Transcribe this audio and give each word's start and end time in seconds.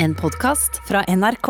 En 0.00 0.12
podkast 0.14 0.76
fra 0.86 1.00
NRK. 1.10 1.48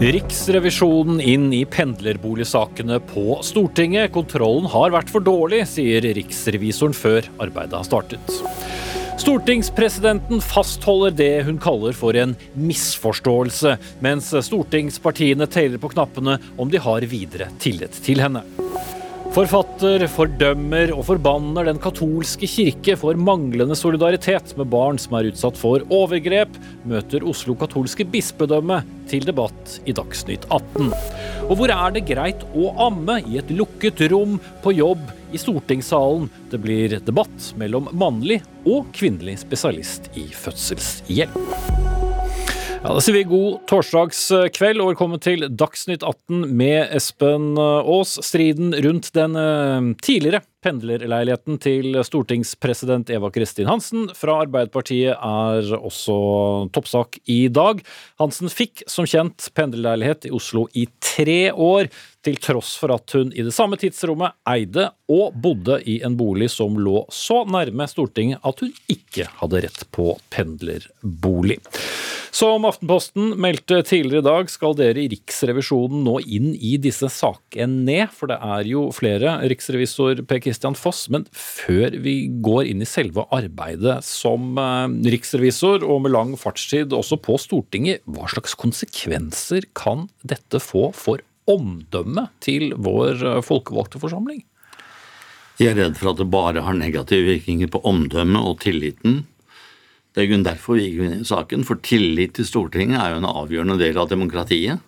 Riksrevisjonen 0.00 1.20
inn 1.20 1.50
i 1.52 1.66
pendlerboligsakene 1.68 2.96
på 3.12 3.42
Stortinget. 3.44 4.14
Kontrollen 4.16 4.70
har 4.72 4.96
vært 4.96 5.12
for 5.12 5.20
dårlig, 5.20 5.66
sier 5.68 6.08
riksrevisoren 6.16 6.96
før 6.96 7.28
arbeidet 7.36 7.76
har 7.76 7.84
startet. 7.84 8.40
Stortingspresidenten 9.16 10.40
fastholder 10.44 11.10
det 11.10 11.42
hun 11.46 11.56
kaller 11.58 11.96
for 11.96 12.16
en 12.20 12.34
misforståelse, 12.52 13.78
mens 14.04 14.28
stortingspartiene 14.44 15.48
teller 15.48 15.80
på 15.80 15.88
knappene 15.94 16.36
om 16.60 16.68
de 16.68 16.82
har 16.84 17.06
videre 17.08 17.48
tillit 17.62 17.96
til 18.04 18.20
henne. 18.20 18.44
Forfatter 19.36 20.04
fordømmer 20.08 20.92
og 20.94 21.02
forbanner 21.10 21.66
Den 21.68 21.80
katolske 21.80 22.48
kirke 22.48 22.94
for 22.96 23.18
manglende 23.20 23.76
solidaritet 23.76 24.54
med 24.56 24.70
barn 24.72 25.00
som 25.00 25.16
er 25.18 25.28
utsatt 25.32 25.58
for 25.60 25.84
overgrep, 25.92 26.52
møter 26.88 27.24
Oslo 27.24 27.56
katolske 27.56 28.04
bispedømme 28.08 28.82
til 29.10 29.24
debatt 29.28 29.78
i 29.88 29.96
Dagsnytt 29.96 30.44
18. 30.48 30.92
Og 31.48 31.54
hvor 31.56 31.72
er 31.72 31.96
det 31.96 32.06
greit 32.08 32.44
å 32.52 32.72
amme 32.88 33.22
i 33.24 33.40
et 33.40 33.52
lukket 33.52 34.06
rom 34.12 34.36
på 34.64 34.76
jobb 34.76 35.04
i 35.32 35.38
stortingssalen? 35.38 36.28
Det 36.50 36.58
blir 36.58 36.98
debatt 37.06 37.52
mellom 37.56 37.90
mannlig 37.92 38.42
og 38.66 38.90
kvinnelig 38.96 39.40
spesialist 39.42 40.10
i 40.14 40.28
fødselshjelp. 40.30 41.86
Ja, 42.86 42.92
Da 42.94 43.00
sier 43.02 43.16
vi 43.16 43.24
god 43.26 43.64
torsdagskveld 43.66 44.78
og 44.78 44.92
velkommen 44.92 45.18
til 45.18 45.42
Dagsnytt 45.50 46.04
18 46.06 46.44
med 46.54 46.92
Espen 46.94 47.56
Aas. 47.58 48.12
Striden 48.22 48.70
rundt 48.84 49.08
den 49.16 49.34
eh, 49.40 49.88
tidligere 50.06 50.44
pendlerleiligheten 50.62 51.58
til 51.62 51.98
stortingspresident 52.06 53.10
Eva 53.14 53.32
Kristin 53.34 53.66
Hansen 53.70 54.06
fra 54.14 54.40
Arbeiderpartiet 54.44 55.14
er 55.14 55.72
også 55.76 56.16
toppsak 56.74 57.18
i 57.30 57.46
dag. 57.50 57.82
Hansen 58.22 58.50
fikk 58.52 58.84
som 58.90 59.08
kjent 59.08 59.48
pendlerleilighet 59.58 60.28
i 60.30 60.34
Oslo 60.38 60.66
i 60.74 60.86
tre 61.02 61.50
år, 61.50 61.90
til 62.26 62.38
tross 62.42 62.74
for 62.80 62.94
at 62.96 63.14
hun 63.14 63.30
i 63.32 63.44
det 63.46 63.54
samme 63.54 63.78
tidsrommet 63.80 64.34
eide 64.50 64.90
og 65.12 65.36
bodde 65.38 65.78
i 65.86 66.00
en 66.06 66.16
bolig 66.18 66.50
som 66.52 66.78
lå 66.80 67.04
så 67.14 67.44
nærme 67.46 67.86
Stortinget 67.90 68.42
at 68.46 68.62
hun 68.64 68.72
ikke 68.90 69.28
hadde 69.38 69.62
rett 69.66 69.86
på 69.94 70.14
pendlerbolig. 70.34 71.60
Som 72.36 72.66
Aftenposten 72.68 73.30
meldte 73.40 73.78
tidligere 73.86 74.20
i 74.20 74.26
dag, 74.26 74.50
skal 74.52 74.74
dere 74.76 75.00
i 75.00 75.08
Riksrevisjonen 75.08 76.02
nå 76.04 76.18
inn 76.20 76.50
i 76.52 76.74
disse 76.82 77.08
sakene, 77.12 78.02
for 78.12 78.28
det 78.28 78.36
er 78.44 78.68
jo 78.68 78.82
flere. 78.92 79.38
Riksrevisor 79.48 80.20
Per 80.28 80.42
Christian 80.44 80.76
Foss, 80.76 81.06
men 81.12 81.24
før 81.32 81.96
vi 82.04 82.16
går 82.44 82.68
inn 82.72 82.84
i 82.84 82.88
selve 82.90 83.24
arbeidet 83.32 84.02
som 84.04 84.60
eh, 84.60 84.98
riksrevisor, 85.14 85.86
og 85.86 86.02
med 86.04 86.12
lang 86.12 86.34
fartstid 86.36 86.92
også 86.96 87.16
på 87.24 87.38
Stortinget, 87.40 88.04
hva 88.04 88.28
slags 88.28 88.58
konsekvenser 88.58 89.70
kan 89.78 90.10
dette 90.20 90.60
få 90.60 90.90
for 90.96 91.24
omdømmet 91.50 92.34
til 92.44 92.74
vår 92.76 93.22
eh, 93.22 93.42
folkevalgte 93.44 94.02
forsamling? 94.02 94.42
Jeg 95.56 95.72
er 95.72 95.78
redd 95.78 95.96
for 95.96 96.12
at 96.12 96.20
det 96.20 96.28
bare 96.28 96.64
har 96.66 96.76
negative 96.76 97.30
virkninger 97.30 97.70
på 97.72 97.80
omdømmet 97.88 98.44
og 98.44 98.58
tilliten. 98.60 99.22
Det 100.12 100.24
er 100.24 100.30
grunn 100.30 100.44
derfor 100.44 100.76
vi 100.76 100.90
gikk 100.90 101.00
inn 101.06 101.22
i 101.22 101.28
saken, 101.28 101.64
for 101.68 101.80
tillit 101.84 102.34
til 102.36 102.48
Stortinget 102.48 103.00
er 103.00 103.14
jo 103.14 103.22
en 103.22 103.30
avgjørende 103.30 103.78
del 103.80 103.98
av 104.00 104.10
demokratiet. 104.12 104.82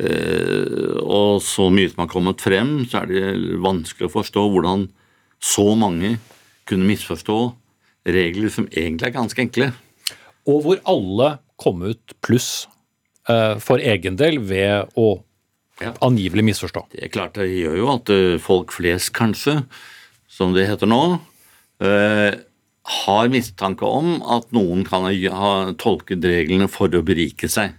Eh, 0.00 0.96
og 1.04 1.42
så 1.44 1.68
mye 1.70 1.90
som 1.92 2.04
har 2.04 2.10
kommet 2.10 2.42
frem, 2.42 2.76
så 2.88 3.02
er 3.02 3.12
det 3.12 3.58
vanskelig 3.62 4.08
å 4.08 4.14
forstå 4.16 4.46
hvordan 4.54 4.88
så 5.44 5.66
mange 5.76 6.16
kunne 6.68 6.88
misforstå 6.88 7.38
regler 8.14 8.52
som 8.52 8.66
egentlig 8.72 9.10
er 9.10 9.18
ganske 9.18 9.44
enkle. 9.44 9.70
Og 10.48 10.64
hvor 10.64 10.80
alle 10.88 11.30
kom 11.60 11.84
ut 11.84 12.16
pluss 12.24 12.66
eh, 13.28 13.56
for 13.60 13.80
egen 13.80 14.16
del 14.20 14.40
ved 14.44 14.92
å 14.96 15.08
Ja. 15.82 15.92
angivelig 16.06 16.44
misforstå. 16.46 16.86
Det 16.92 17.02
er 17.02 17.10
klart 17.10 17.34
det 17.38 17.48
gjør 17.50 17.78
jo 17.80 17.86
at 17.96 18.10
eh, 18.14 18.40
folk 18.42 18.74
flest, 18.76 19.10
kanskje, 19.16 19.64
som 20.30 20.52
det 20.54 20.68
heter 20.68 20.86
nå, 20.86 21.00
eh, 21.82 22.36
har 23.04 23.30
mistanke 23.32 23.88
om 23.88 24.20
at 24.22 24.52
noen 24.54 24.84
kan 24.86 25.08
ha- 25.08 25.72
tolket 25.80 26.22
reglene 26.22 26.68
for 26.70 26.92
å 26.94 27.02
berike 27.02 27.50
seg. 27.50 27.74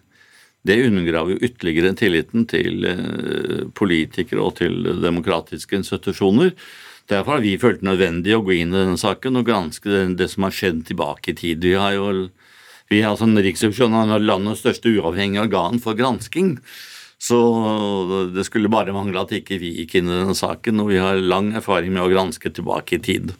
Det 0.65 0.79
undergraver 0.81 1.35
jo 1.35 1.45
ytterligere 1.45 1.93
tilliten 1.95 2.47
til 2.49 2.87
eh, 2.89 3.63
politikere 3.77 4.41
og 4.43 4.57
til 4.59 4.81
demokratiske 5.03 5.77
institusjoner. 5.77 6.51
Derfor 7.07 7.37
har 7.37 7.43
vi 7.45 7.53
følt 7.61 7.83
det 7.83 7.87
nødvendig 7.91 8.33
å 8.33 8.41
gå 8.43 8.57
inn 8.57 8.73
i 8.73 8.79
denne 8.79 8.97
saken 8.97 9.37
og 9.37 9.45
granske 9.45 9.87
det, 9.87 10.01
det 10.17 10.29
som 10.31 10.47
har 10.47 10.55
skjedd 10.57 10.87
tilbake 10.89 11.31
i 11.31 11.37
tid. 11.37 11.61
Vi 11.61 11.77
har 11.77 11.93
jo 11.93 12.31
vi 12.89 13.01
har 13.01 13.13
altså 13.15 13.25
Riksrevisjonen 13.29 14.11
er 14.13 14.21
landets 14.25 14.61
største 14.61 14.91
uavhengige 14.93 15.45
organ 15.47 15.79
for 15.81 15.97
gransking. 15.97 16.59
Så 17.25 17.37
det 18.35 18.43
skulle 18.45 18.69
bare 18.69 18.93
mangle 18.93 19.23
at 19.23 19.31
ikke 19.33 19.57
vi 19.57 19.71
gikk 19.79 19.95
inn 19.97 20.09
i 20.11 20.17
denne 20.19 20.35
saken, 20.37 20.83
og 20.83 20.91
vi 20.91 20.99
har 21.01 21.17
lang 21.17 21.47
erfaring 21.57 21.93
med 21.95 22.03
å 22.03 22.09
granske 22.11 22.51
tilbake 22.53 22.99
i 22.99 23.01
tid. 23.01 23.31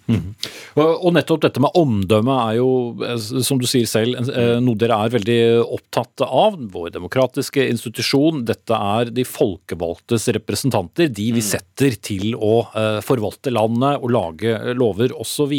Og, 0.73 0.89
og 1.05 1.13
nettopp 1.13 1.43
dette 1.43 1.61
med 1.61 1.77
omdømme 1.77 2.37
er 2.47 2.57
jo, 2.57 2.69
eh, 3.05 3.19
som 3.45 3.61
du 3.61 3.67
sier 3.69 3.85
selv, 3.89 4.17
eh, 4.31 4.55
noe 4.63 4.79
dere 4.81 4.97
er 5.05 5.13
veldig 5.13 5.37
opptatt 5.77 6.25
av. 6.25 6.57
Vår 6.73 6.95
demokratiske 6.95 7.67
institusjon. 7.75 8.41
Dette 8.47 8.79
er 8.97 9.13
de 9.13 9.27
folkevalgtes 9.27 10.31
representanter. 10.39 11.11
De 11.13 11.29
vi 11.35 11.45
setter 11.45 11.99
til 12.01 12.33
å 12.35 12.55
eh, 12.73 12.99
forvalte 13.05 13.53
landet 13.53 14.01
og 14.01 14.15
lage 14.17 14.57
lover 14.73 15.13
osv. 15.13 15.53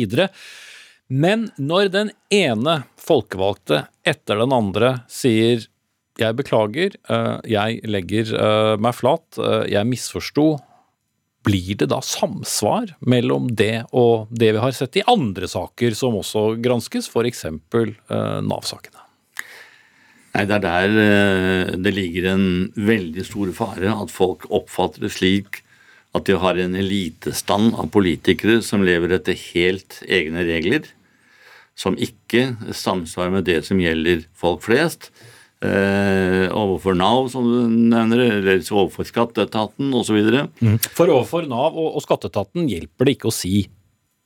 Men 1.15 1.47
når 1.63 1.95
den 1.95 2.13
ene 2.35 2.81
folkevalgte 2.99 3.85
etter 4.07 4.43
den 4.43 4.55
andre 4.57 4.97
sier 5.13 5.69
jeg 6.21 6.37
beklager, 6.39 6.97
eh, 7.11 7.35
jeg 7.51 7.81
legger 7.85 8.33
eh, 8.37 8.75
meg 8.81 8.97
flat, 8.97 9.25
eh, 9.39 9.67
jeg 9.75 9.89
misforsto, 9.89 10.57
blir 11.47 11.77
det 11.79 11.91
da 11.93 12.01
samsvar 12.03 12.97
mellom 13.07 13.53
det 13.55 13.85
og 13.95 14.33
det 14.35 14.49
vi 14.57 14.63
har 14.65 14.73
sett 14.75 14.99
i 14.99 15.05
andre 15.07 15.47
saker 15.47 15.95
som 15.95 16.17
også 16.19 16.57
granskes, 16.59 17.07
f.eks. 17.07 17.45
Nav-sakene? 18.43 19.05
Nei, 20.35 20.43
Det 20.43 20.57
er 20.57 20.65
der 20.65 21.77
det 21.79 21.93
ligger 21.95 22.33
en 22.33 22.49
veldig 22.75 23.25
stor 23.29 23.53
fare 23.55 23.95
at 23.95 24.11
folk 24.11 24.49
oppfatter 24.51 25.07
det 25.07 25.13
slik 25.15 25.63
at 26.19 26.27
de 26.27 26.35
har 26.41 26.59
en 26.59 26.75
elitestand 26.75 27.77
av 27.79 27.93
politikere 27.95 28.59
som 28.65 28.83
lever 28.83 29.15
etter 29.15 29.39
helt 29.55 30.01
egne 30.03 30.43
regler, 30.49 30.91
som 31.79 31.95
ikke 31.95 32.57
samsvarer 32.75 33.39
med 33.39 33.47
det 33.47 33.61
som 33.69 33.79
gjelder 33.81 34.27
folk 34.35 34.65
flest. 34.67 35.13
Eh, 35.65 36.53
overfor 36.53 36.97
Nav, 36.99 37.31
som 37.33 37.47
du 37.49 37.71
nevner, 37.73 38.27
eller 38.27 38.61
overfor 38.61 39.09
skatteetaten 39.09 39.95
osv. 39.97 40.19
For 40.93 41.09
overfor 41.09 41.49
Nav 41.49 41.73
og, 41.73 41.95
og 41.97 42.05
skatteetaten 42.05 42.69
hjelper 42.69 43.09
det 43.09 43.17
ikke 43.17 43.31
å 43.31 43.35
si 43.35 43.65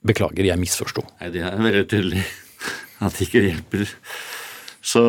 'beklager, 0.03 0.49
jeg 0.49 0.59
misforsto'. 0.59 1.05
Nei, 1.21 1.31
det 1.31 1.45
er 1.47 1.61
veldig 1.61 1.87
tydelig 1.87 2.25
at 3.05 3.15
det 3.15 3.29
ikke 3.29 3.45
hjelper. 3.47 3.95
Så, 4.81 5.03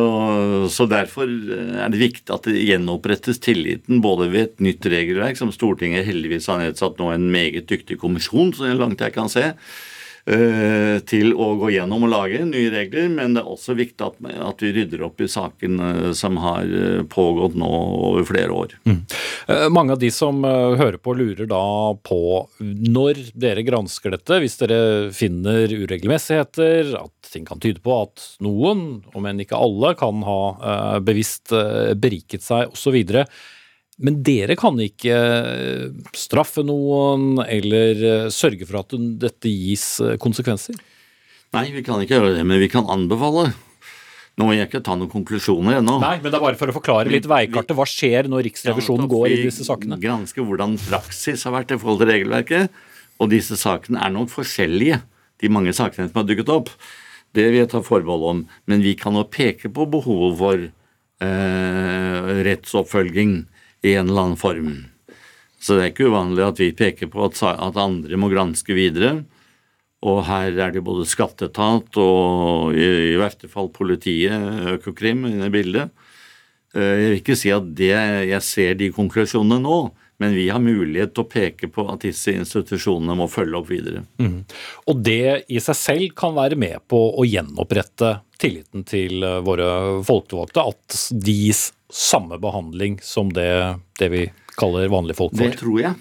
så 0.68 0.84
derfor 0.84 1.24
er 1.26 1.88
det 1.90 1.98
viktig 1.98 2.28
at 2.34 2.44
det 2.44 2.60
gjenopprettes 2.60 3.40
tilliten 3.40 4.02
både 4.04 4.28
ved 4.30 4.42
et 4.44 4.60
nytt 4.68 4.84
regelverk, 4.84 5.38
som 5.40 5.50
Stortinget 5.50 6.04
heldigvis 6.06 6.50
har 6.52 6.60
nedsatt 6.60 7.00
nå 7.00 7.08
en 7.14 7.30
meget 7.32 7.70
dyktig 7.72 7.96
kommisjon, 8.02 8.52
så 8.54 8.68
langt 8.76 9.00
jeg 9.00 9.16
kan 9.16 9.32
se, 9.32 9.48
eh, 9.48 9.91
til 10.22 11.32
å 11.34 11.48
gå 11.58 11.72
gjennom 11.74 12.04
og 12.06 12.12
lage 12.12 12.44
nye 12.46 12.70
regler. 12.70 13.08
Men 13.10 13.34
det 13.34 13.42
er 13.42 13.50
også 13.50 13.74
viktig 13.78 14.06
at, 14.06 14.18
at 14.46 14.62
vi 14.62 14.70
rydder 14.76 15.02
opp 15.06 15.20
i 15.22 15.30
saken 15.30 15.80
eh, 15.82 16.10
som 16.16 16.38
har 16.42 16.68
eh, 16.68 17.02
pågått 17.10 17.56
nå 17.58 17.70
over 18.12 18.26
flere 18.28 18.54
år. 18.54 18.76
Mm. 18.86 19.00
Mange 19.74 19.96
av 19.96 20.02
de 20.02 20.10
som 20.14 20.44
eh, 20.46 20.76
hører 20.78 21.00
på, 21.02 21.16
lurer 21.18 21.48
da 21.50 21.64
på 22.06 22.20
når 22.62 23.24
dere 23.34 23.64
gransker 23.66 24.14
dette, 24.14 24.38
hvis 24.42 24.58
dere 24.60 24.80
finner 25.16 25.72
uregelmessigheter, 25.72 26.94
at 27.00 27.32
ting 27.32 27.46
kan 27.48 27.62
tyde 27.62 27.82
på 27.82 27.96
at 28.04 28.28
noen, 28.44 29.02
om 29.16 29.26
enn 29.28 29.42
ikke 29.42 29.58
alle, 29.58 29.94
kan 29.98 30.22
ha 30.26 30.40
eh, 30.54 31.00
bevisst 31.04 31.54
eh, 31.56 31.92
beriket 31.98 32.44
seg 32.44 32.72
osv. 32.72 33.02
Men 34.00 34.22
dere 34.24 34.56
kan 34.56 34.78
ikke 34.80 35.16
eh, 35.16 35.90
straffe 36.16 36.64
noen 36.64 37.42
eller 37.44 38.06
eh, 38.08 38.30
sørge 38.32 38.64
for 38.68 38.80
at 38.80 38.94
dette 39.20 39.52
gis 39.52 39.84
eh, 40.00 40.16
konsekvenser? 40.22 40.78
Nei, 41.52 41.66
vi 41.74 41.84
kan 41.84 42.00
ikke 42.00 42.16
gjøre 42.16 42.38
det, 42.38 42.46
men 42.48 42.62
vi 42.62 42.70
kan 42.72 42.88
anbefale. 42.88 43.50
Nå 44.40 44.48
må 44.48 44.54
jeg 44.56 44.70
ikke 44.70 44.80
ta 44.80 44.96
noen 44.96 45.12
konklusjoner 45.12 45.82
ennå. 45.82 45.98
Nei, 46.00 46.14
men 46.22 46.32
det 46.32 46.38
er 46.38 46.44
bare 46.46 46.56
for 46.56 46.72
å 46.72 46.76
forklare 46.78 47.12
litt 47.12 47.28
veikartet. 47.28 47.76
Hva 47.76 47.84
skjer 47.84 48.30
når 48.32 48.46
Riksrevisjonen 48.48 49.04
Ja, 49.04 49.10
går 49.12 49.26
i 49.28 49.40
disse 49.44 49.66
sakene? 49.68 50.00
Vi 50.00 50.08
gransker 50.08 50.46
hvordan 50.48 50.78
praksis 50.86 51.44
har 51.44 51.52
vært 51.58 51.76
i 51.76 51.78
forhold 51.82 52.00
til 52.00 52.12
regelverket. 52.14 52.82
Og 53.20 53.28
disse 53.30 53.58
sakene 53.60 54.00
er 54.00 54.14
nok 54.14 54.32
forskjellige, 54.32 55.02
de 55.44 55.52
mange 55.52 55.76
sakene 55.76 56.08
som 56.08 56.22
har 56.22 56.30
dukket 56.30 56.50
opp. 56.54 56.72
Det 57.36 57.44
vil 57.50 57.60
jeg 57.60 57.70
ta 57.74 57.82
forbehold 57.84 58.24
om. 58.30 58.42
Men 58.72 58.84
vi 58.84 58.96
kan 58.96 59.20
jo 59.20 59.26
peke 59.28 59.68
på 59.72 59.84
behovet 59.92 60.38
for 60.40 60.64
eh, 60.64 62.32
rettsoppfølging 62.48 63.42
i 63.82 63.94
en 63.94 64.08
eller 64.08 64.28
annen 64.28 64.40
form. 64.40 64.72
Så 65.62 65.76
det 65.76 65.84
er 65.84 65.92
ikke 65.92 66.10
uvanlig 66.10 66.44
at 66.46 66.60
vi 66.62 66.72
peker 66.74 67.10
på 67.10 67.22
at, 67.26 67.38
at 67.52 67.78
andre 67.78 68.18
må 68.18 68.30
granske 68.32 68.74
videre. 68.74 69.22
Og 70.02 70.24
her 70.26 70.56
er 70.58 70.72
det 70.74 70.82
både 70.82 71.06
skatteetat 71.06 71.98
og 72.02 72.74
i, 72.74 72.86
i 73.12 73.18
verste 73.20 73.50
fall 73.50 73.70
politiet, 73.74 74.34
Økokrim, 74.74 75.28
inne 75.28 75.46
i 75.46 75.54
bildet. 75.54 75.92
Eh, 76.74 76.94
jeg 76.98 77.10
vil 77.10 77.20
ikke 77.20 77.38
si 77.38 77.52
at 77.54 77.68
det, 77.78 77.94
jeg 78.32 78.42
ser 78.46 78.78
de 78.80 78.90
konklusjonene 78.94 79.60
nå, 79.62 79.78
men 80.22 80.34
vi 80.34 80.48
har 80.52 80.62
mulighet 80.62 81.14
til 81.14 81.24
å 81.24 81.30
peke 81.30 81.70
på 81.72 81.84
at 81.90 82.04
disse 82.04 82.34
institusjonene 82.34 83.16
må 83.18 83.28
følge 83.30 83.58
opp 83.58 83.70
videre. 83.70 84.04
Mm. 84.22 84.42
Og 84.90 85.00
det 85.06 85.44
i 85.50 85.62
seg 85.62 85.78
selv 85.78 86.18
kan 86.18 86.34
være 86.36 86.58
med 86.58 86.82
på 86.90 86.98
å 86.98 87.26
gjenopprette 87.26 88.16
tilliten 88.42 88.86
til 88.88 89.22
eh, 89.22 89.40
våre 89.46 90.02
folkevalgte, 90.06 90.66
at 90.74 90.98
de 91.14 91.38
samme 91.92 92.38
behandling 92.40 92.98
som 93.04 93.32
det, 93.36 93.76
det 94.00 94.08
vi 94.12 94.26
kaller 94.56 94.88
vanlige 94.88 95.20
folk 95.20 95.36
får? 95.36 95.44
Det 95.44 95.60
tror 95.60 95.80
jeg. 95.80 95.94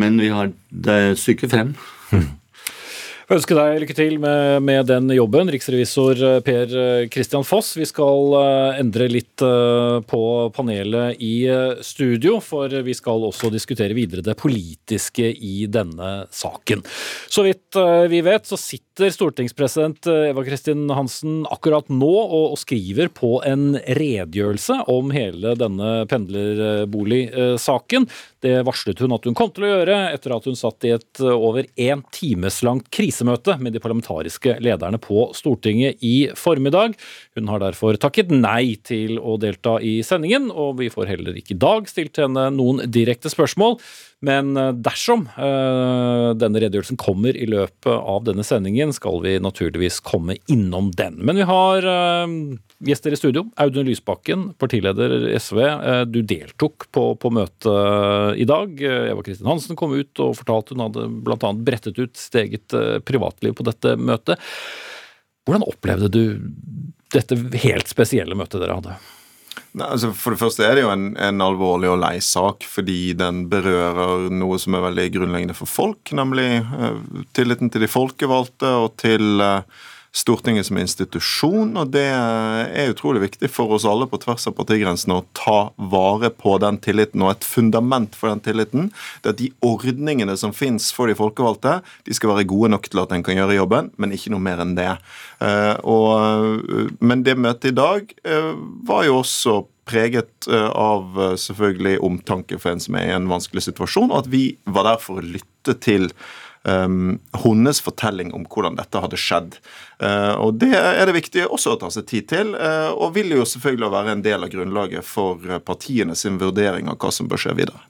Men 0.00 0.20
vi 0.20 0.28
har 0.32 0.52
det 0.68 1.00
syke 1.20 1.48
frem. 1.52 1.74
Mm. 2.10 2.40
Jeg 3.30 3.38
ønsker 3.38 3.58
deg 3.60 3.76
lykke 3.78 3.94
til 3.94 4.16
med, 4.18 4.56
med, 4.66 4.88
den 4.88 5.12
jobben, 5.14 5.46
riksrevisor 5.54 6.18
eh, 6.26 6.38
Per 6.42 6.72
eh, 7.06 7.44
Foss. 7.46 7.76
Vi 7.78 7.86
skal 7.86 8.34
eh, 8.34 8.80
endre 8.82 9.06
litt 9.06 9.44
på 10.10 10.22
panelet 10.50 11.22
i 11.22 11.46
studio, 11.86 12.40
for 12.42 12.74
vi 12.82 12.96
skal 12.98 13.22
også 13.28 13.52
diskutere 13.54 13.94
videre 13.94 14.26
det 14.26 14.34
politiske 14.34 15.30
i 15.30 15.68
denne 15.70 16.26
saken. 16.34 16.82
Så 17.30 17.46
vidt 17.46 17.78
vi 18.10 18.18
vet, 18.26 18.50
så 18.50 18.58
sitter 18.58 18.89
stortingspresident 19.08 20.04
Eva 20.10 20.42
Kristin 20.44 20.84
Hansen 20.92 21.46
akkurat 21.48 21.88
nå 21.88 22.10
og, 22.10 22.58
skriver 22.60 23.08
på 23.14 23.38
en 23.46 23.78
redegjørelse 23.96 24.76
om 24.92 25.12
hele 25.14 25.54
denne 25.58 26.04
pendlerboligsaken. 26.10 28.06
Det 28.44 28.58
varslet 28.66 29.00
hun 29.00 29.14
at 29.16 29.24
hun 29.28 29.36
kom 29.38 29.52
til 29.54 29.64
å 29.64 29.70
gjøre 29.70 29.96
etter 30.10 30.34
at 30.36 30.48
hun 30.48 30.58
satt 30.58 30.84
i 30.84 30.92
et 30.96 31.22
over 31.24 31.68
én 31.80 32.04
times 32.12 32.60
langt 32.66 32.90
krisemøte 32.92 33.56
med 33.62 33.76
de 33.76 33.82
parlamentariske 33.82 34.58
lederne 34.60 35.00
på 35.00 35.30
Stortinget 35.36 36.04
i 36.04 36.28
formiddag. 36.36 36.98
Hun 37.38 37.50
har 37.52 37.64
derfor 37.64 37.96
takket 38.00 38.34
nei 38.34 38.76
til 38.84 39.16
å 39.16 39.38
delta 39.40 39.78
i 39.80 40.00
sendingen, 40.06 40.50
og 40.52 40.80
vi 40.82 40.90
får 40.92 41.14
heller 41.14 41.40
ikke 41.40 41.56
i 41.56 41.62
dag 41.64 41.88
stilt 41.90 42.20
henne 42.20 42.50
noen 42.54 42.84
direkte 42.90 43.32
spørsmål. 43.32 43.78
Men 44.20 44.52
eh, 44.56 44.72
dersom 44.76 45.22
uh, 45.32 46.30
denne 46.36 46.60
redegjørelsen 46.60 46.98
kommer 47.00 47.36
i 47.36 47.46
løpet 47.48 47.88
av 47.88 48.26
denne 48.26 48.44
sendingen, 48.44 48.92
skal 48.92 49.22
vi 49.24 49.38
naturligvis 49.40 50.00
komme 50.04 50.36
innom 50.52 50.90
den. 50.96 51.16
Men 51.24 51.40
vi 51.40 51.46
har 51.48 51.86
uh, 51.88 52.34
gjester 52.84 53.16
i 53.16 53.20
studio. 53.20 53.46
Audun 53.60 53.88
Lysbakken, 53.88 54.50
partileder 54.60 55.24
SV. 55.40 55.60
Du 56.12 56.20
deltok 56.20 56.90
på, 56.92 57.06
på 57.20 57.32
møtet 57.32 58.40
i 58.40 58.46
dag. 58.48 58.76
Eva 58.80 59.24
Kristin 59.24 59.48
Hansen 59.48 59.76
kom 59.76 59.92
ut 59.96 60.22
og 60.24 60.36
fortalte 60.38 60.76
hun 60.76 60.84
hadde 60.86 61.06
bl.a. 61.24 61.52
brettet 61.60 62.00
ut 62.00 62.16
sitt 62.16 62.38
eget 62.40 62.76
privatliv 63.04 63.56
på 63.56 63.66
dette 63.68 63.96
møtet. 64.00 64.40
Hvordan 65.44 65.68
opplevde 65.68 66.08
du 66.12 66.22
dette 67.12 67.36
helt 67.66 67.92
spesielle 67.92 68.36
møtet 68.38 68.64
dere 68.64 68.80
hadde? 68.80 68.96
Nei, 69.78 69.86
altså 69.86 70.10
for 70.16 70.34
det 70.34 70.40
første 70.40 70.64
er 70.66 70.76
det 70.76 70.82
jo 70.84 70.90
en, 70.92 71.12
en, 71.14 71.42
alvorlig 71.44 71.90
og 71.92 72.00
lei 72.02 72.16
sak, 72.24 72.66
fordi 72.66 73.12
den 73.18 73.44
berører 73.52 74.28
noe 74.34 74.58
som 74.58 74.74
er 74.74 74.86
veldig 74.88 75.06
grunnleggende 75.14 75.56
for 75.58 75.70
folk, 75.70 76.10
nemlig 76.16 76.48
uh, 76.66 76.98
tilliten 77.36 77.70
til 77.70 77.86
de 77.86 77.90
folkevalgte 77.90 78.72
og 78.82 78.96
til 79.00 79.42
uh, 79.44 79.62
Stortinget 80.10 80.66
som 80.66 80.78
institusjon, 80.80 81.76
og 81.78 81.92
det 81.94 82.08
er 82.10 82.90
utrolig 82.90 83.20
viktig 83.22 83.46
for 83.52 83.70
oss 83.76 83.84
alle 83.86 84.08
på 84.10 84.18
tvers 84.18 84.48
av 84.50 84.56
partigrensene 84.58 85.20
å 85.20 85.26
ta 85.38 85.70
vare 85.78 86.32
på 86.34 86.56
den 86.58 86.80
tilliten. 86.82 87.22
Og 87.22 87.36
et 87.36 87.46
fundament 87.46 88.18
for 88.18 88.32
den 88.32 88.42
tilliten 88.42 88.88
det 89.22 89.30
er 89.30 89.36
at 89.36 89.38
de 89.38 89.52
ordningene 89.62 90.34
som 90.40 90.54
finnes 90.56 90.88
for 90.96 91.06
de 91.06 91.14
folkevalgte, 91.14 91.78
de 92.08 92.16
skal 92.16 92.34
være 92.34 92.48
gode 92.50 92.72
nok 92.74 92.90
til 92.90 93.04
at 93.04 93.14
en 93.14 93.22
kan 93.26 93.38
gjøre 93.38 93.60
jobben, 93.60 93.92
men 94.02 94.16
ikke 94.16 94.34
noe 94.34 94.42
mer 94.42 94.64
enn 94.64 94.74
det. 94.78 94.90
Eh, 95.46 95.76
og, 95.86 96.98
men 96.98 97.22
det 97.22 97.38
møtet 97.38 97.70
i 97.70 97.78
dag 97.78 98.10
eh, 98.26 98.52
var 98.90 99.06
jo 99.06 99.20
også 99.22 99.60
preget 99.90 100.50
eh, 100.50 100.70
av 100.74 101.38
selvfølgelig 101.38 102.00
omtanke 102.06 102.58
for 102.58 102.74
en 102.74 102.82
som 102.82 102.98
er 102.98 103.12
i 103.12 103.14
en 103.14 103.30
vanskelig 103.30 103.68
situasjon, 103.70 104.10
og 104.10 104.24
at 104.24 104.34
vi 104.34 104.44
var 104.66 104.90
der 104.90 105.02
for 105.02 105.22
å 105.22 105.28
lytte 105.38 105.78
til 105.86 106.10
um, 106.62 107.18
hennes 107.44 107.80
fortelling 107.80 108.32
om 108.36 108.44
hvordan 108.48 108.78
dette 108.78 109.02
hadde 109.02 109.20
skjedd. 109.20 109.56
Uh, 110.02 110.34
og 110.40 110.58
Det 110.60 110.72
er 110.76 111.04
det 111.08 111.16
viktig 111.16 111.46
også 111.48 111.74
å 111.74 111.80
ta 111.80 111.92
seg 111.92 112.08
tid 112.10 112.28
til, 112.32 112.52
uh, 112.56 112.90
og 112.92 113.14
vil 113.16 113.32
jo 113.36 113.46
selvfølgelig 113.48 113.92
være 113.94 114.16
en 114.16 114.26
del 114.26 114.44
av 114.44 114.52
grunnlaget 114.52 115.06
for 115.06 115.60
partiene 115.66 116.16
sin 116.18 116.40
vurdering 116.40 116.90
av 116.90 117.00
hva 117.00 117.12
som 117.14 117.30
bør 117.30 117.44
skje 117.46 117.56
videre. 117.62 117.80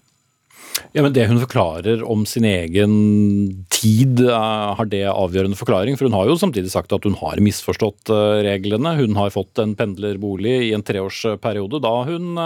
Ja, 0.94 1.02
men 1.04 1.12
Det 1.12 1.26
hun 1.28 1.38
forklarer 1.42 2.00
om 2.02 2.22
sin 2.26 2.46
egen 2.46 3.66
tid, 3.74 4.22
har 4.26 4.88
det 4.88 5.04
avgjørende 5.10 5.58
forklaring? 5.58 5.98
For 5.98 6.08
hun 6.08 6.16
har 6.16 6.30
jo 6.30 6.38
samtidig 6.40 6.72
sagt 6.72 6.94
at 6.94 7.04
hun 7.04 7.18
har 7.20 7.42
misforstått 7.42 8.10
reglene. 8.46 8.94
Hun 8.96 9.18
har 9.18 9.34
fått 9.34 9.60
en 9.60 9.76
pendlerbolig 9.78 10.56
i 10.70 10.72
en 10.74 10.82
treårsperiode 10.86 11.82
da 11.84 11.92
hun 12.08 12.40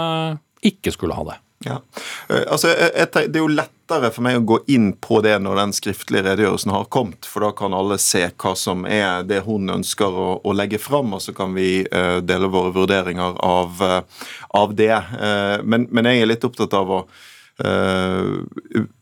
ikke 0.67 0.93
skulle 0.93 1.17
ha 1.17 1.25
det. 1.31 1.37
Ja, 1.65 1.79
altså, 2.51 2.73
Det 2.75 3.23
er 3.23 3.41
jo 3.41 3.49
lett 3.55 3.74
lettere 3.85 4.09
for 4.11 4.25
meg 4.25 4.39
å 4.39 4.45
gå 4.45 4.57
inn 4.67 4.93
på 4.97 5.19
det 5.21 5.35
når 5.39 5.59
den 5.59 5.73
skriftlige 5.73 6.23
redegjørelsen 6.25 6.71
har 6.73 6.87
kommet, 6.89 7.25
for 7.25 7.45
da 7.45 7.51
kan 7.53 7.73
alle 7.73 7.97
se 8.01 8.23
hva 8.33 8.55
som 8.57 8.85
er 8.85 9.23
det 9.23 9.43
hun 9.45 9.69
ønsker 9.69 10.09
å, 10.09 10.41
å 10.41 10.53
legge 10.53 10.79
fram, 10.81 11.13
og 11.13 11.21
så 11.21 11.33
kan 11.33 11.53
vi 11.53 11.85
uh, 11.85 12.17
dele 12.17 12.49
våre 12.49 12.73
vurderinger 12.73 13.37
av, 13.45 13.77
uh, 13.81 14.01
av 14.57 14.73
det. 14.75 14.95
Uh, 15.13 15.61
men, 15.63 15.87
men, 15.91 16.09
jeg 16.09 16.23
er 16.23 16.31
litt 16.31 16.45
opptatt 16.45 16.73
av 16.73 16.91
å 16.91 17.05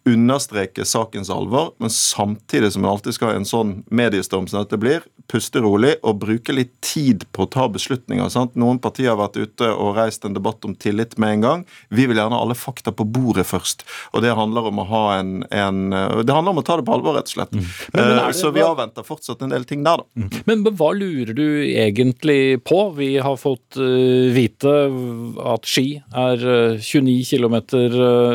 understreke 0.06 0.86
sakens 0.86 1.30
alvor, 1.32 1.72
men 1.80 1.90
samtidig 1.90 2.74
som 2.74 2.84
en 2.84 2.92
alltid 2.92 3.16
skal 3.16 3.32
ha 3.32 3.36
en 3.40 3.48
sånn 3.48 3.76
mediestorm 3.88 4.50
som 4.52 4.64
dette 4.64 4.80
blir, 4.80 5.06
puste 5.32 5.62
rolig 5.64 5.94
og 6.04 6.20
bruke 6.24 6.54
litt 6.56 6.74
tid 6.84 7.24
på 7.32 7.46
å 7.46 7.50
ta 7.50 7.70
beslutninger. 7.72 8.28
Sant? 8.32 8.58
Noen 8.60 8.82
partier 8.84 9.14
har 9.14 9.20
vært 9.22 9.40
ute 9.40 9.70
og 9.72 9.96
reist 9.98 10.26
en 10.28 10.36
debatt 10.36 10.66
om 10.68 10.76
tillit 10.76 11.16
med 11.22 11.38
en 11.38 11.46
gang. 11.46 11.64
Vi 11.90 12.08
vil 12.10 12.20
gjerne 12.20 12.36
ha 12.36 12.44
alle 12.44 12.58
fakta 12.60 12.92
på 12.92 13.06
bordet 13.08 13.46
først. 13.48 13.86
Og 14.12 14.26
det 14.26 14.36
handler 14.36 14.68
om 14.70 14.82
å 14.84 14.88
ha 14.90 15.04
en, 15.20 15.32
en 15.48 15.80
Det 15.94 16.34
handler 16.34 16.52
om 16.52 16.60
å 16.60 16.66
ta 16.66 16.78
det 16.80 16.86
på 16.88 16.96
alvor, 16.98 17.16
rett 17.18 17.32
og 17.32 17.36
slett. 17.38 17.56
Mm. 17.56 17.64
Men, 17.94 18.04
men 18.04 18.20
det, 18.20 18.36
Så 18.40 18.52
vi 18.56 18.66
avventer 18.66 19.08
fortsatt 19.08 19.42
en 19.46 19.54
del 19.54 19.68
ting 19.70 19.86
der, 19.88 20.04
da. 20.04 20.20
Mm. 20.20 20.30
Men, 20.50 20.66
hva 20.74 20.92
lurer 20.98 21.34
du 21.38 21.48
egentlig 21.70 22.60
på? 22.68 22.82
Vi 22.98 23.14
har 23.24 23.40
fått 23.40 23.80
uh, 23.80 24.28
vite 24.36 24.74
at 25.54 25.68
Ski 25.70 25.88
er 26.02 26.44
uh, 26.44 26.82
29 26.82 27.16
km 27.32 27.58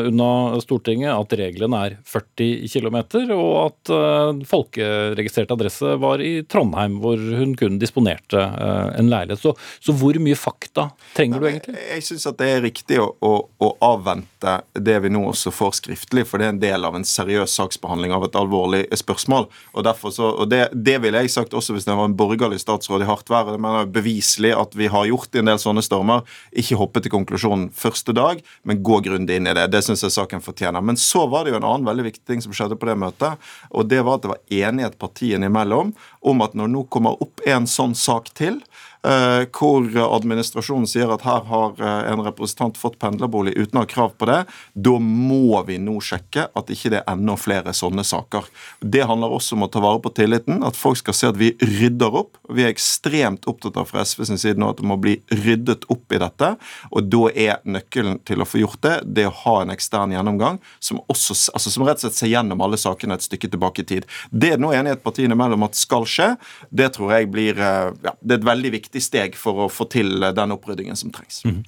unna 0.09 0.31
Stortinget, 0.63 1.13
at 1.13 1.37
reglene 1.59 1.79
er 1.85 1.95
40 2.07 2.67
km, 2.71 2.97
og 3.35 3.53
at 3.65 3.91
uh, 3.91 4.31
folkeregistrert 4.47 5.51
adresse 5.51 5.95
var 5.99 6.23
i 6.23 6.43
Trondheim 6.47 6.99
hvor 7.03 7.19
hun 7.19 7.55
kun 7.59 7.79
disponerte 7.79 8.39
eh, 8.39 8.99
en 8.99 9.09
leilighet. 9.11 9.41
Så, 9.41 9.53
så 9.83 9.93
hvor 9.95 10.17
mye 10.21 10.37
fakta 10.37 10.89
trenger 11.15 11.41
du 11.41 11.47
egentlig? 11.49 11.75
Jeg, 11.77 11.87
jeg 11.99 12.05
syns 12.07 12.27
det 12.39 12.47
er 12.47 12.63
riktig 12.63 12.99
å, 13.01 13.09
å, 13.25 13.33
å, 13.59 13.69
avvente 13.83 14.59
det 14.73 14.97
vi 15.03 15.11
nå 15.11 15.21
også 15.29 15.51
får 15.53 15.77
skriftlig, 15.79 16.25
for 16.27 16.39
det 16.39 16.47
er 16.47 16.53
en 16.53 16.61
del 16.61 16.87
av 16.87 16.97
en 16.97 17.07
seriøs 17.07 17.55
saksbehandling 17.59 18.13
av 18.15 18.27
et 18.27 18.37
alvorlig 18.39 18.85
spørsmål. 19.01 19.49
Og, 19.73 19.91
så, 20.13 20.29
og 20.29 20.49
det, 20.51 20.61
det 20.73 20.97
ville 21.03 21.23
jeg 21.23 21.33
sagt 21.33 21.55
også 21.57 21.75
hvis 21.75 21.87
det 21.87 21.97
var 21.97 22.09
en 22.09 22.17
borgerlig 22.19 22.61
statsråd 22.63 23.05
i 23.05 23.09
hardt 23.09 23.31
vær. 23.31 23.51
Det 23.53 23.61
mener 23.61 23.89
beviselig 23.91 24.53
at 24.57 24.75
vi 24.79 24.89
har 24.91 25.09
gjort 25.09 25.35
i 25.35 25.43
en 25.43 25.51
del 25.51 25.61
sånne 25.61 25.83
stormer. 25.85 26.25
Ikke 26.51 26.79
hoppe 26.79 27.03
til 27.03 27.13
konklusjonen 27.13 27.69
første 27.75 28.15
dag, 28.15 28.43
men 28.67 28.83
gå 28.85 29.01
grundig 29.05 29.39
inn 29.39 29.49
i 29.49 29.55
det. 29.57 29.69
Det 29.73 29.83
syns 29.85 30.05
jeg 30.05 30.15
saken 30.15 30.43
fortjener. 30.45 30.83
Men 30.85 30.99
så 30.99 31.25
var 31.31 31.45
det 31.45 31.48
jo 31.51 31.59
en 31.59 31.67
annen 31.67 31.87
veldig 31.89 32.07
viktig 32.09 32.25
ting 32.29 32.43
som 32.45 32.55
skjedde 32.55 32.77
på 32.79 32.89
det 32.89 32.97
møtet, 33.01 33.49
og 33.69 33.89
det 33.89 34.01
var 34.05 34.19
at 34.19 34.25
det 34.25 34.33
var 34.33 34.55
enighet 34.61 34.99
partiene 35.01 35.49
imellom 35.49 35.93
om 36.21 36.45
at 36.45 36.55
når 36.57 36.71
nå 36.73 36.85
kommer 36.93 37.19
opp 37.23 37.43
en 37.47 37.67
sånn 37.69 37.95
sak 37.97 38.31
til, 38.37 38.61
hvor 38.99 39.85
administrasjonen 40.03 40.87
sier 40.89 41.11
at 41.13 41.23
her 41.23 41.45
har 41.47 41.77
eh, 41.79 42.11
en 42.11 42.23
representant 42.25 42.77
fått 42.77 42.97
pendlerbolig 42.99 43.53
uten 43.55 43.79
å 43.79 43.83
ha 43.85 43.87
krav 43.89 44.15
på 44.19 44.27
det. 44.27 44.41
Da 44.73 44.95
må 44.99 45.61
vi 45.67 45.77
nå 45.79 45.95
sjekke 46.03 46.49
at 46.51 46.71
ikke 46.73 46.91
det 46.91 46.99
er 46.99 47.13
enda 47.13 47.37
flere 47.39 47.71
sånne 47.75 48.03
saker. 48.03 48.49
Det 48.81 49.05
handler 49.07 49.31
også 49.31 49.55
om 49.55 49.63
å 49.63 49.69
ta 49.71 49.79
vare 49.83 50.01
på 50.03 50.11
tilliten, 50.17 50.63
at 50.67 50.75
folk 50.75 50.99
skal 50.99 51.15
se 51.15 51.29
at 51.31 51.39
vi 51.39 51.53
rydder 51.61 52.17
opp. 52.23 52.35
Vi 52.51 52.65
er 52.65 52.73
ekstremt 52.73 53.47
opptatt 53.47 53.79
av 53.79 53.87
fra 53.89 54.03
SV 54.03 54.25
sin 54.27 54.41
side 54.41 54.59
nå 54.59 54.73
at 54.73 54.81
det 54.81 54.89
må 54.89 54.99
bli 54.99 55.15
ryddet 55.31 55.87
opp 55.87 56.11
i 56.11 56.19
dette. 56.19 56.51
Og 56.91 57.07
da 57.07 57.23
er 57.31 57.63
nøkkelen 57.63 58.19
til 58.27 58.43
å 58.43 58.49
få 58.49 58.63
gjort 58.63 58.83
det, 58.83 58.95
det 59.07 59.29
å 59.29 59.35
ha 59.45 59.55
en 59.63 59.73
ekstern 59.73 60.15
gjennomgang 60.15 60.59
som, 60.83 60.99
også, 61.07 61.37
altså 61.55 61.71
som 61.71 61.87
rett 61.87 62.01
og 62.01 62.07
slett 62.07 62.19
ser 62.19 62.33
gjennom 62.33 62.59
alle 62.65 62.79
sakene 62.79 63.15
et 63.15 63.25
stykke 63.25 63.51
tilbake 63.53 63.85
i 63.85 63.89
tid. 63.95 64.09
Det 64.29 64.55
er 64.55 64.61
nå 64.61 64.73
enighet 64.75 65.05
partiene 65.05 65.37
mellom 65.39 65.63
at 65.67 65.79
skal 65.79 66.07
skje. 66.09 66.33
Det 66.69 66.91
tror 66.97 67.15
jeg 67.15 67.31
blir 67.31 67.55
eh, 67.55 67.95
ja, 68.03 68.15
det 68.19 68.35
er 68.35 68.41
et 68.41 68.49
veldig 68.49 68.75
viktig 68.75 68.88
viktig 68.89 69.01
steg 69.03 69.35
for 69.37 69.65
å 69.65 69.69
få 69.69 69.85
til 69.89 70.19
den 70.19 70.53
oppryddingen 70.53 70.95
som 70.97 71.11
trengs. 71.11 71.43
Mm. 71.45 71.63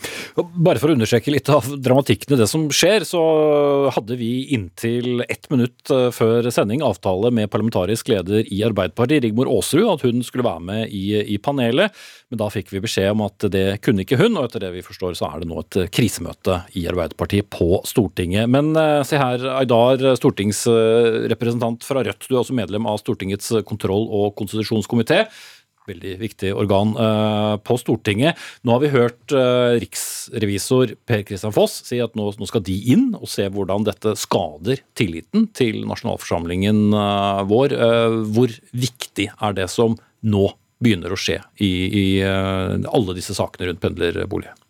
Bare 0.66 0.80
for 0.80 0.90
å 0.90 0.96
understreke 0.96 1.32
litt 1.32 1.50
av 1.50 1.66
dramatikken 1.78 2.36
i 2.36 2.40
det 2.40 2.48
som 2.48 2.68
skjer, 2.70 3.06
så 3.06 3.22
hadde 3.94 4.18
vi 4.18 4.54
inntil 4.56 5.24
ett 5.30 5.50
minutt 5.52 5.90
eh, 5.92 6.10
før 6.12 6.50
sending 6.52 6.82
avtale 6.82 7.32
med 7.32 7.52
parlamentarisk 7.52 8.10
leder 8.10 8.46
i 8.52 8.64
Arbeiderpartiet, 8.66 9.24
Rigmor 9.24 9.50
Aasrud, 9.52 9.88
at 9.92 10.06
hun 10.06 10.24
skulle 10.24 10.46
være 10.46 10.66
med 10.66 10.90
i, 10.90 11.22
i 11.36 11.38
panelet. 11.38 11.94
Men 12.32 12.42
da 12.42 12.50
fikk 12.50 12.72
vi 12.72 12.82
beskjed 12.82 13.12
om 13.14 13.26
at 13.28 13.48
det 13.52 13.82
kunne 13.86 14.06
ikke 14.06 14.20
hun, 14.20 14.38
og 14.38 14.48
etter 14.48 14.66
det 14.66 14.74
vi 14.78 14.86
forstår 14.86 15.18
så 15.20 15.30
er 15.30 15.42
det 15.42 15.52
nå 15.52 15.62
et 15.62 15.80
krisemøte 15.94 16.62
i 16.80 16.88
Arbeiderpartiet 16.90 17.52
på 17.54 17.82
Stortinget. 17.88 18.50
Men 18.52 18.74
eh, 18.80 19.02
se 19.08 19.22
her, 19.22 19.46
Aydar, 19.60 20.14
stortingsrepresentant 20.18 21.86
fra 21.86 22.06
Rødt, 22.08 22.28
du 22.28 22.36
er 22.36 22.44
også 22.44 22.58
medlem 22.58 22.90
av 22.90 23.02
Stortingets 23.04 23.54
kontroll- 23.68 24.10
og 24.12 24.34
konstitusjonskomité 24.40 25.26
veldig 25.90 26.14
viktig 26.22 26.52
organ 26.58 26.94
uh, 26.98 27.58
på 27.64 27.78
Stortinget. 27.80 28.40
Nå 28.66 28.76
har 28.76 28.84
vi 28.84 28.94
hørt 28.94 29.36
uh, 29.36 29.74
riksrevisor 29.82 30.96
Per 31.10 31.26
Kristian 31.28 31.56
Foss 31.56 31.82
si 31.88 32.02
at 32.04 32.16
nå, 32.20 32.30
skal 32.48 32.66
de 32.68 32.78
inn 32.94 33.12
og 33.18 33.30
se 33.32 33.48
hvordan 33.52 33.88
dette 33.88 34.16
skader 34.20 34.84
tilliten 34.98 35.50
til 35.58 35.84
nasjonalforsamlingen 35.90 36.90
uh, 36.94 37.44
vår. 37.50 37.78
hvor 38.34 38.52
viktig 38.76 39.30
er 39.32 39.56
det 39.58 39.68
som 39.72 39.96
nå 40.22 40.48
begynner 40.82 41.14
å 41.14 41.20
skje 41.20 41.38
i, 41.62 41.72
i 41.72 42.06
alle 42.26 43.16
disse 43.18 43.36
sakene 43.38 43.70
rundt 43.70 43.82
pendlerboliger? 43.84 44.61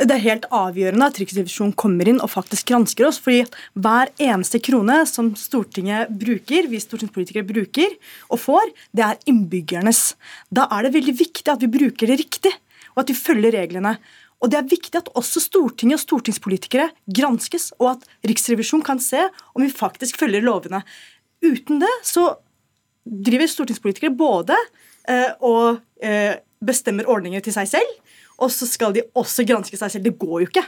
Det 0.00 0.08
er 0.14 0.22
helt 0.24 0.46
avgjørende 0.54 1.08
at 1.10 1.18
Riksrevisjonen 1.20 1.74
kommer 1.76 2.08
inn 2.08 2.20
og 2.24 2.30
faktisk 2.32 2.70
gransker 2.70 3.06
oss. 3.10 3.18
fordi 3.20 3.44
hver 3.74 4.08
eneste 4.16 4.60
krone 4.64 5.02
som 5.06 5.34
Stortinget 5.36 6.08
bruker, 6.08 6.68
vi 6.68 6.80
stortingspolitikere 6.80 7.44
bruker 7.44 7.92
og 8.30 8.40
får, 8.40 8.72
det 8.92 9.04
er 9.04 9.20
innbyggernes. 9.28 10.14
Da 10.48 10.66
er 10.72 10.86
det 10.86 10.94
veldig 10.96 11.16
viktig 11.18 11.52
at 11.52 11.60
vi 11.60 11.68
bruker 11.68 12.08
det 12.08 12.18
riktig, 12.24 12.52
og 12.96 13.04
at 13.04 13.12
vi 13.12 13.18
følger 13.20 13.52
reglene. 13.52 13.98
Og 14.42 14.50
det 14.50 14.58
er 14.58 14.70
viktig 14.70 14.98
at 14.98 15.10
også 15.14 15.42
Stortinget 15.44 16.00
og 16.00 16.04
stortingspolitikere 16.06 16.88
granskes, 17.06 17.70
og 17.78 17.96
at 17.96 18.08
Riksrevisjonen 18.26 18.86
kan 18.86 19.02
se 19.02 19.28
om 19.52 19.62
vi 19.62 19.70
faktisk 19.70 20.16
følger 20.18 20.42
lovene. 20.42 20.82
Uten 21.44 21.82
det 21.82 21.92
så 22.06 22.32
driver 23.04 23.50
stortingspolitikere 23.50 24.14
både 24.14 24.56
eh, 25.10 25.30
og 25.42 25.82
eh, 26.02 26.40
bestemmer 26.62 27.08
ordninger 27.10 27.42
til 27.42 27.54
seg 27.54 27.70
selv, 27.70 27.94
og 28.42 28.52
så 28.52 28.68
skal 28.68 28.94
de 28.96 29.04
også 29.18 29.46
granske 29.48 29.78
seg 29.78 29.94
selv. 29.94 30.06
Det 30.06 30.16
går 30.20 30.36
jo 30.42 30.48
ikke. 30.50 30.64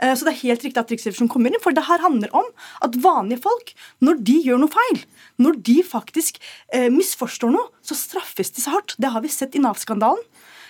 Eh, 0.00 0.14
så 0.16 0.26
det 0.26 0.34
er 0.34 0.42
helt 0.42 0.66
riktig 0.66 0.82
at 0.82 0.92
Riksrevisjonen 0.94 1.30
kommer 1.32 1.52
inn, 1.52 1.62
for 1.62 1.76
det 1.76 1.86
her 1.88 2.04
handler 2.04 2.32
om 2.36 2.48
at 2.84 2.98
vanlige 3.04 3.44
folk, 3.44 3.74
når 4.04 4.22
de 4.28 4.38
gjør 4.46 4.62
noe 4.62 4.74
feil, 4.74 5.02
når 5.42 5.60
de 5.68 5.80
faktisk 5.86 6.40
eh, 6.72 6.88
misforstår 6.94 7.52
noe, 7.54 7.68
så 7.84 7.98
straffes 7.98 8.54
de 8.54 8.64
så 8.64 8.78
hardt. 8.78 8.96
Det 9.00 9.12
har 9.12 9.24
vi 9.24 9.32
sett 9.32 9.58
i 9.58 9.62
Nav-skandalen. 9.62 10.24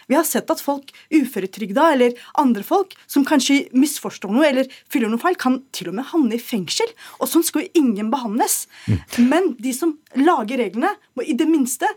Vi 0.08 0.16
har 0.16 0.24
sett 0.24 0.48
at 0.48 0.62
folk, 0.64 0.88
uføretrygda 1.12 1.90
eller 1.92 2.14
andre 2.40 2.62
folk 2.64 2.94
som 3.04 3.26
kanskje 3.28 3.66
misforstår 3.76 4.32
noe 4.32 4.46
eller 4.48 4.70
fyller 4.88 5.12
noe 5.12 5.20
feil, 5.20 5.36
kan 5.36 5.60
til 5.76 5.90
og 5.90 5.98
med 5.98 6.08
havne 6.14 6.38
i 6.38 6.40
fengsel. 6.40 6.88
Og 7.20 7.28
sånn 7.28 7.44
skal 7.44 7.66
jo 7.66 7.82
ingen 7.82 8.08
behandles. 8.12 8.62
Mm. 8.88 9.28
Men 9.28 9.50
de 9.60 9.74
som 9.76 9.98
lager 10.16 10.62
reglene, 10.64 10.94
må 11.12 11.28
i 11.28 11.36
det 11.36 11.48
minste 11.50 11.90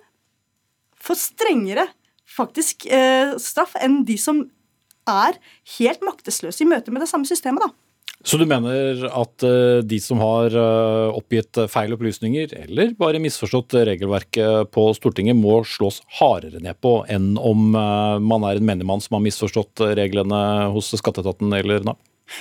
få 1.01 1.15
strengere 1.17 1.87
faktisk 2.31 2.87
eh, 2.87 3.35
straff 3.41 3.77
enn 3.79 4.01
de 4.07 4.17
som 4.21 4.45
er 5.09 5.37
helt 5.77 6.03
maktesløse 6.05 6.63
i 6.63 6.69
møte 6.69 6.93
med 6.93 7.03
det 7.03 7.09
samme 7.11 7.27
systemet. 7.29 7.63
da. 7.65 7.73
Så 8.21 8.37
du 8.37 8.43
mener 8.45 9.01
at 9.09 9.43
uh, 9.45 9.81
de 9.81 9.97
som 10.01 10.19
har 10.21 10.53
uh, 10.53 11.09
oppgitt 11.17 11.57
feil 11.73 11.95
opplysninger, 11.95 12.53
eller 12.67 12.93
bare 12.99 13.21
misforstått 13.21 13.73
regelverket 13.89 14.69
på 14.75 14.83
Stortinget, 14.93 15.39
må 15.39 15.63
slås 15.65 16.03
hardere 16.19 16.61
ned 16.61 16.77
på 16.85 16.99
enn 17.09 17.33
om 17.41 17.73
uh, 17.73 18.21
man 18.21 18.45
er 18.45 18.61
en 18.61 18.67
menigmann 18.67 19.01
som 19.01 19.17
har 19.17 19.25
misforstått 19.25 19.81
reglene 19.97 20.43
hos 20.75 20.93
skatteetaten 21.01 21.57
eller 21.57 21.87
Nav? 21.87 21.97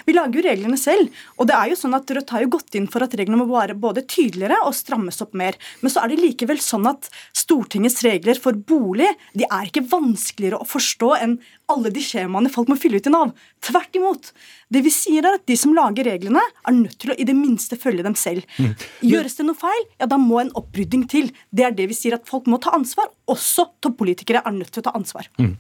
Vi 0.06 0.14
lager 0.16 0.40
jo 0.40 0.46
reglene 0.48 0.78
selv. 0.80 1.10
og 1.36 1.48
det 1.50 1.56
er 1.56 1.72
jo 1.72 1.78
sånn 1.78 1.96
at 1.96 2.10
Rødt 2.10 2.32
har 2.34 2.44
jo 2.44 2.52
gått 2.56 2.74
inn 2.78 2.88
for 2.90 3.04
at 3.04 3.14
reglene 3.18 3.40
må 3.40 3.48
være 3.50 3.78
både 3.78 4.04
tydeligere 4.06 4.60
og 4.66 4.74
strammes 4.76 5.20
opp 5.24 5.34
mer. 5.34 5.58
Men 5.80 5.92
så 5.92 6.02
er 6.02 6.12
det 6.12 6.20
likevel 6.22 6.60
sånn 6.62 6.88
at 6.90 7.10
Stortingets 7.36 8.02
regler 8.06 8.38
for 8.40 8.56
bolig 8.56 9.08
de 9.34 9.46
er 9.46 9.68
ikke 9.68 9.86
vanskeligere 9.90 10.60
å 10.60 10.68
forstå 10.68 11.12
enn 11.20 11.38
alle 11.70 11.92
de 11.94 12.02
skjemaene 12.02 12.50
folk 12.52 12.70
må 12.70 12.76
fylle 12.80 12.98
ut 12.98 13.06
i 13.06 13.12
Nav. 13.14 13.32
Tvert 13.62 13.96
imot. 13.98 14.32
Det 14.70 14.82
vi 14.84 14.92
sier 14.94 15.26
er 15.26 15.38
at 15.38 15.46
De 15.50 15.56
som 15.58 15.72
lager 15.74 16.06
reglene, 16.06 16.40
er 16.40 16.74
nødt 16.76 16.98
til 17.02 17.12
å 17.12 17.16
i 17.18 17.26
det 17.26 17.34
minste 17.36 17.78
følge 17.80 18.04
dem 18.06 18.16
selv. 18.18 18.46
Mm. 18.58 18.74
Gjøres 19.12 19.38
det 19.38 19.46
noe 19.48 19.58
feil, 19.58 19.86
ja 20.00 20.08
da 20.10 20.18
må 20.20 20.40
en 20.42 20.52
opprydding 20.58 21.06
til. 21.10 21.30
Det 21.50 21.66
er 21.66 21.74
det 21.76 21.88
vi 21.90 21.96
sier 21.96 22.18
at 22.18 22.28
folk 22.28 22.46
må 22.50 22.60
ta 22.62 22.74
ansvar. 22.76 23.10
Også 23.30 23.66
toppolitikere 23.82 24.44
er 24.44 24.54
nødt 24.56 24.72
til 24.74 24.84
å 24.84 24.88
ta 24.90 24.94
ansvar. 24.98 25.30
Mm. 25.40 25.56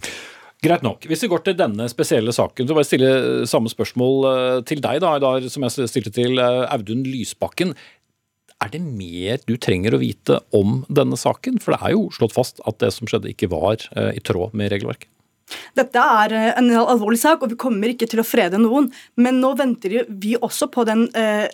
Greit 0.60 0.82
nok. 0.84 1.06
Hvis 1.08 1.22
vi 1.24 1.30
går 1.32 1.40
til 1.44 1.56
denne 1.56 1.86
spesielle 1.88 2.34
saken, 2.36 2.66
så 2.68 2.74
bare 2.76 2.84
stille 2.84 3.12
samme 3.48 3.70
spørsmål 3.72 4.26
eh, 4.28 4.58
til 4.68 4.82
deg 4.84 4.98
da, 5.00 5.30
som 5.48 5.64
jeg 5.64 5.88
stilte 5.88 6.12
til 6.12 6.36
eh, 6.36 6.66
Audun 6.68 7.06
Lysbakken. 7.06 7.72
Er 8.60 8.68
det 8.74 8.82
mer 8.84 9.40
du 9.48 9.54
trenger 9.56 9.96
å 9.96 10.02
vite 10.02 10.36
om 10.52 10.82
denne 10.92 11.16
saken? 11.16 11.56
For 11.64 11.72
det 11.72 11.80
er 11.80 11.94
jo 11.94 12.10
slått 12.12 12.36
fast 12.36 12.60
at 12.68 12.76
det 12.84 12.92
som 12.92 13.08
skjedde 13.08 13.32
ikke 13.32 13.48
var 13.54 13.80
eh, 13.96 14.12
i 14.18 14.20
tråd 14.20 14.52
med 14.52 14.68
regelverket. 14.74 15.08
Dette 15.74 15.98
er 15.98 16.34
en 16.52 16.68
alvorlig 16.78 17.18
sak, 17.18 17.40
og 17.42 17.50
vi 17.50 17.58
kommer 17.58 17.90
ikke 17.90 18.06
til 18.06 18.20
å 18.22 18.26
frede 18.26 18.60
noen. 18.60 18.90
Men 19.18 19.40
nå 19.40 19.54
venter 19.58 20.04
vi 20.06 20.36
også 20.36 20.68
på 20.70 20.84
den 20.86 21.08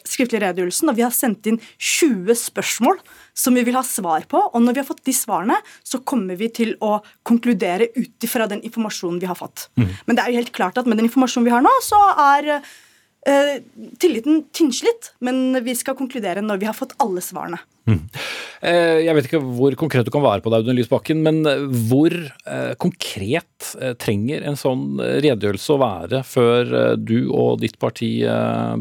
skriftlige 0.04 0.42
redegjørelsen, 0.42 0.90
og 0.92 0.98
vi 0.98 1.04
har 1.06 1.14
sendt 1.16 1.48
inn 1.48 1.56
20 1.78 2.36
spørsmål 2.42 3.00
som 3.37 3.55
vi 3.55 3.64
vil 3.66 3.76
ha 3.76 3.85
svar 3.85 4.25
på. 4.31 4.40
Og 4.40 4.64
når 4.64 4.76
vi 4.76 4.83
har 4.83 4.88
fått 4.88 5.05
de 5.07 5.14
svarene, 5.16 5.59
så 5.85 6.00
kommer 6.09 6.38
vi 6.40 6.49
til 6.57 6.75
å 6.85 6.97
konkludere 7.26 7.90
ut 7.97 8.26
ifra 8.26 8.49
den 8.50 8.64
informasjonen 8.66 9.21
vi 9.23 9.28
har 9.28 9.38
fått. 9.38 9.69
Mm. 9.76 9.93
Men 10.09 10.16
det 10.16 10.25
er 10.25 10.33
jo 10.33 10.43
helt 10.43 10.57
klart 10.57 10.81
at 10.81 10.88
med 10.88 10.99
den 10.99 11.11
informasjonen 11.11 11.49
vi 11.49 11.55
har 11.55 11.64
nå, 11.64 11.73
så 11.85 12.00
er 12.25 12.50
eh, 12.57 13.55
tilliten 14.00 14.47
tynnslitt. 14.57 15.12
Men 15.21 15.61
vi 15.66 15.76
skal 15.76 15.99
konkludere 15.99 16.45
når 16.45 16.64
vi 16.64 16.71
har 16.71 16.76
fått 16.76 16.97
alle 17.02 17.25
svarene. 17.25 17.61
Mm. 17.87 18.00
Eh, 18.66 19.05
jeg 19.05 19.14
vet 19.14 19.28
ikke 19.28 19.45
hvor 19.45 19.76
konkret 19.78 20.09
du 20.09 20.14
kan 20.14 20.25
være 20.25 20.43
på 20.43 20.50
det, 20.50 20.64
Audun 20.64 20.81
Lysbakken, 20.81 21.21
men 21.23 21.45
hvor 21.90 22.16
eh, 22.16 22.73
konkret 22.83 23.73
trenger 24.00 24.49
en 24.49 24.57
sånn 24.59 24.97
redegjørelse 24.97 25.76
å 25.76 25.83
være 25.85 26.25
før 26.26 26.97
du 26.97 27.19
og 27.28 27.61
ditt 27.61 27.76
parti 27.83 28.14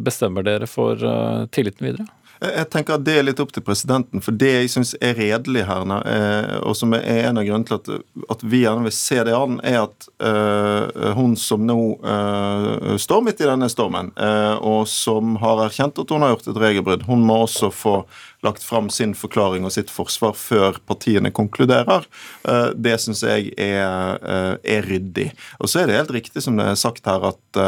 bestemmer 0.05 0.47
dere 0.47 0.69
for 0.69 1.03
tilliten 1.51 1.91
videre? 1.91 2.07
Jeg 2.43 2.67
tenker 2.73 2.97
at 2.97 3.05
Det 3.07 3.15
er 3.15 3.25
litt 3.25 3.39
opp 3.39 3.53
til 3.55 3.63
presidenten. 3.65 4.21
For 4.23 4.35
det 4.35 4.51
jeg 4.51 4.71
syns 4.73 4.93
er 5.03 5.15
redelig 5.17 5.65
her, 5.69 5.85
eh, 6.01 6.55
og 6.67 6.75
som 6.77 6.93
er 6.97 7.05
en 7.29 7.39
av 7.39 7.47
grunnene 7.47 7.67
til 7.69 8.03
at, 8.29 8.43
vi 8.45 8.63
gjerne 8.63 8.85
vil 8.85 8.95
se 8.95 9.21
det 9.25 9.35
an, 9.35 9.57
er 9.65 9.85
at 9.85 10.07
uh, 10.21 11.13
hun 11.17 11.35
som 11.39 11.63
nå 11.65 11.77
uh, 12.03 12.95
står 13.01 13.23
midt 13.25 13.41
i 13.41 13.47
denne 13.47 13.69
stormen, 13.71 14.11
og 14.15 14.85
som 14.89 15.35
har 15.41 15.63
erkjent 15.65 15.99
at 16.01 16.11
hun 16.11 16.23
har 16.23 16.33
gjort 16.33 16.49
et 16.51 16.59
regelbrudd, 16.61 17.05
hun 17.07 17.23
må 17.25 17.39
også 17.45 17.71
få 17.73 17.95
lagt 18.45 18.63
fram 18.65 18.91
sin 18.93 19.15
forklaring 19.17 19.65
og 19.65 19.73
sitt 19.73 19.91
forsvar 19.93 20.35
før 20.37 20.79
partiene 20.85 21.31
konkluderer. 21.33 22.05
Det 22.77 22.97
syns 23.01 23.23
jeg 23.25 23.53
er, 23.57 24.19
er, 24.61 24.85
ryddig. 24.85 25.31
Og 25.59 25.71
så 25.71 25.81
er 25.81 25.89
det 25.89 25.97
helt 25.97 26.13
riktig 26.19 26.45
som 26.45 26.59
det 26.59 26.67
er 26.69 26.79
sagt 26.79 27.09
her, 27.09 27.31
at 27.31 27.61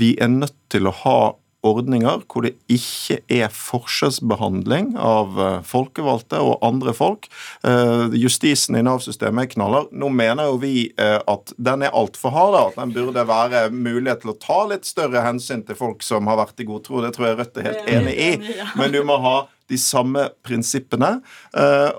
vi 0.00 0.14
er 0.18 0.32
nødt 0.32 0.56
til 0.72 0.90
å 0.90 0.96
ha 1.04 1.18
ordninger 1.66 2.22
hvor 2.30 2.44
det 2.46 2.54
ikke 2.70 3.18
er 3.32 3.50
forskjellsbehandling 3.52 4.92
av 5.02 5.38
eh, 5.42 5.56
folkevalgte 5.66 6.40
og 6.44 6.62
andre 6.66 6.94
folk. 6.94 7.26
Eh, 7.66 8.14
justisen 8.18 8.78
i 8.78 8.84
Nav-systemet 8.86 9.48
er 9.48 9.52
knaller. 9.56 9.88
Nå 9.90 10.10
mener 10.14 10.52
jo 10.52 10.60
vi 10.62 10.88
eh, 10.94 11.18
at 11.18 11.54
den 11.58 11.82
er 11.86 11.96
altfor 11.98 12.34
hard. 12.34 12.58
At 12.60 12.78
den 12.78 12.94
burde 12.94 13.26
være 13.28 13.66
mulighet 13.74 14.22
til 14.22 14.34
å 14.34 14.38
ta 14.38 14.60
litt 14.70 14.86
større 14.88 15.24
hensyn 15.26 15.64
til 15.66 15.78
folk 15.78 16.06
som 16.06 16.30
har 16.30 16.38
vært 16.44 16.62
i 16.62 16.68
god 16.68 16.86
tro. 16.86 17.02
Det 17.02 17.14
tror 17.16 17.30
jeg 17.30 17.40
Rødt 17.40 17.60
er 17.60 17.70
helt 17.72 17.92
enig 17.96 18.14
i. 18.14 18.30
Men 18.78 18.94
du 18.94 19.02
må 19.06 19.18
ha 19.24 19.36
de 19.68 19.76
samme 19.80 20.30
prinsippene. 20.46 21.18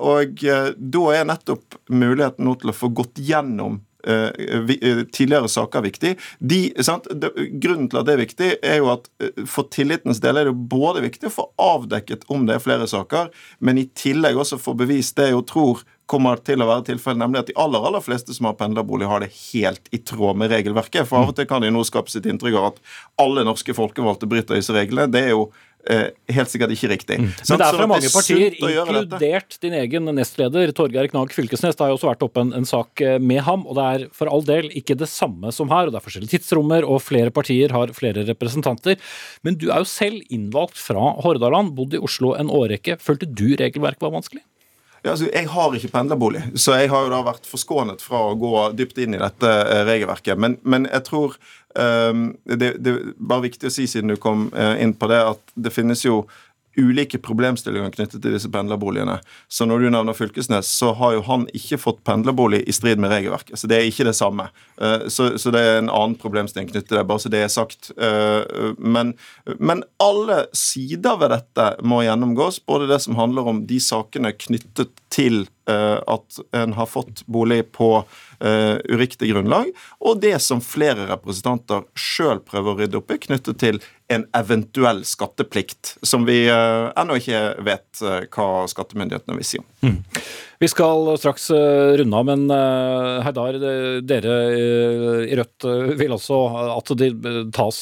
Og 0.02 0.42
da 0.42 1.04
er 1.14 1.28
nettopp 1.30 1.78
muligheten 1.94 2.48
nå 2.48 2.56
til 2.58 2.72
å 2.72 2.76
få 2.76 2.90
gått 2.98 3.22
gjennom 3.22 3.78
tidligere 4.04 5.50
saker 5.52 5.82
viktig. 5.82 6.16
De, 6.40 6.60
grunnen 7.60 7.90
til 7.90 8.00
at 8.00 8.08
det 8.08 8.16
er 8.16 8.24
viktig, 8.24 8.50
er 8.64 8.82
jo 8.82 8.92
at 8.94 9.10
eh, 9.22 9.46
for 9.50 9.70
tillitens 9.72 10.22
del 10.24 10.40
er 10.40 10.50
det 10.50 10.58
både 10.72 11.04
viktig 11.06 11.30
å 11.30 11.36
få 11.36 11.48
avdekket 11.60 12.28
om 12.32 12.48
det 12.48 12.58
er 12.58 12.64
flere 12.64 12.88
saker, 12.90 13.32
men 13.60 13.82
i 13.82 13.90
tillegg 13.98 14.40
også 14.40 14.60
få 14.62 14.76
bevist 14.80 15.18
det 15.20 15.32
jeg 15.32 15.46
tror 15.50 15.84
kommer 16.10 16.40
til 16.42 16.64
å 16.64 16.66
være 16.66 16.88
tilfellet, 16.88 17.22
nemlig 17.22 17.44
at 17.44 17.50
de 17.52 17.58
aller 17.62 17.84
aller 17.86 18.02
fleste 18.02 18.34
som 18.34 18.48
har 18.50 18.56
pendlerbolig, 18.58 19.06
har 19.06 19.22
det 19.22 19.30
helt 19.52 19.92
i 19.94 20.00
tråd 20.02 20.40
med 20.42 20.50
regelverket. 20.50 21.06
For 21.06 21.22
av 21.22 21.30
og 21.30 21.38
til 21.38 21.46
kan 21.46 21.62
det 21.62 21.70
jo 21.70 21.76
nå 21.76 21.84
skape 21.86 22.10
sitt 22.10 22.26
inntrykk 22.26 22.58
av 22.58 22.72
at 22.72 22.80
alle 23.22 23.46
norske 23.46 23.76
folkevalgte 23.78 24.30
bryter 24.30 24.58
disse 24.58 24.74
reglene. 24.74 25.12
Det 25.14 25.28
er 25.28 25.36
jo 25.36 25.52
Eh, 25.52 25.69
helt 25.88 26.52
sikkert 26.52 26.74
ikke 26.76 26.90
riktig. 26.92 27.18
Mm. 27.22 27.30
Men 27.32 27.62
det 27.62 27.66
er 27.66 27.78
fra 27.78 27.88
mange 27.90 28.10
partier, 28.12 28.56
inkludert 28.60 29.56
din 29.64 29.76
egen 29.80 30.12
nestleder 30.18 30.74
Torgeir 30.76 31.08
Knag 31.10 31.32
Fylkesnes. 31.34 31.78
Det 31.78 31.86
har 31.86 31.94
jo 31.94 31.98
også 31.98 32.10
vært 32.12 32.26
oppe 32.28 32.44
en, 32.44 32.52
en, 32.58 32.68
sak 32.68 33.02
eh, 33.06 33.16
med 33.22 33.42
ham, 33.48 33.66
og 33.66 33.80
det 33.80 33.88
er 33.88 34.06
for 34.16 34.32
all 34.32 34.46
del 34.46 34.70
ikke 34.76 34.98
det 35.00 35.10
samme 35.10 35.54
som 35.56 35.72
her. 35.74 35.88
og 35.88 35.96
Det 35.96 36.02
er 36.02 36.06
forskjellige 36.06 36.36
tidsrommer, 36.36 36.86
og 36.86 37.02
flere 37.06 37.34
partier 37.34 37.74
har 37.76 37.96
flere 37.98 38.28
representanter. 38.28 39.00
Men 39.48 39.58
du 39.60 39.70
er 39.70 39.82
jo 39.86 39.90
selv 39.90 40.22
innvalgt 40.30 40.78
fra 40.80 41.16
Hordaland, 41.24 41.74
bodd 41.80 41.96
i 41.96 42.04
Oslo 42.04 42.36
en 42.38 42.52
årrekke. 42.54 43.00
Følte 43.02 43.30
du 43.30 43.48
regelverket 43.60 44.06
var 44.06 44.18
vanskelig? 44.20 44.44
Ja, 45.00 45.14
altså, 45.14 45.30
jeg 45.32 45.48
har 45.48 45.76
ikke 45.76 45.92
pendlerbolig, 45.94 46.42
så 46.60 46.76
jeg 46.76 46.90
har 46.92 47.06
jo 47.06 47.12
da 47.14 47.22
vært 47.24 47.46
forskånet 47.48 48.02
fra 48.04 48.20
å 48.30 48.36
gå 48.40 48.52
dypt 48.76 48.98
inn 49.00 49.16
i 49.16 49.22
dette 49.22 49.48
eh, 49.48 49.84
regelverket. 49.88 50.36
Men, 50.36 50.58
men 50.68 50.90
jeg 50.90 51.06
tror 51.08 51.38
det, 51.76 52.70
det 52.82 52.92
er 52.92 53.12
bare 53.16 53.46
viktig 53.46 53.70
å 53.70 53.74
si, 53.74 53.86
siden 53.88 54.10
du 54.10 54.16
kom 54.20 54.48
uh, 54.56 54.74
inn 54.82 54.96
på 54.98 55.08
det, 55.12 55.20
at 55.36 55.54
det 55.54 55.72
finnes 55.76 56.02
jo 56.02 56.24
ulike 56.80 57.20
problemstillinger 57.22 57.92
knyttet 57.94 58.22
til 58.24 58.34
disse 58.36 58.50
pendlerboligene. 58.52 59.18
Så 59.52 59.68
når 59.68 59.84
du 59.84 59.90
nevner 59.92 60.18
Fylkesnes, 60.18 60.70
så 60.70 60.94
har 60.98 61.16
jo 61.18 61.24
han 61.28 61.46
ikke 61.56 61.80
fått 61.82 62.02
pendlerbolig 62.08 62.62
i 62.70 62.76
strid 62.76 63.02
med 63.02 63.12
regelverket. 63.14 63.58
Så 63.60 63.70
det 63.70 63.80
er 63.80 63.90
ikke 63.90 64.08
det 64.08 64.16
samme. 64.18 64.50
Eh, 64.82 65.08
så, 65.12 65.32
så 65.42 65.54
det 65.56 65.64
er 65.66 65.80
en 65.80 65.92
annen 65.92 66.18
problemstilling 66.20 66.70
knyttet 66.72 66.92
til 66.92 67.00
det, 67.00 67.06
bare 67.10 67.24
så 67.24 67.34
det 67.34 67.44
er 67.44 67.54
sagt. 67.54 67.92
Eh, 67.98 68.74
men, 68.78 69.16
men 69.58 69.84
alle 70.04 70.44
sider 70.56 71.20
ved 71.22 71.34
dette 71.36 71.72
må 71.84 72.04
gjennomgås. 72.06 72.62
Både 72.70 72.90
det 72.92 73.02
som 73.06 73.20
handler 73.20 73.50
om 73.50 73.64
de 73.70 73.82
sakene 73.84 74.34
knyttet 74.38 74.94
til 75.14 75.44
eh, 75.44 75.50
at 75.70 76.40
en 76.56 76.74
har 76.74 76.90
fått 76.90 77.24
bolig 77.30 77.62
på 77.76 77.92
uriktig 78.40 79.34
grunnlag, 79.34 79.68
og 80.00 80.22
det 80.24 80.38
som 80.40 80.62
flere 80.64 81.10
representanter 81.10 81.84
sjøl 82.00 82.40
prøver 82.48 82.72
å 82.72 82.80
rydde 82.80 83.00
opp 83.02 83.12
i, 83.12 83.18
knyttet 83.26 83.60
til 83.60 83.82
en 84.10 84.24
eventuell 84.38 85.04
skatteplikt, 85.06 85.98
som 86.02 86.24
vi 86.26 86.46
uh, 86.48 86.90
ennå 86.98 87.20
ikke 87.20 87.42
vet 87.68 88.04
hva 88.32 88.64
skattemyndighetene 88.72 89.38
vil 89.38 89.50
si 89.50 89.60
om. 89.60 89.68
Mm. 89.84 90.00
Vi 90.60 90.68
skal 90.68 91.06
straks 91.16 91.46
uh, 91.56 91.96
runde 92.00 92.20
av, 92.20 92.26
men 92.28 92.42
uh, 92.52 93.22
Heidar, 93.24 93.58
dere 94.04 94.38
i 94.60 95.38
Rødt 95.40 95.68
vil 96.00 96.16
også 96.16 96.40
at 96.76 96.92
det 97.00 97.10
tas 97.56 97.78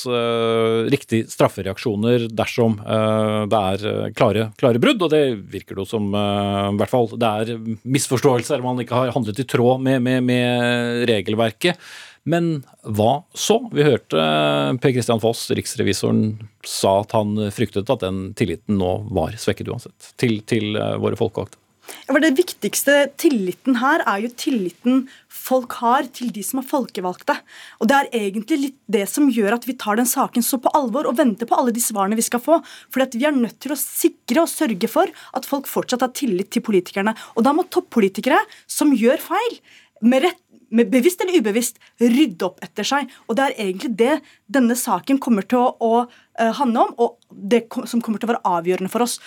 riktige 0.91 1.25
straffereaksjoner 1.31 2.27
dersom 2.38 2.77
det 2.77 3.62
er 3.72 4.12
klare, 4.17 4.50
klare, 4.60 4.81
brudd, 4.81 5.01
og 5.05 5.13
det 5.13 5.22
virker 5.51 5.79
det 5.79 5.88
som 5.89 6.10
i 6.12 6.77
hvert 6.79 6.91
fall 6.91 7.10
det 7.13 7.31
er 7.41 7.63
misforståelser, 7.81 8.63
man 8.65 8.81
ikke 8.84 8.98
har 8.98 9.13
handlet 9.15 9.41
i 9.41 9.48
tråd 9.48 9.81
med, 9.84 10.03
med, 10.05 10.25
med 10.27 11.07
regelverket. 11.10 11.81
Men 12.27 12.48
hva 12.84 13.22
så? 13.38 13.62
Vi 13.72 13.86
hørte 13.88 14.19
eh, 14.19 14.74
Per 14.84 14.91
Christian 14.91 15.22
Foss, 15.24 15.46
riksrevisoren, 15.55 16.34
sa 16.67 16.98
at 17.05 17.15
han 17.15 17.38
fryktet 17.55 17.88
at 17.93 18.03
den 18.03 18.34
tilliten 18.38 18.75
nå 18.81 18.98
var 19.15 19.38
svekket 19.39 19.72
uansett, 19.72 20.12
til, 20.19 20.41
til 20.50 20.75
eh, 20.75 20.98
våre 21.00 21.19
folkevalgte. 21.19 21.62
Det 22.08 22.34
viktigste 22.36 22.94
tilliten 23.20 23.77
her 23.82 24.03
er 24.08 24.24
jo 24.24 24.32
tilliten 24.36 25.06
folk 25.32 25.77
har 25.79 26.08
til 26.15 26.32
de 26.36 26.44
som 26.44 26.62
er 26.62 26.67
folkevalgte. 26.67 27.36
Og 27.79 27.88
Det 27.88 27.98
er 27.98 28.10
egentlig 28.20 28.58
litt 28.62 28.79
det 28.88 29.06
som 29.12 29.29
gjør 29.32 29.58
at 29.58 29.67
vi 29.67 29.77
tar 29.79 30.00
den 30.00 30.10
saken 30.10 30.44
så 30.44 30.60
på 30.60 30.72
alvor 30.75 31.08
og 31.08 31.17
venter 31.20 31.48
på 31.48 31.56
alle 31.56 31.72
de 31.75 31.84
svarene 31.84 32.17
vi 32.20 32.25
skal 32.25 32.44
få. 32.44 32.60
Fordi 32.91 33.17
Vi 33.17 33.25
er 33.25 33.36
nødt 33.36 33.60
til 33.60 33.72
å 33.72 33.79
sikre 33.79 34.44
og 34.44 34.51
sørge 34.51 34.88
for 34.88 35.08
at 35.34 35.46
folk 35.46 35.67
fortsatt 35.67 36.01
har 36.03 36.15
tillit 36.15 36.51
til 36.51 36.62
politikerne. 36.62 37.15
Og 37.36 37.44
Da 37.44 37.53
må 37.53 37.63
toppolitikere 37.63 38.39
som 38.67 38.91
gjør 38.91 39.17
feil, 39.17 39.60
med 40.01 40.22
rett 40.22 40.44
med 40.70 40.89
bevisst 40.91 41.22
eller 41.24 41.39
ubevisst, 41.39 41.77
rydde 42.01 42.44
opp 42.48 42.60
etter 42.65 42.84
seg. 42.88 43.12
Og 43.27 43.38
Det 43.38 43.46
er 43.46 43.60
egentlig 43.67 43.96
det 43.96 44.15
denne 44.51 44.75
saken 44.75 45.20
kommer 45.24 45.48
til 45.48 45.63
å, 45.63 45.75
å 45.79 45.94
uh, 46.08 46.53
handle 46.60 46.88
om, 46.88 46.96
og 46.98 47.17
det 47.32 47.65
som 47.88 48.01
kommer 48.03 48.20
til 48.20 48.29
å 48.29 48.34
være 48.34 48.56
avgjørende 48.58 48.91
for 48.91 49.06
oss. 49.06 49.20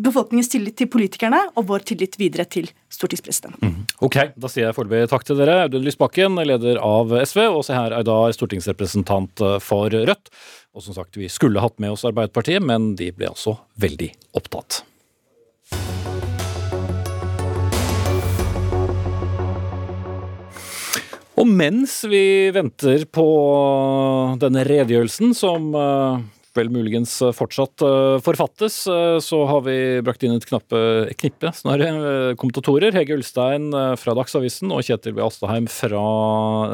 Befolkningens 0.00 0.48
tillit 0.52 0.78
til 0.80 0.88
politikerne 0.88 1.42
og 1.54 1.66
vår 1.68 1.84
tillit 1.90 2.16
videre 2.20 2.46
til 2.48 2.70
stortingspresidenten. 2.92 3.60
Mm. 3.60 3.86
Ok, 4.06 4.16
Da 4.32 4.48
sier 4.48 4.68
jeg 4.68 4.76
foreløpig 4.78 5.10
takk 5.12 5.26
til 5.28 5.40
dere. 5.40 5.58
Audun 5.66 5.84
Lysbakken, 5.84 6.40
leder 6.48 6.80
av 6.80 7.12
SV, 7.20 7.42
og 7.50 7.64
se 7.66 7.76
her, 7.76 7.92
Aydar, 7.98 8.32
stortingsrepresentant 8.36 9.44
for 9.60 9.92
Rødt. 9.92 10.32
Og 10.72 10.86
som 10.86 10.96
sagt, 10.96 11.18
vi 11.20 11.28
skulle 11.28 11.60
hatt 11.60 11.76
med 11.82 11.92
oss 11.92 12.06
Arbeiderpartiet, 12.08 12.62
men 12.64 12.94
de 12.96 13.10
ble 13.12 13.28
altså 13.32 13.58
veldig 13.82 14.12
opptatt. 14.38 14.84
Og 21.40 21.48
mens 21.48 22.02
vi 22.04 22.50
venter 22.52 23.06
på 23.08 23.24
denne 24.42 24.64
redegjørelsen, 24.66 25.32
som 25.36 25.70
eh, 25.72 26.20
vel 26.56 26.70
muligens 26.72 27.12
fortsatt 27.36 27.82
eh, 27.84 28.16
forfattes, 28.24 28.82
eh, 28.90 29.18
så 29.22 29.40
har 29.48 29.62
vi 29.66 29.76
brakt 30.04 30.24
inn 30.26 30.34
et 30.36 30.46
knappe, 30.48 30.80
knippe 31.20 31.52
snarere, 31.56 32.34
kommentatorer. 32.40 32.94
Hege 32.96 33.16
Ulstein 33.18 33.70
fra 34.00 34.14
Dagsavisen 34.18 34.72
og 34.74 34.82
Kjetil 34.86 35.14
B. 35.16 35.22
Astaheim 35.24 35.68
fra 35.70 36.00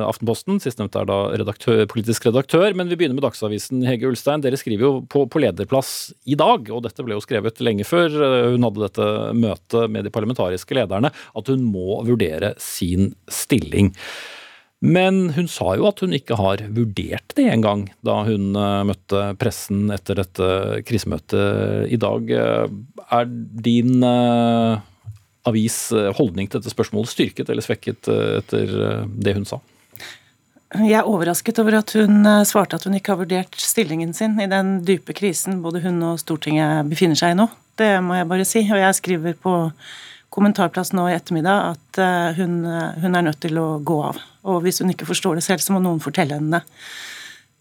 Aftenposten. 0.06 0.60
Sistnevnte 0.62 1.02
er 1.02 1.10
da 1.10 1.18
redaktør, 1.36 1.84
politisk 1.90 2.28
redaktør. 2.28 2.70
Men 2.76 2.90
vi 2.90 2.98
begynner 2.98 3.18
med 3.18 3.26
Dagsavisen. 3.26 3.84
Hege 3.86 4.08
Ulstein, 4.10 4.44
dere 4.44 4.60
skriver 4.60 4.86
jo 4.86 4.92
på, 5.12 5.26
på 5.30 5.42
lederplass 5.42 5.92
i 6.24 6.38
dag, 6.38 6.70
og 6.72 6.84
dette 6.86 7.04
ble 7.06 7.18
jo 7.18 7.24
skrevet 7.24 7.60
lenge 7.64 7.86
før 7.88 8.16
hun 8.52 8.66
hadde 8.66 8.86
dette 8.86 9.10
møtet 9.36 9.92
med 9.92 10.06
de 10.06 10.14
parlamentariske 10.14 10.76
lederne, 10.78 11.12
at 11.12 11.52
hun 11.52 11.68
må 11.68 12.00
vurdere 12.06 12.54
sin 12.62 13.12
stilling. 13.32 13.92
Men 14.84 15.30
hun 15.32 15.46
sa 15.48 15.72
jo 15.78 15.86
at 15.88 16.02
hun 16.04 16.12
ikke 16.16 16.36
har 16.36 16.60
vurdert 16.76 17.32
det 17.38 17.46
engang 17.48 17.86
da 18.04 18.18
hun 18.26 18.50
eh, 18.52 18.82
møtte 18.90 19.22
pressen 19.40 19.86
etter 19.94 20.20
dette 20.20 20.48
krisemøtet 20.88 21.88
i 21.92 21.98
dag. 22.00 22.28
Er 23.06 23.30
din 23.64 24.04
uh, 24.04 24.76
avis 25.48 25.78
holdning 26.18 26.50
til 26.50 26.60
dette 26.60 26.74
spørsmålet 26.74 27.12
styrket 27.12 27.48
eller 27.48 27.64
svekket 27.64 28.10
etter 28.10 29.06
det 29.08 29.36
hun 29.38 29.48
sa? 29.48 29.62
Jeg 30.76 30.98
er 30.98 31.08
overrasket 31.08 31.60
over 31.62 31.78
at 31.78 31.94
hun 31.96 32.26
svarte 32.44 32.76
at 32.76 32.84
hun 32.84 32.98
ikke 32.98 33.14
har 33.14 33.20
vurdert 33.22 33.54
stillingen 33.62 34.10
sin 34.16 34.34
i 34.42 34.48
den 34.50 34.80
dype 34.84 35.14
krisen 35.16 35.62
både 35.64 35.80
hun 35.86 36.02
og 36.04 36.18
Stortinget 36.20 36.90
befinner 36.90 37.16
seg 37.16 37.32
i 37.32 37.38
nå. 37.38 37.46
Det 37.78 37.92
må 38.04 38.18
jeg 38.18 38.28
bare 38.28 38.48
si. 38.48 38.64
Og 38.66 38.80
jeg 38.80 38.98
skriver 38.98 39.38
på 39.40 39.54
kommentarplass 40.34 40.92
nå 40.96 41.08
i 41.08 41.16
ettermiddag 41.16 41.74
at 41.74 42.00
hun, 42.36 42.58
hun 42.66 43.14
er 43.16 43.24
nødt 43.24 43.38
til 43.40 43.58
å 43.60 43.66
gå 43.80 43.98
av. 44.04 44.18
Og 44.46 44.60
hvis 44.64 44.82
hun 44.82 44.92
ikke 44.92 45.08
forstår 45.08 45.38
det 45.38 45.44
selv, 45.46 45.62
så 45.64 45.74
må 45.74 45.80
noen 45.82 46.02
fortelle 46.02 46.36
henne 46.38 46.58
det. 46.58 46.80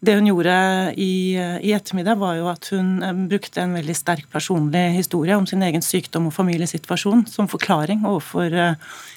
Det 0.05 0.13
hun 0.17 0.27
gjorde 0.27 0.55
i, 1.01 1.33
i, 1.37 1.71
ettermiddag, 1.73 2.19
var 2.19 2.35
jo 2.37 2.49
at 2.51 2.67
hun 2.75 2.99
eh, 3.03 3.15
brukte 3.31 3.63
en 3.63 3.73
veldig 3.77 3.95
sterk 3.97 4.27
personlig 4.31 4.83
historie 4.97 5.37
om 5.37 5.47
sin 5.49 5.63
egen 5.65 5.81
sykdom 5.81 6.27
og 6.29 6.35
familiesituasjon 6.35 7.23
som 7.31 7.49
forklaring 7.49 8.03
overfor 8.05 8.53
eh, 8.53 8.75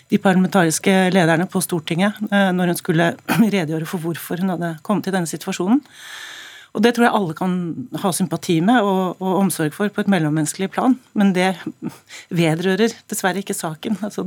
de 0.08 0.20
parlamentariske 0.22 0.94
lederne 1.12 1.48
på 1.50 1.60
Stortinget 1.64 2.16
eh, 2.30 2.48
når 2.54 2.72
hun 2.72 2.80
skulle 2.80 3.10
redegjøre 3.56 3.90
for 3.90 4.04
hvorfor 4.04 4.40
hun 4.40 4.54
hadde 4.54 4.76
kommet 4.86 5.10
i 5.10 5.14
denne 5.18 5.28
situasjonen. 5.28 5.82
Og 6.76 6.82
Det 6.84 6.94
tror 6.94 7.06
jeg 7.06 7.16
alle 7.16 7.34
kan 7.36 7.52
ha 8.02 8.10
sympati 8.14 8.58
med 8.64 8.84
og, 8.84 9.20
og 9.24 9.38
omsorg 9.42 9.74
for 9.76 9.92
på 9.92 10.04
et 10.04 10.10
mellommenneskelig 10.12 10.70
plan, 10.74 10.96
men 11.18 11.32
det 11.36 11.50
vedrører 12.34 12.94
dessverre 13.10 13.42
ikke 13.42 13.56
saken. 13.56 13.98
Altså, 14.04 14.26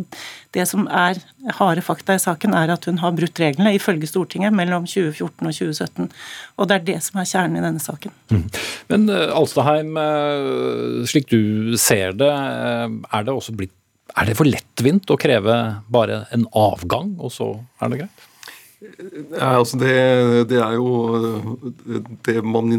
det 0.56 0.66
som 0.70 0.88
er 0.88 1.22
harde 1.60 1.84
fakta 1.86 2.18
i 2.18 2.24
saken, 2.24 2.56
er 2.58 2.74
at 2.74 2.88
hun 2.90 3.02
har 3.04 3.14
brutt 3.18 3.40
reglene 3.42 3.76
ifølge 3.78 4.10
Stortinget 4.10 4.56
mellom 4.58 4.88
2014 4.90 5.48
og 5.48 5.54
2017. 5.54 6.10
Og 6.58 6.70
det 6.70 6.78
er 6.78 6.88
det 6.90 6.98
som 7.06 7.22
er 7.22 7.30
kjernen 7.30 7.60
i 7.62 7.66
denne 7.66 7.84
saken. 7.84 8.16
Mm. 8.34 8.48
Men 8.92 9.08
uh, 9.14 9.28
Alstaheim, 9.38 9.94
uh, 9.98 11.06
slik 11.10 11.30
du 11.32 11.78
ser 11.80 12.18
det, 12.18 12.32
uh, 12.32 12.90
er 12.90 13.28
det 13.28 13.38
også 13.38 13.56
blitt 13.58 13.78
er 14.12 14.28
det 14.28 14.36
for 14.36 14.44
lettvint 14.50 15.08
å 15.14 15.16
kreve 15.16 15.58
bare 15.88 16.26
en 16.36 16.44
avgang, 16.58 17.14
og 17.16 17.32
så 17.32 17.54
er 17.80 17.94
det 17.94 18.02
greit? 18.02 18.26
Ja, 18.82 19.60
altså 19.60 19.78
det, 19.78 19.94
det, 20.50 20.58
er 20.58 20.74
jo 20.74 21.62
det 22.26 22.40
man 22.42 22.72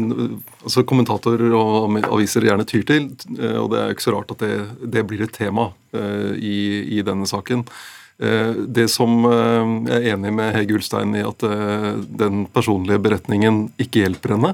altså 0.59 0.83
Kommentatorer 0.83 1.53
og 1.55 1.95
aviser 2.09 2.43
gjerne 2.43 2.65
tyr 2.67 2.83
til. 2.89 3.07
Eh, 3.37 3.55
og 3.61 3.71
det 3.71 3.79
er 3.79 3.93
ikke 3.93 4.05
så 4.09 4.15
rart 4.17 4.33
at 4.35 4.43
det, 4.43 4.57
det 4.97 5.05
blir 5.07 5.23
et 5.23 5.35
tema 5.35 5.69
eh, 5.95 6.33
i, 6.35 6.57
i, 6.97 6.99
denne 7.07 7.27
saken. 7.29 7.63
Eh, 8.19 8.51
det 8.67 8.89
som 8.91 9.23
jeg 9.87 9.95
er 9.95 10.09
enig 10.17 10.35
med 10.35 10.51
Hege 10.57 10.75
Ulstein 10.75 11.15
i, 11.15 11.23
at 11.23 11.47
den 12.23 12.45
personlige 12.51 12.99
beretningen 13.03 13.69
ikke 13.79 14.03
hjelper 14.03 14.35
henne. 14.35 14.53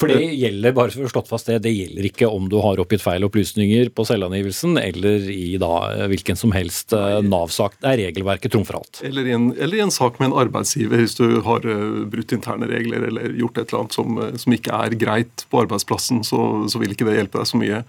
For 0.00 0.10
det 0.10 0.20
gjelder 0.32 0.74
bare 0.76 0.92
for 0.94 1.06
å 1.06 1.12
slått 1.12 1.28
fast 1.30 1.50
det, 1.50 1.58
det 1.64 1.72
gjelder 1.74 2.06
ikke 2.08 2.28
om 2.30 2.48
du 2.50 2.56
har 2.64 2.80
oppgitt 2.80 3.04
feil 3.04 3.26
opplysninger 3.26 3.90
på 3.94 4.06
selvangivelsen, 4.08 4.78
eller 4.80 5.26
i 5.32 5.56
da 5.60 5.72
hvilken 6.10 6.38
som 6.38 6.54
helst 6.56 6.94
eh, 6.96 7.18
Nav-sak. 7.24 7.76
Det 7.80 7.90
er 7.90 8.00
regelverket 8.06 8.54
trumfer 8.54 8.80
alt. 8.80 9.02
Eller 9.06 9.30
eller 9.30 9.76
i, 9.76 9.82
en, 9.84 9.92
sak 9.94 10.18
med 10.18 10.30
en 10.30 10.38
arbeidsgiver, 10.44 11.02
hvis 11.02 11.18
du 11.18 11.40
har 11.46 11.66
eh, 11.68 12.00
brutt 12.10 12.32
interne 12.36 12.68
regler 12.70 13.06
eller 13.10 13.36
gjort 13.38 13.58
et 13.58 13.68
eller 13.68 13.84
annet 13.84 13.98
som, 13.98 14.18
eh, 14.22 14.34
som 14.40 14.56
ikke 14.56 14.80
er 14.86 14.96
greit 15.00 15.46
på 15.50 15.62
arbeidsplassen, 15.64 16.24
så, 16.26 16.40
så 16.70 16.82
vil 16.82 16.96
ikke 16.96 17.08
det 17.08 17.18
hjelpe 17.18 17.40
deg 17.40 17.50
så 17.50 17.60
mye. 17.60 17.84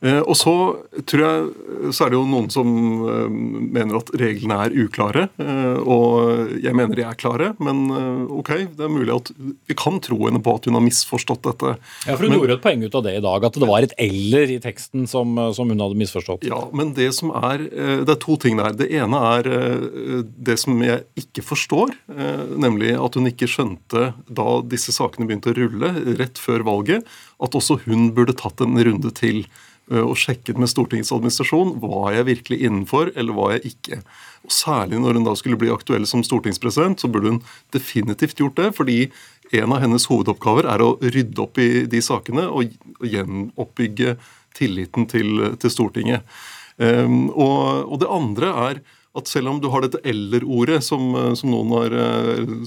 Eh, 0.00 0.20
og 0.24 0.36
så 0.38 0.52
tror 1.08 1.22
jeg 1.22 1.90
så 1.92 2.06
er 2.06 2.12
det 2.12 2.16
jo 2.16 2.24
noen 2.28 2.46
som 2.52 2.68
eh, 3.04 3.26
mener 3.28 3.98
at 3.98 4.12
reglene 4.16 4.56
er 4.64 4.76
uklare. 4.86 5.26
Eh, 5.40 5.80
og 5.84 6.54
jeg 6.56 6.76
mener 6.76 6.96
de 6.96 7.04
er 7.04 7.18
klare, 7.20 7.50
men 7.60 7.82
ok, 8.32 8.52
det 8.78 8.86
er 8.86 8.92
mulig 8.92 9.12
at 9.12 9.32
vi 9.36 9.76
kan 9.76 9.98
tro 10.02 10.18
henne 10.22 10.40
på 10.44 10.54
at 10.56 10.68
hun 10.68 10.78
har 10.78 10.84
misforstått 10.84 11.44
dette. 11.50 11.74
Ja, 12.06 12.14
for 12.14 12.24
Hun 12.24 12.32
men, 12.32 12.38
gjorde 12.40 12.56
et 12.56 12.64
poeng 12.64 12.84
ut 12.84 12.96
av 12.96 13.04
det 13.04 13.14
i 13.18 13.24
dag, 13.24 13.46
at 13.50 13.60
det 13.60 13.68
var 13.68 13.84
et 13.84 13.94
'eller' 14.00 14.54
i 14.56 14.60
teksten 14.62 15.06
som, 15.10 15.36
som, 15.56 15.68
hun 15.68 15.84
hadde 15.84 16.00
misforstått. 16.00 16.48
Ja, 16.48 16.62
men 16.72 16.94
det 16.96 17.12
som 17.14 17.30
er 17.30 17.60
Det 17.60 18.08
er 18.08 18.20
to 18.20 18.36
ting 18.36 18.56
der. 18.56 18.72
Det 18.72 18.88
ene 18.90 19.18
er 19.36 19.42
det 20.24 20.58
som 20.58 20.80
jeg 20.82 21.04
ikke 21.18 21.42
forstår, 21.44 21.92
nemlig 22.56 22.94
at 22.96 23.14
hun 23.14 23.28
ikke 23.28 23.48
skjønte 23.50 24.12
da 24.28 24.48
disse 24.62 24.94
sakene 24.94 25.28
begynte 25.28 25.52
å 25.52 25.58
rulle 25.58 25.92
rett 26.18 26.38
før 26.40 26.64
valget, 26.64 27.04
at 27.40 27.56
også 27.56 27.80
hun 27.86 28.10
burde 28.16 28.36
tatt 28.36 28.60
en 28.64 28.78
runde 28.78 29.10
til 29.16 29.44
eh, 29.44 29.69
og 29.90 30.14
sjekket 30.18 30.58
med 30.60 30.70
Stortingets 30.70 31.10
administrasjon 31.14 31.72
var 31.82 32.12
jeg 32.14 32.28
virkelig 32.28 32.60
innenfor, 32.62 33.10
eller 33.18 33.34
var 33.34 33.56
jeg 33.56 33.72
ikke. 33.72 33.98
Og 34.46 34.54
Særlig 34.54 35.00
når 35.02 35.18
hun 35.18 35.26
da 35.26 35.34
skulle 35.38 35.58
bli 35.60 35.72
aktuell 35.74 36.06
som 36.06 36.22
stortingspresident, 36.24 37.02
så 37.02 37.10
burde 37.10 37.34
hun 37.34 37.42
definitivt 37.74 38.38
gjort 38.38 38.56
det. 38.60 38.70
fordi 38.76 39.00
en 39.50 39.72
av 39.74 39.82
hennes 39.82 40.06
hovedoppgaver 40.06 40.68
er 40.70 40.82
å 40.84 40.94
rydde 41.02 41.42
opp 41.42 41.58
i 41.58 41.84
de 41.90 42.00
sakene 42.04 42.46
og 42.46 42.70
gjenoppbygge 43.02 44.14
tilliten 44.56 45.08
til, 45.10 45.56
til 45.60 45.72
Stortinget. 45.74 46.26
Um, 46.80 47.28
og, 47.34 47.90
og, 47.90 47.96
det 48.00 48.08
andre 48.14 48.50
er 48.70 48.80
at 49.18 49.28
selv 49.28 49.50
om 49.50 49.58
du 49.60 49.66
har 49.72 49.82
dette 49.82 50.00
eller-ordet 50.06 50.78
som, 50.86 51.12
som, 51.36 51.50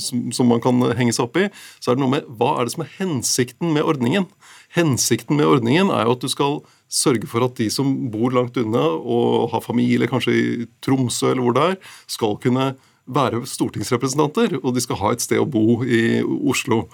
som, 0.04 0.26
som, 0.36 0.50
man 0.52 0.62
kan 0.62 0.84
henge 1.00 1.16
seg 1.16 1.30
opp 1.30 1.40
i, 1.40 1.48
så 1.80 1.92
er 1.92 1.98
det 1.98 2.04
noe 2.04 2.14
med 2.18 2.28
hva 2.28 2.58
er 2.58 2.68
det 2.68 2.76
som 2.76 2.84
er 2.84 2.92
hensikten 3.00 3.72
med 3.74 3.88
ordningen? 3.88 4.28
Hensikten 4.76 5.40
med 5.40 5.48
ordningen 5.48 5.92
er 5.94 6.04
jo 6.06 6.18
at 6.18 6.26
du 6.26 6.30
skal 6.32 6.60
sørge 6.94 7.28
for 7.30 7.46
at 7.46 7.58
de 7.58 7.70
som 7.74 7.90
bor 8.14 8.34
langt 8.36 8.58
unna 8.62 8.84
og 8.84 9.50
har 9.54 9.66
familie 9.66 10.10
kanskje 10.10 10.34
i 10.34 10.66
Tromsø 10.86 11.32
eller 11.32 11.46
hvor 11.46 11.56
det 11.58 11.70
er, 11.72 11.80
skal 12.12 12.38
kunne 12.44 12.74
være 13.04 13.42
stortingsrepresentanter, 13.50 14.58
og 14.62 14.76
de 14.76 14.84
skal 14.84 15.00
ha 15.02 15.12
et 15.12 15.24
sted 15.24 15.42
å 15.42 15.50
bo 15.50 15.82
i 15.84 16.22
Oslo. 16.24 16.86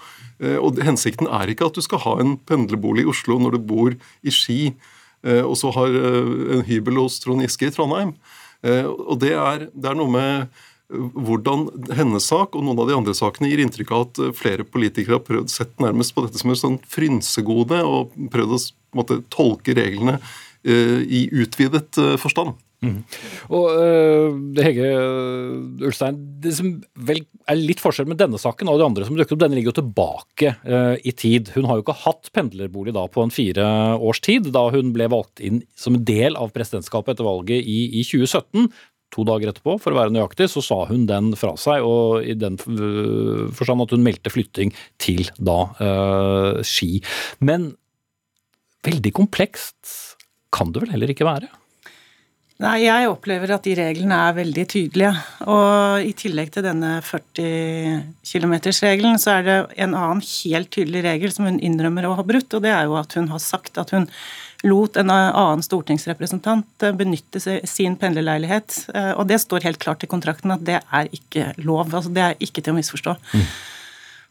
Eh, 0.42 0.58
og 0.58 0.80
Hensikten 0.82 1.28
er 1.30 1.52
ikke 1.52 1.68
at 1.70 1.76
du 1.78 1.84
skal 1.84 2.02
ha 2.02 2.16
en 2.22 2.34
pendlerbolig 2.48 3.04
i 3.04 3.10
Oslo 3.12 3.38
når 3.38 3.56
du 3.56 3.68
bor 3.70 3.94
i 3.94 4.34
Ski, 4.34 4.74
eh, 5.22 5.44
og 5.44 5.54
så 5.60 5.70
har 5.76 5.94
eh, 5.94 6.32
en 6.56 6.64
hybel 6.66 6.98
hos 6.98 7.20
Trond 7.22 7.44
Giske 7.44 7.70
i 7.70 7.74
Trondheim. 7.74 8.16
Og 8.60 9.14
det 9.22 9.30
er, 9.32 9.62
det 9.72 9.88
er 9.88 9.94
noe 9.96 10.12
med 10.12 10.58
hvordan 10.90 11.66
hennes 11.96 12.26
sak 12.26 12.56
og 12.56 12.64
noen 12.66 12.82
av 12.82 12.90
de 12.90 12.96
andre 12.98 13.14
sakene 13.16 13.50
gir 13.50 13.62
inntrykk 13.64 13.92
av 13.94 14.06
at 14.08 14.22
flere 14.38 14.66
politikere 14.66 15.18
har 15.18 15.26
prøvd 15.26 15.52
sett 15.52 15.72
nærmest 15.82 16.14
på 16.16 16.24
dette 16.26 16.40
som 16.40 16.52
et 16.52 16.60
sånn 16.60 16.80
frynsegode 16.90 17.82
og 17.86 18.16
prøvd 18.32 18.56
å 18.56 18.62
måtte, 18.98 19.20
tolke 19.32 19.76
reglene 19.78 20.18
i 20.60 21.22
utvidet 21.40 21.96
forstand. 22.20 22.58
Mm. 22.80 23.00
Og 23.52 23.66
uh, 23.76 24.36
Hege 24.64 24.86
Ulstein, 25.84 26.16
det 26.40 26.54
som 26.56 26.70
vel 26.96 27.20
er 27.50 27.58
litt 27.58 27.82
forskjell 27.82 28.08
med 28.08 28.20
denne 28.22 28.40
saken 28.40 28.70
og 28.72 28.78
de 28.80 28.86
andre 28.86 29.04
som 29.04 29.18
dukket 29.18 29.34
opp, 29.36 29.42
denne 29.42 29.58
ligger 29.58 29.74
jo 29.74 29.80
tilbake 29.82 30.54
uh, 30.64 30.94
i 30.96 31.12
tid. 31.12 31.52
Hun 31.56 31.68
har 31.68 31.76
jo 31.76 31.84
ikke 31.84 31.98
hatt 32.06 32.30
pendlerbolig 32.36 32.94
da 32.96 33.04
på 33.12 33.24
en 33.24 33.34
fire 33.34 33.66
års 34.00 34.22
tid, 34.24 34.48
da 34.54 34.66
hun 34.72 34.94
ble 34.96 35.10
valgt 35.12 35.44
inn 35.44 35.60
som 35.76 35.98
en 35.98 36.06
del 36.08 36.38
av 36.40 36.54
presidentskapet 36.56 37.14
etter 37.14 37.28
valget 37.28 37.60
i, 37.60 37.82
i 38.00 38.06
2017 38.06 38.70
to 39.14 39.24
dager 39.26 39.50
etterpå, 39.50 39.76
for 39.82 39.92
å 39.92 39.98
være 39.98 40.14
nøyaktig, 40.14 40.48
så 40.52 40.62
sa 40.64 40.80
hun 40.90 41.06
den 41.10 41.32
fra 41.38 41.56
seg, 41.60 41.84
og 41.86 42.26
i 42.26 42.36
den 42.38 42.58
forstand 42.60 43.84
at 43.86 43.94
hun 43.96 44.04
meldte 44.06 44.32
flytting 44.32 44.74
til 45.02 45.26
da 45.38 45.60
uh, 45.80 46.60
Ski. 46.66 47.00
Men 47.42 47.72
veldig 48.86 49.12
komplekst 49.16 49.96
kan 50.54 50.72
det 50.74 50.84
vel 50.84 50.94
heller 50.94 51.12
ikke 51.12 51.28
være? 51.28 51.50
Nei, 52.60 52.82
jeg 52.84 53.08
opplever 53.08 53.54
at 53.54 53.64
de 53.64 53.72
reglene 53.78 54.16
er 54.26 54.34
veldig 54.36 54.64
tydelige. 54.68 55.14
Og 55.48 56.04
i 56.04 56.12
tillegg 56.18 56.50
til 56.52 56.66
denne 56.66 56.98
40 57.06 58.02
km-regelen, 58.26 59.16
så 59.22 59.38
er 59.38 59.46
det 59.46 59.56
en 59.80 59.96
annen 59.96 60.20
helt 60.20 60.68
tydelig 60.74 61.02
regel 61.06 61.32
som 61.32 61.48
hun 61.48 61.56
innrømmer 61.56 62.04
å 62.04 62.12
ha 62.18 62.26
brutt, 62.26 62.52
og 62.52 62.66
det 62.66 62.74
er 62.74 62.84
jo 62.90 62.98
at 63.00 63.16
hun 63.16 63.30
har 63.32 63.40
sagt 63.40 63.80
at 63.80 63.94
hun 63.96 64.10
lot 64.68 64.98
en 65.00 65.08
annen 65.08 65.64
stortingsrepresentant 65.64 66.84
benytte 67.00 67.40
sin 67.40 67.96
pendlerleilighet. 67.96 68.82
Og 69.16 69.24
det 69.30 69.40
står 69.40 69.64
helt 69.64 69.80
klart 69.80 70.04
i 70.04 70.10
kontrakten 70.10 70.52
at 70.52 70.66
det 70.66 70.82
er 70.84 71.08
ikke 71.16 71.54
lov. 71.64 71.94
Altså 71.94 72.12
det 72.12 72.26
er 72.26 72.42
ikke 72.44 72.60
til 72.60 72.74
å 72.74 72.80
misforstå. 72.82 73.16
Mm. 73.32 73.46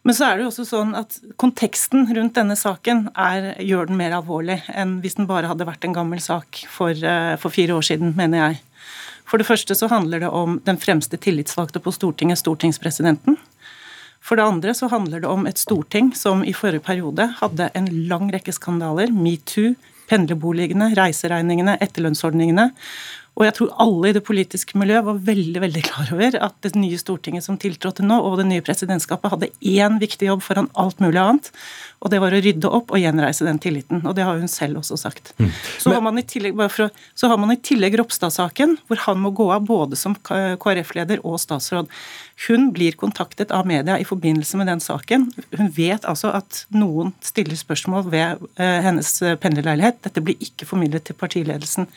Men 0.10 0.15
så 0.17 0.26
er 0.26 0.39
det 0.39 0.41
jo 0.41 0.50
også 0.50 0.63
sånn 0.65 0.95
at 0.98 1.19
konteksten 1.38 2.08
rundt 2.17 2.34
denne 2.34 2.56
saken 2.58 3.04
er, 3.13 3.52
gjør 3.62 3.91
den 3.91 4.00
mer 4.00 4.15
alvorlig 4.17 4.56
enn 4.74 4.95
hvis 5.04 5.19
den 5.19 5.28
bare 5.30 5.52
hadde 5.52 5.67
vært 5.69 5.86
en 5.86 5.93
gammel 5.93 6.17
sak 6.17 6.63
for, 6.65 6.89
eh, 6.98 7.36
for 7.38 7.54
fire 7.54 7.76
år 7.78 7.86
siden, 7.86 8.15
mener 8.17 8.41
jeg. 8.41 8.58
For 9.30 9.38
det 9.38 9.45
første 9.45 9.78
så 9.78 9.86
handler 9.91 10.24
det 10.24 10.32
om 10.34 10.58
den 10.65 10.82
fremste 10.82 11.19
tillitsvalgte 11.22 11.78
på 11.86 11.93
Stortinget, 11.93 12.41
stortingspresidenten. 12.41 13.38
For 14.17 14.41
det 14.41 14.48
andre 14.50 14.74
så 14.74 14.89
handler 14.89 15.22
det 15.22 15.30
om 15.30 15.45
et 15.45 15.62
storting 15.62 16.10
som 16.17 16.41
i 16.41 16.58
forrige 16.58 16.88
periode 16.89 17.30
hadde 17.43 17.69
en 17.78 17.93
lang 18.10 18.34
rekke 18.34 18.58
skandaler. 18.58 19.13
Metoo, 19.13 19.76
pendlerboligene, 20.10 20.89
reiseregningene, 20.98 21.78
etterlønnsordningene. 21.86 22.72
Og 23.39 23.45
jeg 23.47 23.56
tror 23.56 23.69
alle 23.80 24.10
i 24.10 24.15
det 24.17 24.25
politiske 24.28 24.75
miljøet 24.80 25.06
var 25.08 25.19
veldig 25.30 25.62
veldig 25.63 25.84
klar 25.88 26.10
over 26.12 26.36
at 26.43 26.58
det 26.65 26.73
nye 26.75 26.99
Stortinget 26.99 27.45
som 27.45 27.56
tiltrådte 27.60 28.04
nå, 28.04 28.17
og 28.19 28.36
det 28.41 28.49
nye 28.49 28.65
presidentskapet 28.65 29.32
hadde 29.32 29.52
én 29.63 29.95
viktig 30.02 30.28
jobb 30.28 30.43
foran 30.43 30.67
alt 30.75 30.99
mulig 30.99 31.21
annet, 31.21 31.47
og 31.99 32.12
det 32.13 32.21
var 32.23 32.31
å 32.31 32.39
rydde 32.39 32.69
opp 32.71 32.93
og 32.95 33.01
gjenreise 33.01 33.43
den 33.43 33.59
tilliten. 33.59 33.99
Og 34.07 34.15
det 34.15 34.23
har 34.23 34.39
hun 34.39 34.51
selv 34.51 34.79
også 34.79 34.95
sagt. 35.01 35.33
Mm. 35.39 35.49
Så, 35.51 35.91
har 35.91 36.03
man 36.05 36.19
i 36.19 36.23
tillegg, 36.23 36.55
å, 36.55 36.88
så 37.19 37.31
har 37.31 37.39
man 37.41 37.51
i 37.51 37.59
tillegg 37.59 37.97
Ropstad-saken, 37.99 38.77
hvor 38.88 39.03
han 39.03 39.19
må 39.19 39.33
gå 39.35 39.49
av 39.51 39.65
både 39.67 39.99
som 39.99 40.15
KrF-leder 40.15 41.19
og 41.27 41.39
statsråd. 41.43 41.91
Hun 42.47 42.69
blir 42.71 42.95
kontaktet 42.95 43.51
av 43.51 43.67
media 43.67 43.97
i 43.99 44.07
forbindelse 44.07 44.55
med 44.62 44.69
den 44.71 44.79
saken. 44.79 45.27
Hun 45.57 45.71
vet 45.75 46.07
altså 46.07 46.31
at 46.38 46.63
noen 46.71 47.12
stiller 47.25 47.59
spørsmål 47.59 48.07
ved 48.13 48.45
eh, 48.55 48.79
hennes 48.85 49.12
eh, 49.25 49.35
pendlerleilighet. 49.35 49.99
Dette 50.07 50.23
blir 50.23 50.39
ikke 50.39 50.69
formidlet 50.69 51.09
til 51.09 51.19
partiledelsen. 51.19 51.89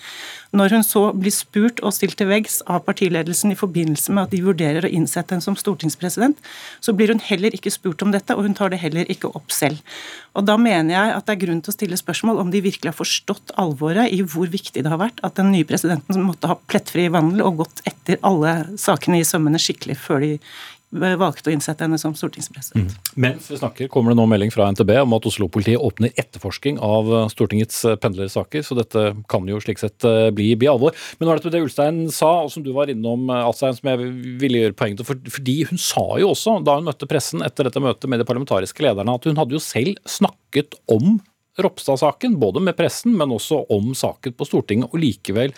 Når 0.52 0.74
hun 0.74 0.82
så 0.84 1.04
blir 1.14 1.32
spurt 1.32 1.78
og 1.86 1.94
stilt 1.94 2.18
til 2.18 2.28
veggs 2.28 2.58
av 2.66 2.82
partiledelsen 2.88 3.54
i 3.54 3.58
forbindelse 3.58 4.12
med 4.12 4.26
at 4.26 4.34
de 4.34 4.42
vurderer 4.44 4.84
å 4.84 4.90
innsette 4.90 5.32
henne 5.32 5.46
som 5.46 5.56
stortingspresident, 5.56 6.42
så 6.82 6.92
blir 6.96 7.14
hun 7.14 7.22
heller 7.22 7.54
ikke 7.54 7.72
spurt 7.72 8.02
om 8.02 8.10
dette, 8.12 8.34
og 8.34 8.44
hun 8.48 8.58
tar 8.58 8.74
det 8.74 8.82
heller 8.82 9.06
ikke 9.14 9.30
opp 9.30 9.54
selv. 9.54 9.78
Og 10.32 10.46
Da 10.48 10.56
mener 10.56 10.94
jeg 10.94 11.14
at 11.14 11.26
det 11.28 11.34
er 11.34 11.40
grunn 11.44 11.60
til 11.60 11.72
å 11.72 11.76
stille 11.76 11.98
spørsmål 12.00 12.40
om 12.40 12.52
de 12.52 12.62
virkelig 12.64 12.88
har 12.88 12.96
forstått 12.96 13.52
alvoret 13.60 14.12
i 14.14 14.22
hvor 14.24 14.48
viktig 14.48 14.80
det 14.80 14.92
har 14.92 15.00
vært 15.02 15.20
at 15.26 15.36
den 15.36 15.52
nye 15.52 15.66
presidenten 15.68 16.24
måtte 16.24 16.48
ha 16.48 16.56
plettfri 16.56 17.08
vandel 17.12 17.44
og 17.44 17.64
gått 17.64 17.82
etter 17.88 18.20
alle 18.24 18.54
sakene 18.80 19.20
i 19.20 19.26
sømmene 19.28 19.60
skikkelig 19.60 19.98
før 20.00 20.24
de 20.24 20.30
valgte 20.92 21.50
å 21.50 21.54
innsette 21.54 21.86
henne 21.86 21.98
som 22.00 22.14
stortingspresident. 22.16 22.92
Mm. 22.92 23.12
Mens 23.24 23.48
vi 23.50 23.58
snakker, 23.60 23.88
kommer 23.92 24.12
det 24.12 24.18
nå 24.20 24.26
melding 24.28 24.52
fra 24.52 24.68
NTB 24.74 24.92
om 25.00 25.16
at 25.16 25.28
Oslo-politiet 25.28 25.80
åpner 25.80 26.12
etterforsking 26.20 26.80
av 26.84 27.08
Stortingets 27.32 27.80
pendlersaker, 28.02 28.64
så 28.66 28.76
dette 28.78 29.06
kan 29.32 29.48
jo 29.48 29.60
slik 29.62 29.80
sett 29.80 30.04
eh, 30.08 30.28
bli, 30.34 30.52
bli 30.60 30.70
alvor. 30.70 30.96
Men 31.18 31.28
nå 31.28 31.34
er 31.34 31.42
det 31.42 31.54
det 31.56 31.64
Ulstein 31.64 32.04
sa, 32.12 32.34
og 32.44 32.52
som 32.52 32.64
du 32.64 32.72
var 32.76 32.92
innom, 32.92 33.30
Asheim, 33.32 33.76
som 33.78 33.92
jeg 33.92 34.12
ville 34.42 34.64
gjøre 34.64 34.78
poeng 34.78 34.98
til. 34.98 35.08
For, 35.08 35.32
fordi 35.38 35.58
hun 35.70 35.80
sa 35.80 36.06
jo 36.20 36.32
også, 36.34 36.58
da 36.66 36.78
hun 36.78 36.88
møtte 36.90 37.08
pressen 37.10 37.44
etter 37.46 37.68
dette 37.68 37.82
møtet 37.82 38.08
med 38.10 38.22
de 38.22 38.28
parlamentariske 38.28 38.84
lederne, 38.84 39.16
at 39.16 39.28
hun 39.28 39.40
hadde 39.40 39.56
jo 39.56 39.62
selv 39.64 40.00
snakket 40.08 40.76
om 40.92 41.20
Ropstad-saken, 41.60 42.38
både 42.40 42.62
med 42.64 42.76
pressen, 42.78 43.12
men 43.18 43.32
også 43.34 43.58
om 43.74 43.90
saken 43.96 44.32
på 44.36 44.46
Stortinget, 44.48 44.88
og 44.88 45.02
likevel 45.02 45.52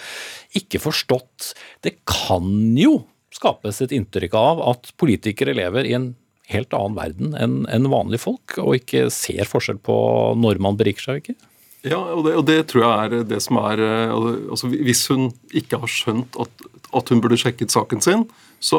ikke 0.59 0.81
forstått 0.83 1.53
Det 1.87 2.01
kan 2.03 2.75
jo 2.79 2.97
skapes 3.35 3.81
et 3.83 3.95
inntrykk 3.95 4.37
av 4.39 4.63
at 4.73 4.93
politikere 5.01 5.57
lever 5.57 5.89
i 5.89 5.97
en 5.97 6.13
helt 6.53 6.77
annen 6.77 6.99
verden 6.99 7.35
enn 7.41 7.57
en 7.73 7.91
vanlige 7.93 8.27
folk, 8.27 8.57
og 8.61 8.77
ikke 8.79 9.09
ser 9.13 9.49
forskjell 9.49 9.81
på 9.85 9.97
når 10.39 10.61
man 10.63 10.79
beriker 10.81 11.09
seg 11.09 11.19
og 11.19 11.25
ikke? 11.25 11.51
Ja, 11.85 11.99
og 12.01 12.25
det, 12.25 12.33
og 12.41 12.47
det, 12.49 12.59
tror 12.71 12.85
jeg 12.85 12.93
er 13.21 13.27
det 13.29 13.39
som 13.45 13.59
er 13.61 13.81
eh, 13.85 14.13
altså 14.15 14.71
Hvis 14.73 15.03
hun 15.13 15.27
ikke 15.53 15.83
har 15.83 15.91
skjønt 15.93 16.39
at, 16.41 16.63
at, 16.97 17.11
hun 17.13 17.21
burde 17.21 17.37
sjekket 17.37 17.75
saken 17.75 18.01
sin, 18.01 18.23
så 18.57 18.79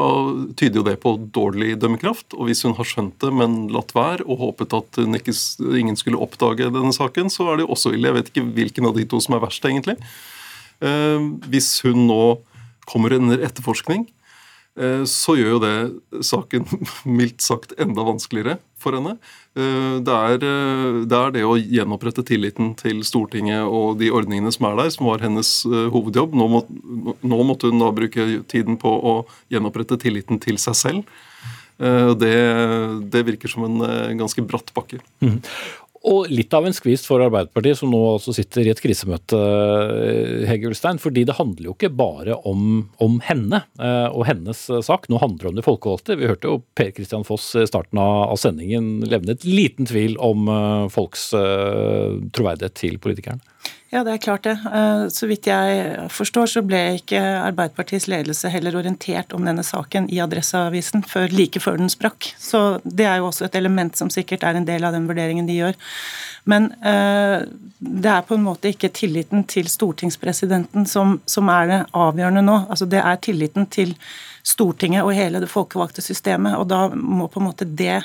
tyder 0.57 0.79
jo 0.79 0.85
det 0.87 0.95
på 1.03 1.13
dårlig 1.35 1.75
dømmekraft. 1.77 2.33
Og 2.33 2.49
hvis 2.49 2.63
hun 2.65 2.73
har 2.79 2.89
skjønt 2.89 3.19
det, 3.21 3.29
men 3.29 3.67
latt 3.73 3.93
være 3.93 4.25
og 4.25 4.41
håpet 4.41 4.73
at 4.73 4.97
ikke, 5.19 5.35
ingen 5.77 5.99
skulle 5.99 6.17
oppdage 6.17 6.71
denne 6.73 6.95
saken, 6.97 7.29
så 7.29 7.51
er 7.51 7.59
det 7.59 7.67
jo 7.67 7.75
også 7.77 7.93
ille. 7.93 8.09
Jeg 8.09 8.17
vet 8.17 8.33
ikke 8.33 8.47
hvilken 8.57 8.89
av 8.89 8.97
de 8.97 9.05
to 9.13 9.21
som 9.21 9.37
er 9.37 9.45
verst, 9.45 9.69
egentlig. 9.69 9.99
Eh, 10.81 11.29
hvis 11.53 11.69
hun 11.85 12.07
nå 12.09 12.23
kommer 12.89 13.13
under 13.19 13.45
etterforskning, 13.45 14.07
så 15.07 15.37
gjør 15.39 15.53
jo 15.53 15.59
det 15.63 16.23
saken 16.27 16.65
mildt 17.19 17.43
sagt 17.45 17.71
enda 17.79 18.03
vanskeligere 18.03 18.57
for 18.85 18.97
henne. 18.97 19.15
Eh, 19.57 19.97
det 20.05 20.15
er, 20.15 20.43
eh, 20.45 20.97
det 21.07 21.19
er, 21.19 21.33
det 21.35 21.45
å 21.47 21.55
gjenopprette 21.57 22.25
tilliten 22.27 22.73
til 22.79 23.01
Stortinget 23.07 23.65
og 23.65 23.99
de 24.01 24.11
ordningene 24.13 24.51
som 24.53 24.69
er 24.69 24.79
der, 24.81 24.91
som 24.93 25.09
var 25.09 25.23
hennes 25.25 25.51
hovedjobb. 25.65 26.35
Nå, 26.37 26.49
må, 26.51 26.63
nå 27.23 27.39
måtte 27.47 27.71
hun 27.71 27.81
da 27.81 27.93
bruke 27.95 28.27
tiden 28.51 28.79
på 28.81 28.91
å 28.91 29.15
gjenopprette 29.53 29.99
tilliten 30.01 30.41
til 30.43 30.61
seg 30.61 30.77
selv. 30.81 31.15
Det, 31.75 32.35
det 33.11 33.21
virker 33.27 33.51
som 33.51 33.65
en 33.67 33.81
ganske 34.15 34.39
bratt 34.47 34.69
bakke. 34.77 35.01
Mm. 35.19 35.41
Og 36.05 36.29
litt 36.29 36.53
av 36.53 36.67
en 36.67 36.75
skvis 36.75 37.05
for 37.07 37.23
Arbeiderpartiet, 37.25 37.79
som 37.79 37.89
nå 37.89 37.99
altså 38.11 38.33
sitter 38.35 38.67
i 38.67 38.71
et 38.73 38.81
krisemøte, 38.81 39.39
eh, 39.39 40.43
Hege 40.49 40.69
Ulstein. 40.69 40.99
Fordi 41.01 41.23
det 41.25 41.37
handler 41.39 41.71
jo 41.71 41.73
ikke 41.73 41.89
bare 41.97 42.37
om, 42.45 42.85
om 43.01 43.17
henne 43.25 43.63
eh, 43.79 44.09
og 44.11 44.27
hennes 44.29 44.61
eh, 44.69 44.83
sak. 44.85 45.09
Nå 45.09 45.21
handler 45.23 45.47
det 45.47 45.53
om 45.53 45.57
de 45.59 45.65
folkevalgte. 45.65 46.19
Vi 46.19 46.29
hørte 46.29 46.51
jo 46.51 46.61
Per 46.77 46.91
Christian 46.93 47.25
Foss 47.25 47.47
i 47.57 47.65
starten 47.69 48.01
av 48.01 48.37
sendingen 48.41 49.01
levne 49.09 49.33
et 49.33 49.47
liten 49.47 49.89
tvil 49.89 50.19
om 50.21 50.45
folks 50.93 51.29
troverdighet 51.33 52.75
til 52.77 52.99
politikerne. 53.01 53.41
Ja, 53.95 54.01
det 54.03 54.11
er 54.11 54.23
klart 54.25 54.43
det. 54.43 54.57
Eh, 54.75 55.05
så 55.07 55.27
vidt 55.29 55.47
jeg 55.47 56.07
forstår, 56.11 56.49
så 56.51 56.63
ble 56.67 56.79
ikke 56.97 57.19
Arbeiderpartiets 57.45 58.09
ledelse 58.11 58.49
heller 58.51 58.75
orientert 58.75 59.31
om 59.31 59.45
denne 59.47 59.63
saken 59.63 60.09
i 60.11 60.19
Adresseavisen 60.19 61.05
før 61.07 61.31
like 61.31 61.61
før 61.63 61.79
den 61.79 61.91
sprakk. 61.91 62.27
Så 62.35 62.81
det 62.83 63.07
er 63.07 63.21
jo 63.21 63.29
også 63.29 63.47
et 63.47 63.55
element 63.55 63.95
som 63.95 64.11
sikkert 64.11 64.43
er 64.43 64.59
en 64.59 64.67
del 64.67 64.83
av 64.83 64.91
den 64.97 65.07
vurderingen 65.07 65.47
de 65.47 65.55
gjør. 65.61 65.79
Men 66.43 66.73
eh, 66.83 67.47
det 67.79 68.11
er 68.11 68.27
på 68.27 68.35
en 68.35 68.43
måte 68.43 68.73
ikke 68.73 68.91
tilliten 68.91 69.47
til 69.47 69.71
stortingspresidenten 69.71 70.83
som, 70.91 71.21
som 71.23 71.47
er 71.55 71.71
det 71.71 71.81
avgjørende 71.95 72.43
nå. 72.43 72.65
Altså 72.67 72.89
Det 72.91 72.99
er 72.99 73.23
tilliten 73.23 73.71
til 73.71 73.95
Stortinget 74.45 75.05
og 75.05 75.15
hele 75.17 75.41
det 75.41 75.49
folkevalgte 75.49 76.03
systemet, 76.05 76.53
og 76.59 76.67
da 76.69 76.87
må 76.93 77.25
på 77.31 77.41
en 77.41 77.47
måte 77.47 77.65
det 77.65 78.03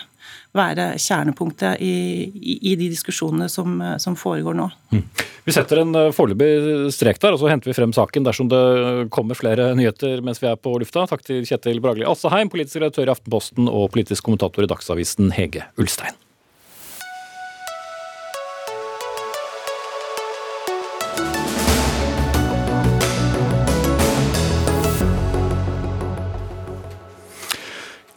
være 0.56 0.94
kjernepunktet 0.98 1.82
i, 1.84 1.92
i, 2.26 2.54
i 2.72 2.76
de 2.80 2.88
diskusjonene 2.90 3.48
som, 3.52 3.76
som 4.02 4.16
foregår 4.18 4.56
nå. 4.58 4.70
Mm. 4.94 5.04
Vi 5.46 5.54
setter 5.54 5.82
en 5.82 5.92
eh, 5.96 6.08
foreløpig 6.14 6.90
strek 6.94 7.20
der, 7.22 7.36
og 7.36 7.42
så 7.42 7.50
henter 7.52 7.70
vi 7.70 7.76
frem 7.76 7.92
saken 7.96 8.26
dersom 8.26 8.50
det 8.50 8.62
kommer 9.14 9.38
flere 9.38 9.70
nyheter 9.78 10.24
mens 10.26 10.42
vi 10.42 10.50
er 10.50 10.58
på 10.60 10.74
lufta. 10.80 11.06
Takk 11.10 11.24
til 11.26 11.44
Kjetil 11.48 11.82
Bragli 11.84 12.08
Asseheim, 12.08 12.50
politisk 12.52 12.80
redaktør 12.80 13.10
i 13.10 13.14
Aftenposten 13.14 13.70
og 13.70 13.92
politisk 13.94 14.26
kommentator 14.26 14.66
i 14.66 14.70
Dagsavisen 14.70 15.32
Hege 15.36 15.68
Ulstein. 15.80 16.16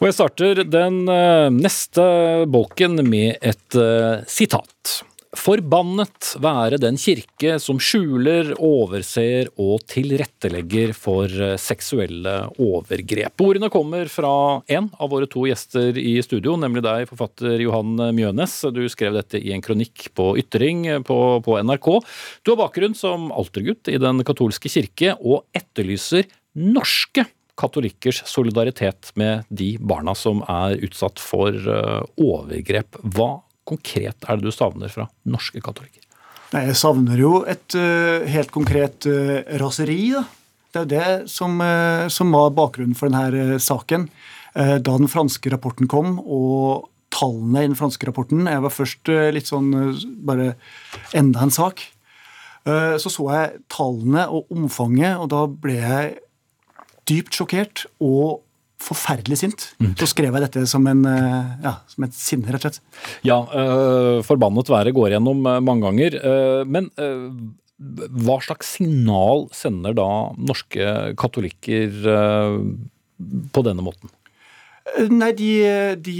Og 0.00 0.08
jeg 0.08 0.16
starter 0.16 0.62
den 0.66 1.04
eh, 1.10 1.48
neste 1.54 2.04
bolken 2.50 2.98
med 3.06 3.38
et 3.44 3.76
uh, 3.78 4.24
sitat. 4.26 5.02
Forbannet 5.34 6.34
være 6.42 6.78
den 6.82 6.98
kirke 7.00 7.56
som 7.62 7.80
skjuler, 7.82 8.52
overser 8.62 9.48
og 9.58 9.82
tilrettelegger 9.90 10.92
for 10.94 11.30
eh, 11.30 11.56
seksuelle 11.58 12.34
overgrep. 12.62 13.42
Ordene 13.42 13.70
kommer 13.72 14.10
fra 14.10 14.34
en 14.70 14.90
av 14.94 15.10
våre 15.14 15.28
to 15.30 15.46
gjester 15.48 15.98
i 15.98 16.16
studio, 16.26 16.54
nemlig 16.60 16.84
deg, 16.86 17.06
forfatter 17.10 17.62
Johan 17.62 17.96
Mjønes. 18.14 18.60
Du 18.74 18.84
skrev 18.90 19.18
dette 19.18 19.40
i 19.42 19.54
en 19.54 19.64
kronikk 19.64 20.10
på 20.14 20.32
Ytring 20.42 20.86
på, 21.06 21.20
på 21.42 21.58
NRK. 21.66 21.90
Du 22.42 22.54
har 22.54 22.60
bakgrunn 22.62 22.98
som 22.98 23.30
altergutt 23.34 23.90
i 23.90 23.98
Den 24.02 24.22
katolske 24.26 24.70
kirke 24.70 25.16
og 25.18 25.46
etterlyser 25.56 26.30
norske 26.54 27.26
katolikkers 27.58 28.22
solidaritet 28.26 29.12
med 29.14 29.44
de 29.48 29.74
barna 29.80 30.14
som 30.18 30.42
er 30.50 30.78
utsatt 30.84 31.22
for 31.22 31.54
eh, 31.54 32.00
overgrep. 32.20 32.98
Hva 33.02 33.44
konkret 33.68 34.26
er 34.26 34.40
det 34.40 34.48
du 34.48 34.54
savner 34.54 34.92
fra 34.92 35.06
norske 35.28 35.62
katolikker? 35.64 36.02
Nei, 36.54 36.68
Jeg 36.68 36.78
savner 36.78 37.18
jo 37.18 37.42
et 37.50 37.74
uh, 37.74 38.22
helt 38.30 38.52
konkret 38.54 39.08
uh, 39.10 39.40
raseri. 39.58 39.98
Da. 40.14 40.24
Det 40.74 40.82
er 40.82 40.90
det 40.90 41.30
som, 41.32 41.56
uh, 41.58 42.06
som, 42.12 42.34
var 42.34 42.54
bakgrunnen 42.54 42.98
for 42.98 43.10
denne 43.10 43.58
saken. 43.58 44.08
da 44.54 44.78
den 44.78 45.10
franske 45.10 45.50
rapporten 45.50 45.88
kom, 45.90 46.20
og 46.20 46.86
tallene 47.10 47.64
i 47.64 47.66
den 47.66 47.74
franske 47.74 48.06
rapporten 48.06 48.46
Jeg 48.46 48.62
var 48.62 48.70
først 48.70 49.08
litt 49.34 49.48
sånn 49.50 49.72
bare 50.22 50.52
enda 51.10 51.42
en 51.42 51.50
sak. 51.50 51.82
Så 52.62 53.10
så 53.10 53.26
jeg 53.34 53.64
tallene 53.66 54.28
og 54.30 54.46
omfanget, 54.54 55.18
og 55.18 55.26
da 55.34 55.42
ble 55.50 55.74
jeg 55.74 56.12
dypt 57.08 57.36
sjokkert 57.36 57.84
og 58.02 58.42
forferdelig 58.84 59.38
sint. 59.40 59.66
Mm. 59.80 59.92
Så 60.00 60.08
skrev 60.10 60.34
jeg 60.34 60.44
dette 60.44 60.64
som, 60.70 60.86
en, 60.90 61.04
eh, 61.08 61.52
ja, 61.64 61.76
som 61.90 62.06
et 62.06 62.16
sinne, 62.16 62.48
rett 62.50 62.64
og 62.66 62.74
slett. 62.74 62.80
Ja, 63.26 63.38
øh, 63.48 64.22
forbannet 64.26 64.70
været 64.72 64.94
går 64.96 65.14
gjennom 65.14 65.44
eh, 65.46 65.60
mange 65.64 65.86
ganger. 65.86 66.18
Øh, 66.20 66.64
men 66.68 66.90
øh, 67.00 67.30
hva 68.24 68.38
slags 68.44 68.74
signal 68.76 69.48
sender 69.56 69.96
da 69.96 70.08
norske 70.38 71.14
katolikker 71.20 71.96
på 73.52 73.64
denne 73.66 73.84
måten? 73.84 74.12
Nei, 75.08 75.30
de, 75.32 75.48
de, 76.04 76.16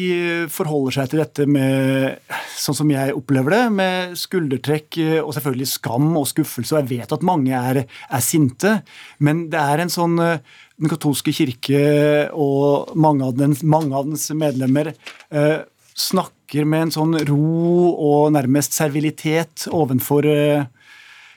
forholder 0.48 0.94
seg 0.96 1.10
til 1.12 1.20
dette 1.20 1.44
med, 1.44 2.32
sånn 2.56 2.78
som 2.78 2.88
jeg 2.90 3.12
opplever 3.12 3.52
det, 3.52 3.64
med 3.76 4.14
skuldertrekk 4.16 4.96
og 5.20 5.34
selvfølgelig 5.36 5.68
skam 5.68 6.06
og 6.16 6.24
skuffelse. 6.30 6.72
Og 6.72 6.80
jeg 6.80 6.90
vet 6.94 7.12
at 7.12 7.26
mange 7.28 7.52
er, 7.52 7.82
er 7.84 8.24
sinte, 8.24 8.78
men 9.20 9.44
det 9.52 9.60
er 9.60 9.84
en 9.84 9.92
sånn 9.92 10.16
Den 10.16 10.90
katolske 10.90 11.30
kirke 11.30 11.84
og 12.34 12.96
mange 12.98 13.28
av 13.28 13.36
dens, 13.38 13.60
mange 13.62 13.94
av 13.94 14.08
dens 14.08 14.24
medlemmer 14.34 14.88
eh, 14.90 15.60
snakker 15.94 16.66
med 16.66 16.88
en 16.88 16.94
sånn 16.94 17.14
ro 17.28 17.92
og 17.92 18.32
nærmest 18.34 18.74
servilitet 18.74 19.68
ovenfor 19.70 20.26
eh, 20.26 20.66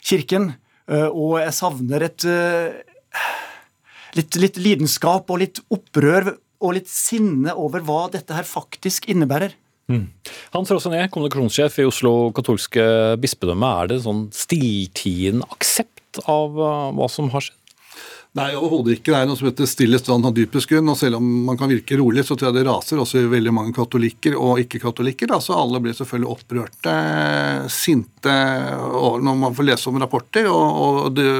kirken. 0.02 0.52
Eh, 0.90 1.08
og 1.08 1.38
jeg 1.44 1.56
savner 1.56 2.08
et 2.08 2.26
eh, 2.26 2.82
litt, 4.18 4.38
litt 4.42 4.60
lidenskap 4.62 5.30
og 5.30 5.42
litt 5.44 5.62
opprør 5.74 6.34
og 6.64 6.78
litt 6.78 6.90
sinne 6.92 7.54
over 7.58 7.84
hva 7.86 8.08
dette 8.14 8.34
her 8.36 8.48
faktisk 8.48 9.10
innebærer. 9.12 9.56
Mm. 9.88 10.10
Hans 10.52 10.72
Rosené, 10.74 11.06
kommunikasjonssjef 11.12 11.80
i 11.80 11.88
Oslo 11.88 12.32
katolske 12.36 12.84
bispedømme. 13.24 13.70
Er 13.84 13.94
det 13.94 14.02
sånn 14.04 14.26
stilltiende 14.36 15.48
aksept 15.54 16.20
av 16.28 16.58
uh, 16.60 16.90
hva 16.98 17.08
som 17.12 17.32
har 17.32 17.46
skjedd? 17.46 17.57
Nei, 18.38 18.52
overhodet 18.54 19.00
ikke. 19.00 19.10
Det 19.10 19.18
er 19.18 19.30
noe 19.30 19.38
som 19.40 19.48
heter 19.50 19.66
stille 19.70 19.98
vann 20.06 20.26
har 20.28 20.34
dypest 20.36 20.70
grunn. 20.70 20.92
Og 20.92 20.98
selv 21.00 21.18
om 21.18 21.30
man 21.48 21.58
kan 21.58 21.72
virke 21.72 21.98
rolig, 21.98 22.22
så 22.28 22.36
tror 22.38 22.52
jeg 22.52 22.58
det 22.60 22.66
raser 22.68 23.00
også 23.02 23.24
i 23.24 23.32
veldig 23.32 23.54
mange 23.56 23.74
katolikker 23.74 24.36
og 24.38 24.62
ikke-katolikker. 24.62 25.34
Så 25.42 25.56
alle 25.58 25.82
blir 25.82 25.96
selvfølgelig 25.98 26.30
opprørte, 26.36 26.94
sinte 27.74 28.36
når 28.78 29.40
man 29.42 29.56
får 29.58 29.68
lese 29.72 29.90
om 29.90 29.98
rapporter. 30.04 30.52
Og, 30.52 30.78
og 31.08 31.18
det 31.18 31.32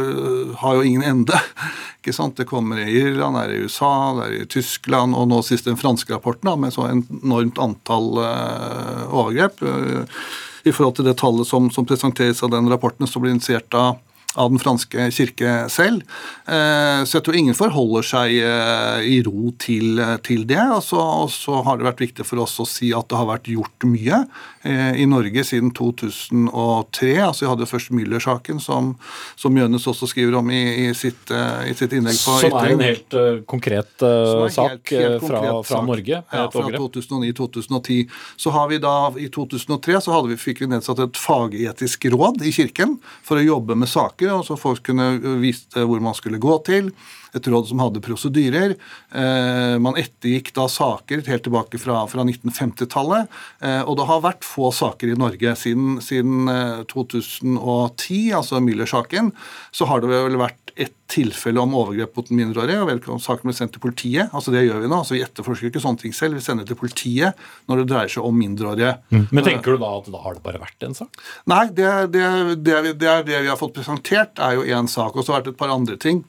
har 0.64 0.80
jo 0.80 0.88
ingen 0.90 1.06
ende. 1.06 1.38
ikke 2.00 2.16
sant? 2.18 2.40
Det 2.40 2.50
kommer 2.50 2.82
i 2.82 2.90
Irland, 2.90 3.38
det 3.38 3.46
er 3.46 3.54
i 3.54 3.62
USA, 3.68 3.94
det 4.18 4.26
er 4.26 4.36
i 4.40 4.50
Tyskland, 4.58 5.14
og 5.18 5.30
nå 5.30 5.44
sist 5.46 5.70
den 5.70 5.78
franske 5.78 6.16
rapporten 6.16 6.50
da, 6.50 6.56
med 6.58 6.74
så 6.74 6.88
enormt 6.90 7.62
antall 7.62 8.22
uh, 8.24 9.06
overgrep. 9.12 9.62
Uh, 9.62 10.26
I 10.66 10.74
forhold 10.74 10.98
til 10.98 11.10
det 11.12 11.18
tallet 11.22 11.50
som, 11.50 11.70
som 11.70 11.86
presenteres 11.86 12.42
av 12.42 12.56
den 12.56 12.72
rapporten, 12.72 13.06
som 13.06 13.22
blir 13.22 13.36
initiert 13.36 13.70
av 13.78 14.00
av 14.36 14.52
den 14.52 14.60
franske 14.62 15.10
kirke 15.12 15.54
selv. 15.72 16.04
Eh, 16.46 17.02
så 17.08 17.18
jeg 17.18 17.26
tror 17.26 17.38
ingen 17.40 17.58
forholder 17.58 18.06
seg 18.06 18.36
eh, 18.44 19.08
i 19.10 19.18
ro 19.26 19.52
til, 19.60 20.02
til 20.26 20.46
det. 20.50 20.62
Og 20.76 20.84
så, 20.86 21.00
og 21.00 21.32
så, 21.34 21.62
har 21.66 21.80
det 21.80 21.88
vært 21.88 22.04
viktig 22.06 22.28
for 22.28 22.44
oss 22.44 22.58
å 22.62 22.68
si 22.70 22.92
at 22.96 23.10
det 23.10 23.18
har 23.18 23.30
vært 23.30 23.50
gjort 23.52 23.88
mye 23.90 24.22
eh, 24.68 25.00
i 25.02 25.08
Norge 25.10 25.46
siden 25.48 25.74
2003. 25.78 27.14
Altså 27.24 27.46
Vi 27.46 27.52
hadde 27.52 27.70
først 27.70 27.94
Müller-saken, 27.96 28.62
som, 28.64 28.94
som 29.40 29.56
Mjønes 29.56 29.88
også 29.90 30.10
skriver 30.12 30.38
om 30.42 30.52
i, 30.54 30.62
i, 30.86 30.92
sitt, 30.98 31.32
i 31.32 31.74
sitt, 31.78 31.96
innlegg. 31.98 32.20
på 32.22 32.38
Som 32.44 32.60
er 32.62 32.76
en 32.76 32.86
helt 32.86 33.18
uh, 33.18 33.42
konkret 33.50 34.06
uh, 34.06 34.46
sak 34.54 34.92
helt, 34.92 34.94
helt 34.94 35.24
konkret 35.24 35.26
fra, 35.26 35.42
fra 35.64 35.80
sak. 35.80 35.88
Norge? 35.88 36.22
Ja, 36.22 36.46
fra 36.54 36.68
2009-2010. 36.76 38.20
Så 38.38 38.54
har 38.54 38.70
vi 38.70 38.82
da, 38.84 38.96
I 39.18 39.32
2003 39.34 40.02
så 40.04 40.22
vi, 40.28 40.38
fikk 40.40 40.62
vi 40.64 40.72
nedsatt 40.72 41.02
et 41.04 41.20
fagetisk 41.20 42.10
råd 42.14 42.44
i 42.46 42.54
Kirken 42.54 42.98
for 43.26 43.40
å 43.40 43.46
jobbe 43.46 43.78
med 43.80 43.90
saker 43.90 44.17
saker, 44.18 44.34
og 44.34 44.46
så 44.46 44.58
folk 44.58 44.84
kunne 44.86 45.40
vise 45.42 45.86
hvor 45.86 46.02
man 46.02 46.16
skulle 46.16 46.40
gå 46.40 46.64
til. 46.66 46.92
Et 47.36 47.48
råd 47.48 47.68
som 47.68 47.80
hadde 47.80 48.02
prosedyrer. 48.02 48.76
Eh, 49.14 49.78
man 49.80 49.98
ettergikk 49.98 50.54
da 50.56 50.68
saker 50.68 51.22
helt 51.28 51.44
tilbake 51.44 51.78
fra, 51.78 52.08
fra 52.08 52.24
1950-tallet. 52.24 53.28
Eh, 53.62 53.82
og 53.84 53.98
det 53.98 54.08
har 54.08 54.24
vært 54.24 54.48
få 54.48 54.72
saker 54.72 55.12
i 55.14 55.18
Norge. 55.18 55.56
Siden, 55.56 56.00
siden 56.02 56.48
2010, 56.88 58.32
eh, 58.32 58.38
altså 58.38 58.60
Müller-saken, 58.60 59.34
så 59.72 59.86
har 59.86 60.02
det 60.02 60.10
vel 60.10 60.38
vært 60.38 60.68
ett 60.78 60.94
tilfelle 61.10 61.60
om 61.62 61.74
overgrep 61.78 62.18
mot 62.18 62.28
den 62.30 62.38
mindreårige. 62.38 62.82
og 62.84 62.90
vel, 62.90 63.00
Saken 63.24 63.50
ble 63.50 63.56
sendt 63.56 63.74
til 63.74 63.82
politiet. 63.82 64.30
altså 64.34 64.52
Det 64.52 64.66
gjør 64.66 64.84
vi 64.84 64.90
nå. 64.92 65.00
altså 65.00 65.16
Vi 65.16 65.24
etterforsker 65.24 65.72
ikke 65.72 65.82
sånne 65.82 66.02
ting 66.04 66.14
selv. 66.14 66.36
Vi 66.36 66.44
sender 66.46 66.68
til 66.68 66.78
politiet 66.78 67.34
når 67.68 67.82
det 67.82 67.88
dreier 67.92 68.12
seg 68.12 68.28
om 68.28 68.36
mindreårige. 68.38 68.98
Mm. 69.10 69.28
Men 69.32 69.44
tenker 69.44 69.74
du 69.74 69.82
da 69.82 69.92
at 69.98 70.12
da 70.12 70.22
har 70.22 70.38
det 70.38 70.44
bare 70.44 70.62
vært 70.62 70.84
en 70.86 70.98
sak? 70.98 71.22
Nei, 71.50 71.66
det, 71.72 71.90
det, 72.14 72.26
det, 72.62 72.94
det, 73.00 73.10
er 73.10 73.24
det 73.24 73.42
vi 73.42 73.50
har 73.50 73.58
fått 73.60 73.74
presentert, 73.74 74.06
er 74.16 74.58
jo 74.58 74.64
én 74.64 74.88
sak. 74.88 75.16
Og 75.16 75.26
så 75.26 75.34
har 75.34 75.42
det 75.42 75.52
vært 75.52 75.56
et 75.56 75.60
par 75.60 75.74
andre 75.74 75.98
ting 75.98 76.24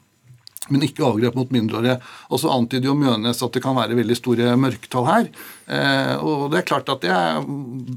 men 0.72 0.84
ikke 0.84 1.04
overgrep 1.06 1.36
mot 1.38 1.52
mindreårige. 1.52 1.96
Og 2.32 2.40
så 2.42 2.50
antyder 2.52 2.90
jo 2.90 2.96
Mjønes 2.98 3.40
at 3.44 3.54
det 3.54 3.62
kan 3.64 3.76
være 3.76 3.96
veldig 3.98 4.16
store 4.18 4.52
mørketall 4.60 5.06
her. 5.08 5.28
Eh, 5.68 6.14
og 6.24 6.48
det 6.52 6.60
er 6.60 6.66
klart 6.68 6.90
at 6.92 7.04
det 7.04 7.14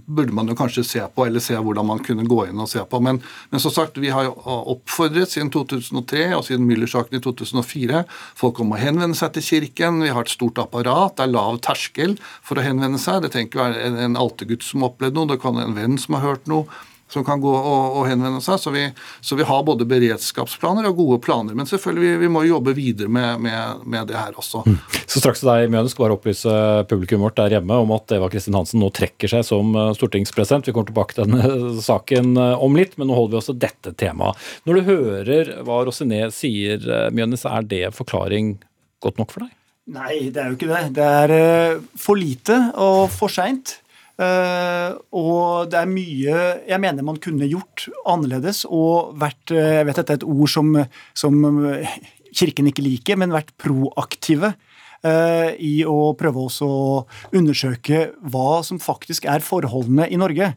burde 0.08 0.36
man 0.36 0.50
jo 0.52 0.58
kanskje 0.60 0.86
se 0.88 1.04
på, 1.04 1.26
eller 1.28 1.44
se 1.44 1.58
hvordan 1.58 1.88
man 1.88 2.04
kunne 2.04 2.28
gå 2.30 2.46
inn 2.50 2.62
og 2.62 2.70
se 2.72 2.84
på. 2.88 3.02
Men, 3.04 3.22
men 3.52 3.64
som 3.64 3.74
sagt, 3.76 4.00
vi 4.02 4.12
har 4.14 4.28
jo 4.28 4.36
oppfordret 4.76 5.34
siden 5.34 5.52
2003 5.54 6.30
og 6.38 6.46
siden 6.48 6.68
Müller-saken 6.70 7.20
i 7.20 7.24
2004 7.24 8.06
folk 8.40 8.64
om 8.64 8.76
å 8.76 8.82
henvende 8.82 9.20
seg 9.20 9.36
til 9.36 9.48
Kirken. 9.50 10.02
Vi 10.06 10.14
har 10.14 10.28
et 10.28 10.36
stort 10.36 10.62
apparat, 10.62 11.18
det 11.18 11.28
er 11.28 11.36
lav 11.36 11.60
terskel 11.66 12.18
for 12.40 12.60
å 12.60 12.66
henvende 12.66 13.02
seg. 13.02 13.24
Det 13.24 13.34
trenger 13.34 13.52
ikke 13.52 13.66
være 13.66 13.84
en, 13.90 14.00
en 14.08 14.22
altergutt 14.22 14.66
som 14.68 14.86
har 14.86 14.94
opplevd 14.94 15.20
noe, 15.20 15.34
det 15.34 15.42
kan 15.44 15.58
være 15.58 15.72
en 15.72 15.78
venn 15.80 16.00
som 16.02 16.18
har 16.18 16.28
hørt 16.30 16.50
noe. 16.52 16.82
Som 17.14 17.26
kan 17.28 17.42
gå 17.44 17.52
og, 17.52 17.98
og 18.00 18.08
henvende 18.08 18.42
seg. 18.44 18.60
Så 18.62 18.72
vi, 18.74 18.86
så 19.22 19.38
vi, 19.40 19.46
har 19.48 19.64
både 19.68 19.88
beredskapsplaner 19.90 20.88
og 20.90 20.98
gode 21.02 21.20
planer. 21.26 21.58
Men 21.58 21.70
selvfølgelig, 21.70 22.04
vi, 22.04 22.12
vi 22.24 22.32
må 22.32 22.44
jobbe 22.48 22.76
videre 22.78 23.12
med, 23.12 23.42
med, 23.44 23.84
med, 23.86 24.08
det 24.12 24.18
her 24.20 24.38
også. 24.40 24.64
Mm. 24.66 24.78
Så 25.06 25.22
straks 25.22 25.44
til 25.44 25.52
deg, 25.52 25.68
Mjøen, 25.72 25.92
skal 25.92 26.08
bare 26.08 26.18
opplyse 26.18 26.58
publikum 26.92 27.26
vårt 27.26 27.38
der 27.40 27.58
hjemme 27.58 27.82
om 27.84 27.94
at 27.96 28.16
Eva 28.16 28.32
Kristin 28.32 28.58
Hansen 28.58 28.82
nå 28.82 28.92
trekker 28.96 29.32
seg 29.32 29.46
som 29.48 29.76
eh, 29.76 29.94
stortingspresident. 29.98 30.68
Vi 30.68 30.76
kommer 30.76 30.92
tilbake 30.92 31.18
til 31.18 31.28
denne 31.28 31.76
saken 31.90 32.36
eh, 32.40 32.66
om 32.66 32.78
litt, 32.80 32.98
men 33.00 33.12
nå 33.12 33.18
holder 33.18 33.36
vi 33.36 33.42
også 33.44 33.58
dette 33.60 33.96
temaet. 34.00 34.40
Når 34.68 34.78
du 34.78 34.92
hører 34.92 35.56
hva 35.68 35.82
Rosiné 35.88 36.28
sier, 36.36 36.80
eh, 36.82 37.10
Mjønes, 37.16 37.48
er 37.50 37.68
det 37.68 37.88
forklaring 37.98 38.56
godt 39.04 39.20
nok 39.22 39.34
for 39.34 39.46
deg? 39.46 39.58
Nei, 39.92 40.30
det 40.32 40.40
er 40.40 40.52
jo 40.52 40.56
ikke 40.56 40.70
det. 40.70 40.82
Det 40.96 41.06
er 41.06 41.80
for 42.00 42.16
lite 42.16 42.58
og 42.80 43.10
for 43.12 43.34
seint. 43.34 43.81
Uh, 44.22 45.00
og 45.18 45.72
det 45.72 45.80
er 45.80 45.90
mye 45.90 46.42
jeg 46.68 46.78
mener 46.84 47.06
man 47.08 47.18
kunne 47.24 47.48
gjort 47.50 47.88
annerledes 48.06 48.60
og 48.68 49.16
vært 49.18 49.54
Jeg 49.56 49.88
vet 49.88 49.98
dette 49.98 50.14
er 50.14 50.20
et 50.20 50.28
ord 50.28 50.52
som, 50.52 50.76
som 51.18 51.40
Kirken 52.30 52.70
ikke 52.70 52.86
liker, 52.86 53.18
men 53.18 53.34
vært 53.34 53.56
proaktive 53.60 54.54
i 55.02 55.82
å 55.90 56.12
prøve 56.14 56.44
å 56.62 56.74
undersøke 57.34 58.04
hva 58.22 58.60
som 58.62 58.78
faktisk 58.78 59.26
er 59.26 59.42
forholdene 59.42 60.06
i 60.14 60.20
Norge. 60.22 60.52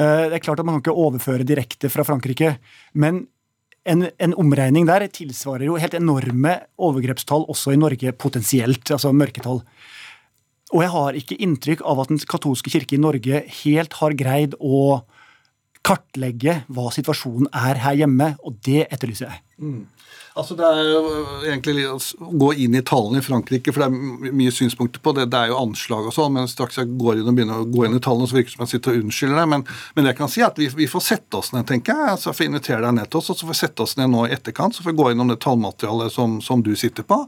Det 0.00 0.38
er 0.38 0.40
klart 0.40 0.62
at 0.62 0.64
Man 0.64 0.78
kan 0.78 0.86
ikke 0.86 1.04
overføre 1.04 1.44
direkte 1.44 1.90
fra 1.92 2.06
Frankrike, 2.08 2.54
men 2.96 3.26
en, 3.84 4.06
en, 4.18 4.34
omregning 4.40 4.86
der 4.88 5.04
tilsvarer 5.12 5.66
jo 5.68 5.78
helt 5.80 5.96
enorme 5.96 6.56
overgrepstall 6.80 7.44
også 7.52 7.74
i 7.74 7.80
Norge 7.80 8.14
potensielt, 8.16 8.88
altså 8.90 9.12
mørketall. 9.12 9.60
Og 10.72 10.80
jeg 10.82 10.92
har 10.94 11.18
ikke 11.18 11.40
inntrykk 11.44 11.84
av 11.84 12.00
at 12.02 12.12
Den 12.12 12.22
katolske 12.30 12.72
kirke 12.72 12.96
i 12.96 13.02
Norge 13.02 13.42
helt 13.62 13.98
har 14.00 14.16
greid 14.16 14.56
å 14.58 15.04
kartlegge 15.84 16.62
hva 16.72 16.88
situasjonen 16.94 17.50
er 17.52 17.80
her 17.82 17.98
hjemme, 17.98 18.30
og 18.40 18.56
det 18.64 18.86
etterlyser 18.88 19.28
jeg. 19.28 19.42
Mm. 19.58 19.86
Altså 20.34 20.56
Det 20.58 20.66
er 20.66 20.88
jo 20.88 21.00
egentlig 21.46 21.84
å 21.86 21.98
gå 22.42 22.48
inn 22.64 22.74
i 22.74 22.82
tallene 22.82 23.20
i 23.20 23.24
Frankrike, 23.24 23.70
for 23.70 23.84
det 23.84 23.86
er 23.86 24.32
mye 24.34 24.54
synspunkter 24.54 25.02
på 25.02 25.12
det. 25.14 25.28
Det 25.30 25.38
er 25.38 25.52
jo 25.52 25.60
anslag 25.60 26.08
og 26.08 26.14
sånn, 26.16 26.32
men 26.34 26.48
straks 26.50 26.80
jeg 26.80 26.90
går 26.98 27.20
inn 27.20 27.30
og 27.30 27.36
begynner 27.38 27.60
å 27.62 27.68
gå 27.70 27.84
inn 27.86 27.94
i 27.94 28.00
tallene, 28.02 28.26
så 28.26 28.40
virker 28.40 28.50
det 28.50 28.56
som 28.56 28.64
jeg 28.64 28.72
sitter 28.72 28.96
og 28.96 29.04
unnskylder 29.04 29.38
det. 29.38 29.44
Men, 29.52 29.62
men 29.94 30.08
jeg 30.10 30.18
kan 30.18 30.32
si 30.32 30.42
at 30.42 30.58
vi, 30.58 30.66
vi, 30.74 30.88
får 30.90 31.04
sette 31.06 31.38
oss 31.38 31.52
ned, 31.54 31.68
tenker 31.68 31.94
jeg. 31.94 32.16
altså 32.16 32.34
får 32.34 32.48
invitere 32.48 32.82
deg 32.82 32.96
ned 32.98 33.12
til 33.12 33.20
oss, 33.20 33.30
og 33.30 33.38
så 33.38 33.46
får 33.46 33.54
vi 33.54 33.60
sette 33.60 33.86
oss 33.86 33.94
ned 34.00 34.10
nå 34.10 34.24
i 34.26 34.34
etterkant. 34.34 34.74
Så 34.74 34.82
får 34.82 34.90
vi 34.90 34.98
gå 35.04 35.12
innom 35.12 35.30
det 35.30 35.38
tallmaterialet 35.44 36.16
som, 36.16 36.40
som, 36.42 36.66
du 36.66 36.72
sitter 36.74 37.06
på, 37.06 37.20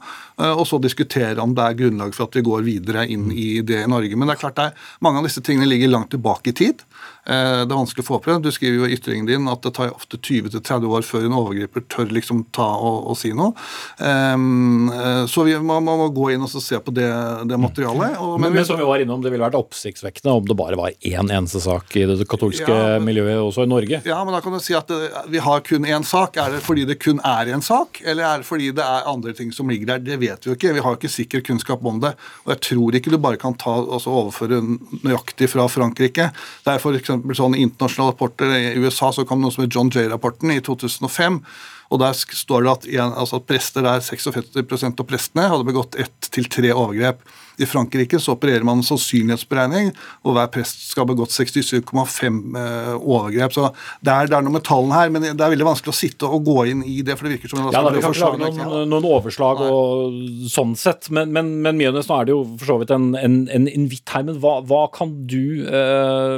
eh, 0.42 0.50
og 0.50 0.66
så 0.66 0.82
diskutere 0.82 1.38
om 1.44 1.54
det 1.54 1.62
er 1.62 1.78
grunnlag 1.78 2.16
for 2.16 2.26
at 2.26 2.40
vi 2.40 2.42
går 2.50 2.66
videre 2.66 3.06
inn 3.06 3.30
i 3.30 3.60
det 3.62 3.84
i 3.84 3.92
Norge. 3.92 4.18
Men 4.18 4.26
det 4.26 4.34
er 4.34 4.42
klart 4.42 4.58
det 4.58 4.66
er, 4.72 4.90
mange 5.06 5.22
av 5.22 5.30
disse 5.30 5.44
tingene 5.46 5.70
ligger 5.70 5.94
langt 5.94 6.10
tilbake 6.16 6.50
i 6.50 6.58
tid. 6.58 6.82
Eh, 7.22 7.62
det 7.62 7.70
er 7.70 7.78
vanskelig 7.78 8.02
å 8.02 8.10
få 8.10 8.18
opp 8.18 8.26
det. 8.26 8.40
Du 8.42 8.50
skriver 8.54 8.82
jo 8.82 8.90
i 8.90 8.98
ytringen 8.98 9.30
din 9.30 9.46
at 9.52 9.62
det 9.62 9.76
tar 9.78 9.94
ofte 9.94 10.18
20-30 10.18 10.90
år 10.90 11.06
før 11.06 11.30
en 11.30 11.38
overgriper 11.38 11.86
tør 11.86 12.15
liksom 12.16 12.46
ta 12.54 12.66
og 12.76 13.06
og 13.06 13.16
si 13.18 13.32
noe. 13.36 13.52
Um, 14.00 14.90
så 15.30 15.44
vi 15.46 15.54
må, 15.62 15.78
må, 15.84 15.96
gå 16.14 16.30
inn 16.34 16.44
og 16.44 16.50
se 16.50 16.78
på 16.82 16.94
det, 16.94 17.08
det 17.48 17.58
materialet. 17.60 18.16
Og, 18.22 18.36
men, 18.36 18.50
men, 18.50 18.60
men, 18.60 18.68
som 18.68 18.80
vi 18.80 18.86
var 18.88 19.02
innom, 19.02 19.22
det 19.24 19.32
ville 19.32 19.44
vært 19.46 19.58
oppsiktsvekkende 19.58 20.34
om 20.36 20.46
det 20.48 20.56
bare 20.58 20.78
var 20.78 20.94
én 21.06 21.30
eneste 21.32 21.62
sak 21.62 21.96
i 21.98 22.06
det 22.08 22.26
katolske 22.30 22.70
ja, 22.70 22.98
miljøet 23.02 23.38
også 23.42 23.66
i 23.66 23.70
Norge. 23.70 24.00
Ja, 24.06 24.20
men 24.26 24.34
da 24.34 24.42
kan 24.44 24.56
du 24.56 24.60
si 24.62 24.76
at 24.76 24.90
det, 24.90 25.10
eh, 25.10 25.30
vi 25.34 25.42
har 25.44 25.62
kun 25.66 25.86
én 25.88 26.06
sak. 26.06 26.38
Er 26.40 26.56
det 26.56 26.62
fordi 26.66 26.86
det 26.88 26.98
kun 27.02 27.20
er 27.26 27.52
én 27.54 27.64
sak, 27.64 28.00
eller 28.04 28.26
er 28.28 28.42
det 28.42 28.48
fordi 28.48 28.72
det 28.76 28.84
er 28.84 29.10
andre 29.10 29.34
ting 29.36 29.52
som 29.54 29.70
ligger 29.72 29.94
der? 29.94 30.04
Det 30.06 30.20
vet 30.22 30.46
vi 30.46 30.52
jo 30.52 30.58
ikke. 30.58 30.74
Vi 30.76 30.84
har 30.86 30.98
ikke 30.98 31.12
sikker 31.12 31.44
kunnskap 31.46 31.84
om 31.86 32.00
det. 32.02 32.14
Og 32.46 32.54
jeg 32.54 32.62
tror 32.70 32.98
ikke 32.98 33.14
du 33.14 33.20
bare 33.22 33.40
kan 33.40 33.56
ta, 33.58 33.78
altså 33.84 34.14
overføre 34.22 34.62
nøyaktig 35.04 35.50
fra 35.52 35.68
Frankrike. 35.70 36.30
Det 36.64 36.74
er 36.74 36.82
f.eks. 36.82 37.14
sånn 37.38 37.58
internasjonale 37.58 38.14
rapporter 38.14 38.52
i 38.56 38.76
USA 38.80 39.12
så 39.14 39.26
kom 39.28 39.42
noe 39.42 39.54
som 39.54 39.64
er 39.66 39.72
John 39.72 39.92
Jay-rapporten 39.92 40.52
i 40.54 40.60
2005 40.64 41.40
og 41.90 42.00
Der 42.02 42.12
står 42.12 42.62
det 42.62 42.70
at, 42.70 42.86
altså 43.06 43.36
at 43.36 43.46
prester 43.46 43.84
der 43.86 44.00
56 44.02 44.86
av 44.88 45.04
prestene 45.06 45.48
hadde 45.52 45.66
begått 45.68 45.94
ett 46.02 46.30
til 46.34 46.48
tre 46.50 46.72
overgrep. 46.74 47.20
I 47.56 47.66
Frankrike 47.68 48.20
så 48.20 48.34
opererer 48.36 48.64
man 48.66 48.80
en 48.80 48.86
sannsynlighetsberegning, 48.86 49.92
og 50.26 50.36
hver 50.36 50.50
prest 50.52 50.82
skal 50.90 51.04
ha 51.04 51.10
begått 51.12 51.32
67,5 51.32 52.58
eh, 52.60 52.92
overgrep. 52.96 53.54
Så 53.54 53.70
det 54.04 54.12
er, 54.12 54.28
det 54.30 54.36
er, 54.36 54.44
noe 54.44 54.56
med 54.58 54.66
tallene 54.66 54.98
her, 54.98 55.12
men 55.12 55.24
det 55.26 55.34
er 55.34 55.54
veldig 55.54 55.68
vanskelig 55.70 55.94
å 55.94 55.96
sitte 55.96 56.28
og 56.28 56.44
gå 56.46 56.66
inn 56.72 56.84
i 56.84 56.98
det. 57.06 57.16
for 57.16 57.28
det 57.28 57.36
virker 57.36 57.52
som... 57.52 57.64
Ja, 57.72 57.80
da, 57.80 57.94
Vi 57.94 58.04
kan 58.04 58.14
ikke 58.14 58.32
lage 58.36 58.50
noen, 58.60 58.90
noen, 58.92 59.08
overslag 59.16 59.62
og 59.64 60.20
sånn 60.52 60.76
sett, 60.78 61.10
men, 61.14 61.32
men, 61.34 61.54
men 61.64 61.80
Mjønes, 61.80 62.10
nå 62.10 62.20
er 62.20 62.28
det 62.28 62.36
jo 62.36 62.42
for 62.60 62.72
så 62.72 62.78
vidt 62.82 62.94
en, 62.96 63.08
en, 63.18 63.40
en 63.52 63.70
invitt 63.72 64.12
her. 64.12 64.26
Men 64.28 64.40
hva, 64.42 64.58
hva 64.66 64.84
kan 64.92 65.14
du 65.30 65.64
eh, 65.64 66.36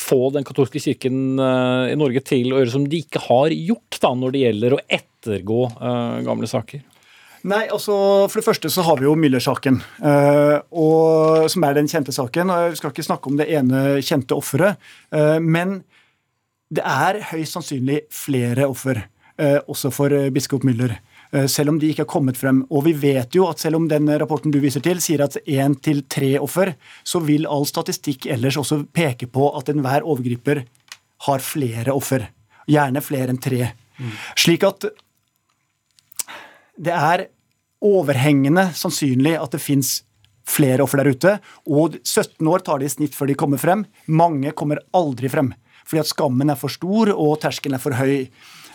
få 0.00 0.20
den 0.34 0.46
katolske 0.46 0.82
kirken 0.82 1.40
eh, 1.42 1.92
i 1.92 1.98
Norge 1.98 2.22
til 2.26 2.52
å 2.52 2.62
gjøre 2.62 2.76
som 2.78 2.88
de 2.90 3.02
ikke 3.04 3.26
har 3.26 3.54
gjort 3.54 4.02
da, 4.02 4.14
når 4.18 4.34
det 4.34 4.44
gjelder 4.46 4.76
å 4.76 4.82
ettergå 5.00 5.62
eh, 5.74 6.18
gamle 6.26 6.50
saker? 6.50 6.84
Nei, 7.44 7.64
altså 7.68 7.94
For 8.32 8.40
det 8.40 8.46
første 8.46 8.70
så 8.72 8.84
har 8.86 9.00
vi 9.00 9.04
jo 9.04 9.16
Müller-saken, 9.20 9.80
uh, 10.00 11.44
som 11.52 11.66
er 11.68 11.76
den 11.76 11.90
kjente 11.90 12.14
saken. 12.16 12.50
og 12.50 12.72
Vi 12.72 12.80
skal 12.80 12.94
ikke 12.94 13.04
snakke 13.04 13.28
om 13.28 13.36
det 13.40 13.50
ene 13.52 14.00
kjente 14.00 14.36
offeret, 14.36 14.80
uh, 15.12 15.36
men 15.44 15.82
det 16.74 16.84
er 16.88 17.20
høyst 17.34 17.58
sannsynlig 17.58 18.06
flere 18.12 18.64
offer, 18.70 19.02
uh, 19.36 19.60
også 19.68 19.92
for 19.92 20.14
biskop 20.32 20.64
Müller. 20.64 20.96
Selv 21.50 21.72
om 21.72 21.80
de 21.82 21.88
ikke 21.90 22.04
har 22.04 22.12
kommet 22.12 22.36
frem. 22.38 22.60
Og 22.70 22.84
vi 22.86 22.92
vet 22.94 23.34
jo 23.34 23.48
at 23.50 23.58
selv 23.58 23.80
om 23.80 23.88
den 23.90 24.06
rapporten 24.22 24.52
du 24.54 24.60
viser 24.62 24.78
til 24.84 25.00
sier 25.02 25.24
at 25.24 25.34
én 25.50 25.72
til 25.82 26.04
tre 26.06 26.36
offer, 26.38 26.76
så 27.02 27.18
vil 27.26 27.48
all 27.50 27.66
statistikk 27.66 28.28
ellers 28.30 28.54
også 28.60 28.84
peke 28.94 29.26
på 29.26 29.48
at 29.58 29.72
enhver 29.72 30.06
overgriper 30.06 30.62
har 31.26 31.42
flere 31.42 31.90
offer. 31.90 32.28
Gjerne 32.70 33.02
flere 33.02 33.34
enn 33.34 33.42
tre. 33.42 33.72
Mm. 33.98 34.14
Slik 34.44 34.68
at 34.68 34.86
det 36.78 36.94
er 36.94 37.26
overhengende 37.84 38.70
sannsynlig 38.76 39.36
at 39.40 39.54
det 39.54 39.62
fins 39.62 39.98
flere 40.48 40.84
offer 40.84 41.00
der 41.00 41.12
ute. 41.12 41.36
Og 41.68 41.98
17 42.02 42.48
år 42.48 42.64
tar 42.64 42.80
det 42.80 42.90
i 42.90 42.94
snitt 42.96 43.16
før 43.16 43.30
de 43.30 43.38
kommer 43.38 43.60
frem. 43.60 43.86
Mange 44.06 44.52
kommer 44.56 44.82
aldri 44.96 45.30
frem. 45.32 45.52
Fordi 45.84 46.02
at 46.02 46.10
skammen 46.10 46.52
er 46.52 46.60
for 46.60 46.72
stor 46.72 47.12
og 47.14 47.38
terskelen 47.42 47.76
er 47.78 47.82
for 47.82 47.96
høy. 47.98 48.30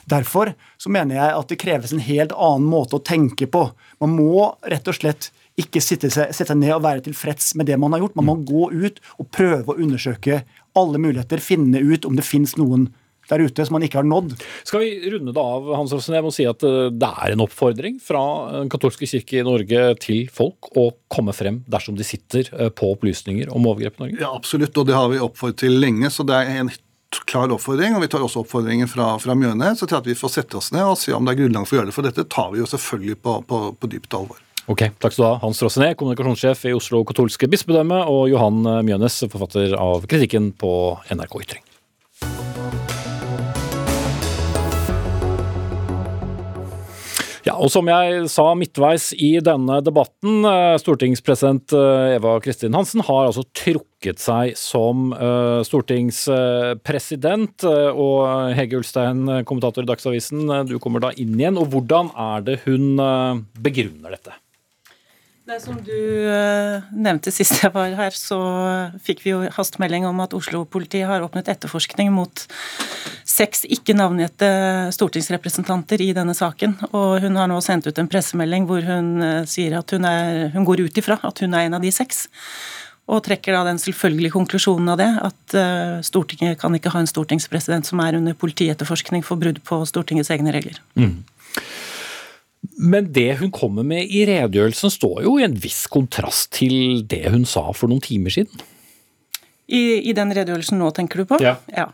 Derfor 0.09 0.53
så 0.81 0.89
mener 0.89 1.19
jeg 1.19 1.35
at 1.37 1.51
det 1.51 1.59
kreves 1.61 1.93
en 1.93 2.01
helt 2.01 2.33
annen 2.33 2.69
måte 2.69 2.97
å 2.97 3.03
tenke 3.05 3.49
på. 3.49 3.67
Man 4.01 4.15
må 4.17 4.47
rett 4.65 4.87
og 4.89 4.97
slett 4.97 5.29
ikke 5.59 5.81
sitte 5.83 6.09
seg, 6.13 6.31
sette 6.33 6.55
ned 6.55 6.71
og 6.77 6.85
være 6.85 7.03
tilfreds 7.09 7.51
med 7.59 7.67
det 7.69 7.77
man 7.81 7.93
har 7.93 8.05
gjort. 8.05 8.17
Man 8.17 8.29
må 8.29 8.37
gå 8.47 8.69
ut 8.71 9.01
og 9.19 9.29
prøve 9.35 9.73
å 9.73 9.77
undersøke 9.77 10.43
alle 10.79 11.01
muligheter, 11.01 11.43
finne 11.43 11.81
ut 11.83 12.07
om 12.07 12.15
det 12.17 12.25
fins 12.25 12.55
noen 12.57 12.87
der 13.29 13.45
ute 13.45 13.65
som 13.65 13.77
man 13.77 13.85
ikke 13.85 14.01
har 14.01 14.07
nådd. 14.07 14.35
Skal 14.67 14.83
vi 14.83 15.13
runde 15.13 15.33
det 15.35 15.43
av, 15.43 15.69
Hans 15.77 15.93
Rossen? 15.95 16.17
Jeg 16.17 16.25
må 16.25 16.33
si 16.33 16.47
at 16.49 16.65
eh, 16.65 16.89
det 16.91 17.11
er 17.23 17.35
en 17.35 17.45
oppfordring 17.45 17.99
fra 18.03 18.23
Den 18.55 18.71
katolske 18.71 19.07
kirke 19.09 19.39
i 19.39 19.45
Norge 19.45 19.85
til 20.03 20.27
folk 20.33 20.71
å 20.79 20.89
komme 21.11 21.35
frem 21.35 21.61
dersom 21.69 21.97
de 21.99 22.07
sitter 22.07 22.49
eh, 22.57 22.73
på 22.73 22.91
opplysninger 22.95 23.53
om 23.53 23.69
overgrep 23.69 23.99
i 23.99 24.05
Norge? 24.05 24.19
Ja, 24.21 24.33
absolutt, 24.35 24.77
og 24.77 24.89
det 24.89 24.97
har 24.97 25.09
vi 25.13 25.21
oppfordret 25.23 25.61
til 25.65 25.79
lenge. 25.81 26.09
så 26.13 26.25
det 26.27 26.37
er 26.37 26.59
en 26.59 26.71
klar 27.29 27.49
oppfordring, 27.53 27.95
og 27.97 28.03
vi 28.03 28.09
tar 28.11 28.23
også 28.25 28.43
oppfordringen 28.43 28.89
fra, 28.89 29.15
fra 29.21 29.35
Mjøne, 29.37 29.71
så 29.77 29.87
til 29.89 29.97
at 29.97 30.09
vi 30.09 30.17
får 30.17 30.35
sette 30.35 30.59
oss 30.59 30.69
ned 30.75 30.85
og 30.85 30.99
se 31.01 31.13
om 31.15 31.25
det 31.25 31.33
er 31.33 31.41
grunnlag 31.41 31.65
for 31.65 31.77
å 31.77 31.79
gjøre 31.79 31.89
det. 31.89 31.95
For 31.95 32.05
dette 32.05 32.27
tar 32.29 32.51
vi 32.53 32.61
jo 32.61 32.69
selvfølgelig 32.69 33.17
på, 33.25 33.39
på, 33.49 33.63
på 33.79 33.89
dypt 33.91 34.13
alvor. 34.17 34.43
Ok, 34.69 34.83
Takk 35.01 35.15
skal 35.15 35.23
du 35.23 35.25
ha, 35.25 35.37
Hans 35.41 35.61
Rossené, 35.65 35.95
kommunikasjonssjef 35.97 36.67
i 36.69 36.75
Oslo 36.77 37.01
katolske 37.09 37.49
bispedømme, 37.49 38.03
og 38.05 38.29
Johan 38.29 38.61
Mjønes, 38.85 39.23
forfatter 39.31 39.73
av 39.81 40.05
kritikken 40.09 40.51
på 40.61 40.71
NRK 41.09 41.41
Ytring. 41.41 41.65
Ja, 47.49 47.55
og 47.57 47.71
Som 47.73 47.87
jeg 47.89 48.27
sa 48.29 48.51
midtveis 48.57 49.09
i 49.17 49.39
denne 49.41 49.79
debatten, 49.81 50.43
eh, 50.45 50.75
stortingspresident 50.77 51.73
eh, 51.73 52.17
Eva 52.19 52.35
Kristin 52.43 52.75
Hansen 52.77 53.01
har 53.07 53.25
altså 53.25 53.41
trukket 53.57 54.21
seg 54.21 54.53
som 54.59 55.09
uh, 55.11 55.59
stortingspresident. 55.65 57.65
Og 57.65 58.53
Hege 58.55 58.79
Ulstein, 58.79 59.25
kommentator 59.49 59.83
i 59.83 59.89
Dagsavisen, 59.89 60.45
du 60.69 60.77
kommer 60.79 61.03
da 61.03 61.11
inn 61.17 61.33
igjen. 61.39 61.57
Og 61.59 61.73
Hvordan 61.73 62.13
er 62.13 62.45
det 62.45 62.59
hun 62.67 63.01
begrunner 63.59 64.15
dette? 64.15 64.37
Det 65.49 65.57
Som 65.63 65.79
du 65.81 66.29
uh, 66.29 66.83
nevnte 66.93 67.31
sist 67.33 67.63
jeg 67.63 67.73
var 67.73 67.89
her, 67.97 68.13
så 68.13 68.37
fikk 69.01 69.23
vi 69.23 69.31
jo 69.31 69.39
hastemelding 69.55 70.03
om 70.05 70.19
at 70.21 70.35
Oslo-politiet 70.37 71.09
har 71.09 71.25
åpnet 71.25 71.49
etterforskning 71.49 72.11
mot 72.13 72.43
seks 73.25 73.63
ikke 73.65 73.95
navngitte 73.97 74.49
stortingsrepresentanter 74.93 76.03
i 76.05 76.11
denne 76.13 76.35
saken. 76.37 76.75
Og 76.91 77.25
hun 77.25 77.41
har 77.41 77.49
nå 77.49 77.57
sendt 77.65 77.89
ut 77.89 77.97
en 77.97 78.11
pressemelding 78.11 78.69
hvor 78.69 78.85
hun 78.85 79.09
uh, 79.25 79.41
sier 79.49 79.79
at 79.79 79.89
hun, 79.95 80.05
er, 80.05 80.51
hun 80.53 80.69
går 80.69 80.85
ut 80.85 81.01
ifra 81.01 81.17
at 81.17 81.41
hun 81.41 81.57
er 81.57 81.65
en 81.65 81.79
av 81.79 81.81
de 81.81 81.95
seks. 81.97 82.27
Og 83.09 83.25
trekker 83.25 83.57
da 83.57 83.65
den 83.65 83.81
selvfølgelige 83.81 84.37
konklusjonen 84.37 84.93
av 84.93 85.01
det, 85.01 85.11
at 85.31 85.57
uh, 85.57 85.97
Stortinget 86.05 86.61
kan 86.61 86.77
ikke 86.77 86.93
ha 86.93 87.01
en 87.01 87.09
stortingspresident 87.09 87.89
som 87.89 88.05
er 88.05 88.21
under 88.21 88.37
politietterforskning 88.37 89.25
for 89.25 89.41
brudd 89.41 89.63
på 89.65 89.81
Stortingets 89.89 90.29
egne 90.29 90.53
regler. 90.53 90.77
Mm. 90.93 91.23
Men 92.79 93.11
det 93.15 93.39
hun 93.39 93.51
kommer 93.55 93.85
med 93.87 94.09
i 94.11 94.25
redegjørelsen 94.27 94.91
står 94.91 95.23
jo 95.25 95.37
i 95.39 95.45
en 95.45 95.55
viss 95.59 95.85
kontrast 95.91 96.51
til 96.57 97.05
det 97.07 97.25
hun 97.31 97.45
sa 97.47 97.69
for 97.75 97.91
noen 97.91 98.03
timer 98.03 98.33
siden. 98.35 98.63
I, 99.69 100.01
i 100.09 100.15
den 100.17 100.33
redegjørelsen 100.35 100.79
nå, 100.81 100.89
tenker 100.95 101.21
du 101.21 101.29
på? 101.29 101.39
Ja. 101.43 101.57
ja. 101.71 101.89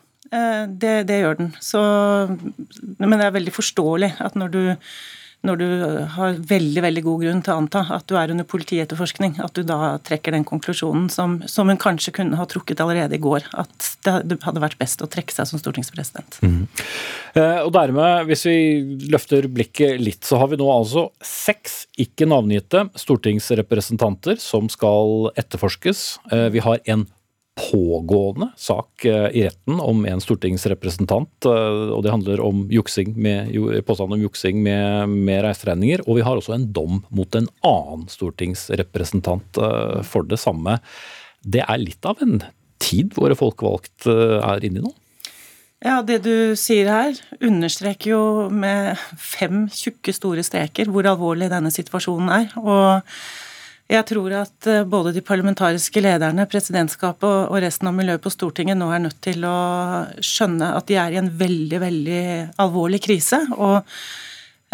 det, 0.69 0.95
det 1.10 1.19
gjør 1.21 1.38
den. 1.41 1.51
Så, 1.62 1.82
men 2.97 3.17
det 3.17 3.28
er 3.28 3.36
veldig 3.36 3.54
forståelig 3.56 4.13
at 4.23 4.38
når 4.39 4.54
du 4.54 4.62
når 5.45 5.62
du 5.62 5.67
har 6.15 6.39
veldig 6.49 6.84
veldig 6.86 7.03
god 7.05 7.23
grunn 7.23 7.41
til 7.45 7.53
å 7.53 7.58
anta 7.62 7.84
at 7.95 8.08
du 8.10 8.15
er 8.19 8.34
under 8.34 8.47
politietterforskning, 8.47 9.38
at 9.43 9.55
du 9.58 9.63
da 9.67 9.95
trekker 10.05 10.36
den 10.36 10.45
konklusjonen 10.47 11.08
som, 11.13 11.38
som 11.49 11.71
hun 11.71 11.82
kanskje 11.82 12.15
kunne 12.19 12.39
ha 12.39 12.47
trukket 12.49 12.82
allerede 12.84 13.17
i 13.17 13.22
går. 13.22 13.47
At 13.55 13.91
det 14.05 14.39
hadde 14.45 14.63
vært 14.63 14.80
best 14.82 15.03
å 15.05 15.09
trekke 15.11 15.36
seg 15.36 15.49
som 15.49 15.61
stortingspresident. 15.61 16.39
Mm. 16.45 16.65
Og 17.65 17.72
dermed, 17.76 18.30
hvis 18.30 18.45
vi 18.47 18.57
løfter 19.11 19.49
blikket 19.51 20.01
litt, 20.01 20.24
så 20.26 20.39
har 20.41 20.51
vi 20.51 20.59
nå 20.59 20.69
altså 20.72 21.09
seks 21.26 21.84
ikke 22.01 22.28
navngitte 22.30 22.86
stortingsrepresentanter 22.99 24.39
som 24.41 24.69
skal 24.72 25.30
etterforskes. 25.39 26.05
Eh, 26.32 26.47
vi 26.53 26.63
har 26.63 26.82
en 26.91 27.05
pågående 27.56 28.49
sak 28.58 29.06
eh, 29.06 29.30
i 29.32 29.45
retten 29.47 29.80
om 29.80 30.06
en 30.06 30.22
stortingsrepresentant. 30.22 31.47
Eh, 31.47 31.93
og 31.95 32.03
Det 32.03 32.12
handler 32.12 32.43
om 32.43 32.66
juksing 32.72 33.14
med, 33.16 33.53
påstand 33.88 34.14
om 34.14 34.26
juksing 34.26 34.60
med, 34.64 35.10
med 35.10 35.43
reiseregninger. 35.45 36.03
Og 36.08 36.20
vi 36.20 36.26
har 36.28 36.36
også 36.36 36.58
en 36.58 36.68
dom 36.76 36.99
mot 37.10 37.36
en 37.36 37.47
annen 37.64 38.06
stortingsrepresentant 38.12 39.62
eh, 39.62 40.03
for 40.03 40.28
det 40.28 40.41
samme. 40.41 40.80
Det 41.41 41.64
er 41.64 41.82
litt 41.82 42.06
av 42.06 42.20
en 42.26 42.41
tid 42.84 43.16
våre 43.16 43.38
folkevalgte 43.39 44.14
er 44.43 44.68
inne 44.68 44.82
i 44.82 44.86
nå? 44.86 44.93
Ja, 45.86 45.99
det 46.01 46.24
du 46.26 46.56
sier 46.58 46.89
her, 46.89 47.18
understreker 47.45 48.10
jo 48.10 48.22
med 48.49 48.99
fem 49.22 49.68
tjukke, 49.70 50.16
store 50.16 50.43
streker 50.43 50.89
hvor 50.89 51.08
alvorlig 51.08 51.51
denne 51.51 51.72
situasjonen 51.72 52.32
er. 52.34 52.56
og 52.58 53.06
jeg 53.91 54.05
tror 54.09 54.33
at 54.41 54.69
eh, 54.71 54.86
både 54.89 55.13
de 55.13 55.21
parlamentariske 55.25 56.01
lederne, 56.01 56.47
presidentskapet 56.49 57.49
og 57.51 57.57
resten 57.61 57.89
av 57.89 57.97
miljøet 57.97 58.23
på 58.23 58.33
Stortinget 58.33 58.79
nå 58.79 58.89
er 58.89 59.03
nødt 59.03 59.19
til 59.25 59.45
å 59.45 59.57
skjønne 60.25 60.71
at 60.77 60.88
de 60.89 60.97
er 61.01 61.13
i 61.13 61.19
en 61.21 61.29
veldig, 61.29 61.81
veldig 61.86 62.23
alvorlig 62.65 63.03
krise. 63.05 63.45
og 63.55 63.83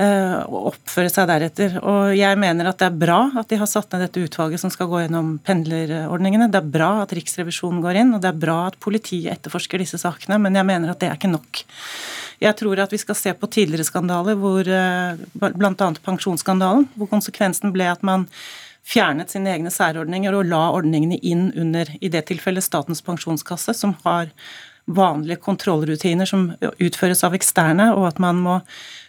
og 0.01 0.71
oppføre 0.71 1.11
seg 1.11 1.27
deretter. 1.29 1.75
Og 1.85 2.15
jeg 2.15 2.37
mener 2.39 2.69
at 2.69 2.79
det 2.79 2.87
er 2.87 2.95
bra 3.03 3.19
at 3.37 3.49
de 3.51 3.59
har 3.59 3.69
satt 3.69 3.91
ned 3.91 4.05
dette 4.05 4.23
utvalget 4.23 4.61
som 4.63 4.71
skal 4.73 4.87
gå 4.89 5.03
gjennom 5.03 5.35
pendlerordningene. 5.45 6.47
Det 6.49 6.57
er 6.57 6.71
bra 6.73 6.89
at 7.03 7.13
Riksrevisjonen 7.13 7.83
går 7.83 7.99
inn, 8.01 8.15
og 8.15 8.23
det 8.23 8.31
er 8.31 8.39
bra 8.41 8.55
at 8.69 8.79
politiet 8.81 9.35
etterforsker 9.35 9.83
disse 9.83 9.99
sakene, 10.01 10.39
men 10.41 10.57
jeg 10.57 10.65
mener 10.71 10.93
at 10.93 11.03
det 11.03 11.11
er 11.11 11.19
ikke 11.19 11.29
nok. 11.29 11.61
Jeg 12.41 12.57
tror 12.57 12.81
at 12.81 12.95
vi 12.95 13.01
skal 13.03 13.19
se 13.19 13.35
på 13.37 13.51
tidligere 13.53 13.85
skandaler, 13.85 14.39
hvor 14.41 14.65
eh, 14.65 15.21
bl.a. 15.37 15.91
pensjonsskandalen, 16.07 16.87
hvor 16.95 17.11
konsekvensen 17.11 17.75
ble 17.75 17.91
at 17.91 18.01
man 18.07 18.25
fjernet 18.87 19.31
sine 19.33 19.53
egne 19.53 19.71
særordninger 19.73 20.35
og 20.35 20.49
la 20.49 20.63
ordningene 20.73 21.19
inn 21.21 21.49
under, 21.59 21.89
i 22.01 22.09
det 22.11 22.25
tilfellet, 22.29 22.65
Statens 22.65 23.03
pensjonskasse, 23.05 23.75
som 23.77 23.95
har 24.05 24.31
vanlige 24.89 25.41
kontrollrutiner 25.43 26.27
som 26.27 26.49
utføres 26.81 27.23
av 27.23 27.35
eksterne, 27.37 27.91
og 27.95 28.07
at 28.09 28.21
man 28.21 28.41
må 28.41 28.57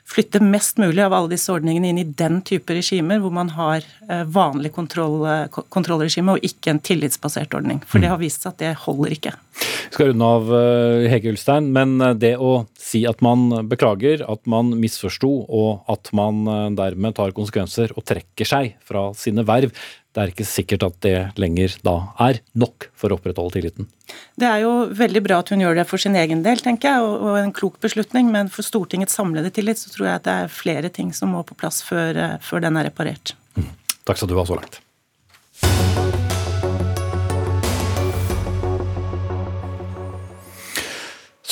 flytte 0.09 0.43
mest 0.45 0.79
mulig 0.81 1.03
av 1.05 1.15
alle 1.17 1.33
disse 1.33 1.53
ordningene 1.53 1.93
inn 1.93 2.01
i 2.03 2.07
den 2.19 2.41
type 2.47 2.75
regimer 2.75 3.21
hvor 3.23 3.33
man 3.35 3.53
har 3.57 3.85
eh, 4.09 4.25
vanlig 4.29 4.73
kontroll, 4.77 5.23
eh, 5.29 5.61
kontrollregime 5.73 6.37
og 6.37 6.47
ikke 6.47 6.75
en 6.75 6.83
tillitsbasert 6.85 7.55
ordning. 7.57 7.81
For 7.89 8.03
det 8.03 8.11
har 8.13 8.21
vist 8.21 8.45
seg 8.45 8.53
at 8.53 8.63
det 8.63 8.73
holder 8.85 9.17
ikke. 9.17 9.35
Vi 9.63 9.95
skal 9.95 10.11
runde 10.11 10.29
av 10.37 10.53
eh, 10.59 11.09
Hege 11.13 11.33
Ulstein, 11.33 11.71
men 11.75 11.97
det 12.21 12.35
å 12.37 12.67
si 12.81 13.05
at 13.09 13.23
man 13.25 13.49
beklager, 13.71 14.25
at 14.29 14.45
man 14.51 14.75
misforsto 14.81 15.33
og 15.47 15.93
at 15.93 16.13
man 16.17 16.45
dermed 16.77 17.17
tar 17.17 17.35
konsekvenser 17.37 17.95
og 17.97 18.07
trekker 18.09 18.49
seg 18.49 18.77
fra 18.85 19.11
sine 19.19 19.47
verv, 19.49 19.73
det 20.13 20.21
er 20.21 20.33
ikke 20.33 20.45
sikkert 20.45 20.85
at 20.85 20.97
det 21.05 21.17
lenger 21.41 21.79
da 21.87 21.95
er 22.21 22.43
nok 22.59 22.91
for 22.99 23.13
å 23.13 23.17
opprettholde 23.17 23.57
tilliten. 23.57 23.89
Det 24.37 24.49
er 24.49 24.61
jo 24.65 24.73
veldig 24.93 25.23
bra 25.25 25.41
at 25.41 25.53
hun 25.55 25.65
gjør 25.65 25.81
det 25.81 25.87
for 25.89 26.03
sin 26.03 26.19
egen 26.21 26.45
del, 26.45 26.61
tenker 26.61 26.93
jeg, 26.93 27.01
og 27.01 27.39
en 27.41 27.55
klok 27.57 27.81
beslutning. 27.81 28.29
Men 28.35 28.53
for 28.53 28.67
Stortingets 28.67 29.17
samlede 29.17 29.55
tillit 29.57 29.81
så 29.81 29.93
tror 29.95 30.11
jeg 30.11 30.21
at 30.21 30.29
det 30.29 30.39
er 30.45 30.53
flere 30.53 30.93
ting 30.93 31.15
som 31.17 31.33
må 31.33 31.45
på 31.49 31.57
plass 31.57 31.81
før, 31.87 32.13
eh, 32.13 32.39
før 32.45 32.67
den 32.67 32.77
er 32.77 32.91
reparert. 32.91 33.37
Mm. 33.57 33.73
Takk 34.05 34.21
skal 34.21 34.33
du 34.33 34.37
ha 34.37 34.49
så 34.49 34.61
langt. 34.61 34.83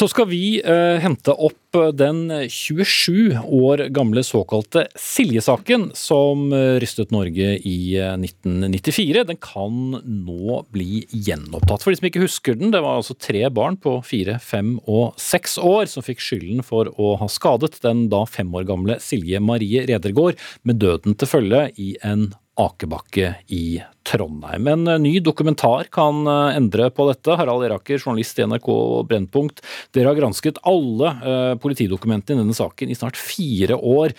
Så 0.00 0.06
skal 0.08 0.30
vi 0.30 0.44
eh, 0.64 0.96
hente 1.02 1.34
opp 1.36 1.76
eh, 1.76 1.90
den 1.92 2.22
27 2.48 3.34
år 3.52 3.82
gamle 3.92 4.22
såkalte 4.24 4.86
Silje-saken 4.96 5.90
som 5.98 6.46
eh, 6.56 6.78
rystet 6.80 7.12
Norge 7.12 7.50
i 7.68 7.98
1994. 8.00 9.04
Eh, 9.20 9.26
den 9.28 9.36
kan 9.44 9.98
nå 10.00 10.62
bli 10.72 11.02
gjenopptatt. 11.12 11.84
For 11.84 11.92
de 11.92 12.00
som 12.00 12.08
ikke 12.08 12.24
husker 12.24 12.56
den, 12.56 12.72
det 12.72 12.80
var 12.80 12.96
altså 13.02 13.18
tre 13.20 13.44
barn 13.52 13.76
på 13.76 13.98
fire, 14.08 14.38
fem 14.40 14.78
og 14.88 15.20
seks 15.20 15.58
år 15.60 15.84
som 15.92 16.06
fikk 16.06 16.24
skylden 16.24 16.64
for 16.64 16.88
å 16.96 17.18
ha 17.20 17.28
skadet 17.28 17.76
den 17.84 18.06
da 18.08 18.22
fem 18.24 18.56
år 18.56 18.64
gamle 18.72 18.96
Silje 19.04 19.42
Marie 19.44 19.84
Redergård 19.90 20.40
med 20.64 20.80
døden 20.80 21.12
til 21.20 21.28
følge 21.28 21.66
i 21.76 21.92
en 22.00 22.30
akebakke 22.58 23.34
i 23.46 23.80
Trondheim. 24.06 24.66
En 24.66 24.88
eh, 24.88 24.98
ny 24.98 25.20
dokumentar 25.20 25.88
kan 25.92 26.26
eh, 26.26 26.56
endre 26.56 26.90
på 26.90 27.06
dette. 27.08 27.36
Harald 27.38 27.64
Eraker, 27.66 28.00
journalist 28.00 28.38
i 28.38 28.46
NRK 28.46 28.70
Brennpunkt. 29.08 29.62
Dere 29.94 30.10
har 30.10 30.18
gransket 30.18 30.60
alle 30.68 31.14
eh, 31.20 31.54
politidokumentene 31.62 32.40
i 32.40 32.44
denne 32.44 32.56
saken 32.56 32.90
i 32.90 32.98
snart 32.98 33.20
fire 33.20 33.78
år. 33.78 34.16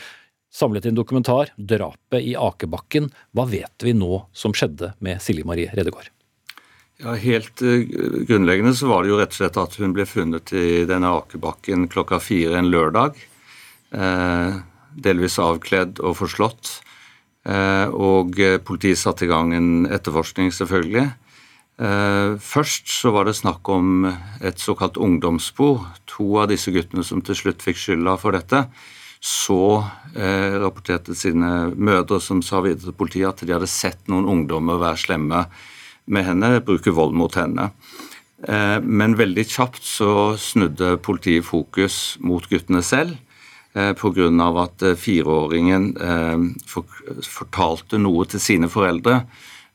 Samlet 0.51 0.89
inn 0.89 0.97
dokumentar, 0.97 1.53
'Drapet 1.55 2.25
i 2.27 2.35
akebakken'. 2.35 3.11
Hva 3.31 3.45
vet 3.47 3.85
vi 3.85 3.95
nå 3.95 4.25
som 4.35 4.55
skjedde 4.55 4.93
med 4.99 5.21
Silje 5.23 5.47
Marie 5.47 5.71
Redegård? 5.71 6.09
Ja, 7.01 7.15
Helt 7.17 7.63
grunnleggende 8.27 8.75
så 8.77 8.89
var 8.91 9.01
det 9.01 9.09
jo 9.09 9.17
rett 9.17 9.31
og 9.31 9.39
slett 9.39 9.57
at 9.57 9.77
hun 9.79 9.95
ble 9.95 10.03
funnet 10.05 10.51
i 10.53 10.83
denne 10.85 11.15
akebakken 11.17 11.87
klokka 11.89 12.19
fire 12.21 12.59
en 12.59 12.69
lørdag. 12.69 13.15
Delvis 15.01 15.39
avkledd 15.41 16.03
og 16.03 16.19
forslått. 16.19 16.75
Eh, 17.41 17.87
og 17.89 18.37
eh, 18.37 18.59
politiet 18.61 18.99
satte 19.01 19.25
i 19.25 19.31
gang 19.31 19.53
en 19.55 19.87
etterforskning, 19.89 20.51
selvfølgelig. 20.53 21.07
Eh, 21.81 22.37
først 22.37 22.91
så 22.93 23.13
var 23.15 23.25
det 23.25 23.39
snakk 23.39 23.69
om 23.73 24.05
et 24.41 24.61
såkalt 24.61 24.99
ungdomsspor. 25.01 25.87
To 26.17 26.27
av 26.43 26.51
disse 26.51 26.73
guttene 26.73 27.05
som 27.07 27.23
til 27.25 27.37
slutt 27.39 27.65
fikk 27.65 27.79
skylda 27.81 28.17
for 28.21 28.37
dette, 28.37 28.67
så 29.21 29.85
rapporterte 30.17 31.13
sine 31.13 31.69
mødre, 31.77 32.17
som 32.17 32.39
sa 32.41 32.57
videre 32.65 32.87
til 32.87 32.95
politiet, 32.97 33.29
at 33.29 33.43
de 33.45 33.53
hadde 33.53 33.67
sett 33.69 34.09
noen 34.09 34.25
ungdommer 34.25 34.79
være 34.81 34.97
slemme 34.97 35.43
med 36.09 36.25
henne, 36.25 36.49
bruke 36.65 36.89
vold 36.89 37.13
mot 37.13 37.37
henne. 37.37 37.67
Men 38.81 39.13
veldig 39.19 39.45
kjapt 39.45 39.85
så 39.85 40.33
snudde 40.41 40.95
politiet 41.05 41.45
fokus 41.45 42.17
mot 42.17 42.49
guttene 42.49 42.81
selv. 42.81 43.13
Eh, 43.73 43.93
Pga. 43.93 44.27
at 44.63 44.81
eh, 44.81 44.95
fireåringen 44.95 45.95
eh, 45.95 46.41
fortalte 47.23 47.97
noe 47.97 48.25
til 48.27 48.39
sine 48.39 48.69
foreldre. 48.69 49.25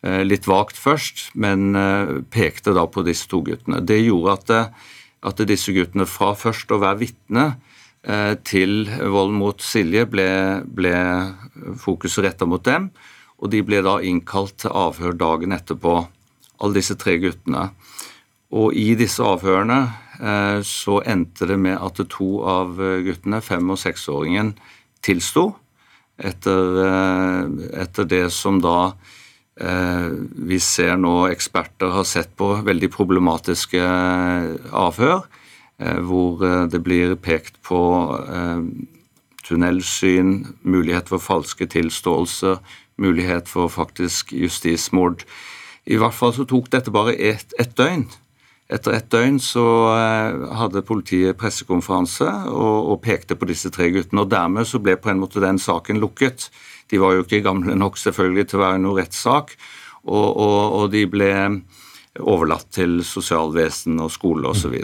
Litt 0.07 0.44
vagt 0.47 0.76
først, 0.78 1.32
men 1.34 1.72
pekte 2.30 2.70
da 2.76 2.84
på 2.86 3.03
disse 3.03 3.26
to 3.26 3.40
guttene. 3.42 3.80
Det 3.82 3.97
gjorde 4.05 4.34
at, 4.36 4.76
at 5.26 5.40
disse 5.49 5.72
guttene 5.74 6.05
fra 6.07 6.28
først 6.36 6.70
å 6.70 6.78
være 6.78 7.01
vitne 7.01 7.47
til 8.47 8.86
vold 8.86 9.34
mot 9.34 9.64
Silje 9.64 10.05
ble, 10.07 10.28
ble 10.62 10.92
fokuset 11.82 12.22
retta 12.22 12.47
mot 12.47 12.62
dem, 12.62 12.92
og 13.40 13.51
de 13.51 13.64
ble 13.66 13.80
da 13.82 13.97
innkalt 13.99 14.61
til 14.62 14.76
avhør 14.78 15.16
dagen 15.18 15.57
etterpå, 15.57 15.97
alle 16.61 16.78
disse 16.78 16.94
tre 17.01 17.16
guttene. 17.24 17.72
Og 18.55 18.78
i 18.78 18.92
disse 19.01 19.24
avhørene 19.26 19.80
så 20.64 21.00
endte 21.04 21.48
det 21.50 21.58
med 21.60 21.76
at 21.76 21.98
to 22.12 22.28
av 22.48 22.78
guttene, 23.04 23.42
fem- 23.44 23.70
og 23.74 23.78
seksåringen, 23.80 24.54
tilsto. 25.04 25.50
Etter, 26.16 26.78
eh, 26.86 27.80
etter, 27.82 28.08
det 28.08 28.24
som 28.32 28.60
da 28.64 28.94
eh, 29.60 30.08
vi 30.48 30.58
ser 30.62 30.96
nå 30.96 31.26
eksperter 31.28 31.92
har 31.92 32.06
sett 32.08 32.32
på 32.40 32.54
veldig 32.64 32.88
problematiske 32.94 33.82
avhør, 34.72 35.26
hvor 35.76 36.40
det 36.72 36.78
blir 36.80 37.10
pekt 37.20 37.58
på 37.68 37.78
tunnelsyn, 39.44 40.46
mulighet 40.64 41.10
for 41.12 41.20
falske 41.20 41.66
tilståelser, 41.68 42.62
mulighet 42.96 43.50
for 43.50 43.68
faktisk 43.68 44.32
justismord. 44.32 45.26
I 45.84 45.98
hvert 46.00 46.16
fall 46.16 46.32
så 46.32 46.46
tok 46.48 46.70
dette 46.72 46.94
bare 46.94 47.12
ett 47.12 47.52
et 47.60 47.76
døgn. 47.76 48.06
Etter 48.66 48.96
ett 48.96 49.10
døgn 49.14 49.36
så 49.38 49.64
eh, 49.94 50.40
hadde 50.58 50.82
politiet 50.86 51.38
pressekonferanse 51.38 52.26
og, 52.50 52.90
og, 52.90 52.96
pekte 53.04 53.36
på 53.38 53.46
disse 53.46 53.70
tre 53.70 53.92
guttene. 53.94 54.24
og 54.24 54.32
Dermed 54.32 54.66
så 54.66 54.80
ble 54.82 54.96
på 54.98 55.12
en 55.12 55.20
måte 55.22 55.42
den 55.42 55.60
saken 55.62 56.00
lukket. 56.02 56.48
De 56.90 56.98
var 56.98 57.14
jo 57.14 57.22
ikke 57.22 57.44
gamle 57.46 57.76
nok 57.78 57.98
selvfølgelig 58.00 58.48
til 58.50 58.58
å 58.58 58.64
være 58.64 58.82
noe 58.82 58.98
rettssak. 58.98 59.54
Og, 60.06 60.26
og, 60.26 60.58
og 60.80 60.90
de 60.94 61.04
ble 61.10 61.30
overlatt 62.20 62.68
til 62.74 62.98
sosialvesen 63.06 63.98
og 64.02 64.10
skole 64.14 64.50
osv. 64.50 64.74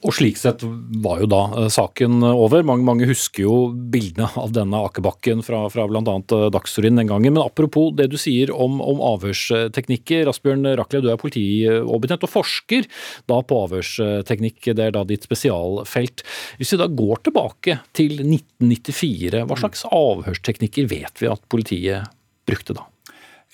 Og 0.00 0.12
slik 0.16 0.38
sett 0.40 0.62
var 1.02 1.22
jo 1.22 1.28
da 1.30 1.40
eh, 1.62 1.68
saken 1.72 2.24
over. 2.26 2.64
Mange, 2.66 2.86
mange 2.86 3.08
husker 3.10 3.44
jo 3.44 3.56
bildene 3.70 4.28
av 4.40 4.54
denne 4.56 4.82
akebakken 4.88 5.44
fra, 5.46 5.64
fra 5.72 5.86
bl.a. 5.90 6.16
Dagsrevyen 6.54 7.00
den 7.00 7.10
gangen. 7.10 7.34
Men 7.36 7.44
apropos 7.44 7.92
det 7.98 8.10
du 8.12 8.18
sier 8.20 8.52
om, 8.54 8.80
om 8.84 9.02
avhørsteknikker. 9.12 10.30
Asbjørn 10.30 10.68
Raklev, 10.80 11.04
du 11.04 11.10
er 11.12 11.20
politioverbetjent 11.20 12.28
og 12.28 12.34
forsker 12.34 12.88
da 13.30 13.40
på 13.42 13.64
avhørsteknikk. 13.66 14.72
Det 14.72 14.88
er 14.88 14.96
da 14.96 15.04
ditt 15.08 15.26
spesialfelt. 15.28 16.24
Hvis 16.60 16.74
vi 16.74 16.80
da 16.80 16.88
går 16.90 17.26
tilbake 17.28 17.80
til 17.96 18.20
1994, 18.22 19.44
hva 19.48 19.60
slags 19.60 19.84
avhørsteknikker 19.90 20.88
vet 20.90 21.22
vi 21.22 21.30
at 21.30 21.44
politiet 21.50 22.16
brukte 22.48 22.76
da? 22.76 22.86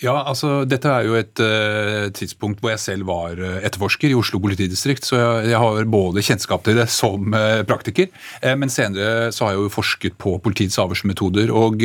Ja, 0.05 0.13
altså 0.29 0.67
Dette 0.69 0.91
er 0.93 1.07
jo 1.07 1.15
et 1.17 1.41
uh, 1.41 2.11
tidspunkt 2.13 2.61
hvor 2.61 2.75
jeg 2.75 2.83
selv 2.83 3.07
var 3.09 3.39
uh, 3.41 3.63
etterforsker 3.65 4.13
i 4.13 4.19
Oslo 4.19 4.43
politidistrikt. 4.45 5.07
Så 5.09 5.17
jeg, 5.17 5.47
jeg 5.55 5.61
har 5.63 5.89
både 5.89 6.25
kjennskap 6.27 6.67
til 6.67 6.77
det 6.77 6.85
som 6.93 7.33
uh, 7.33 7.63
praktiker, 7.69 8.11
men 8.61 8.69
senere 8.73 9.31
så 9.33 9.47
har 9.47 9.55
jeg 9.55 9.63
jo 9.63 9.73
forsket 9.73 10.19
på 10.21 10.35
politiets 10.45 10.77
avhørsmetoder. 10.83 11.49
Og 11.49 11.81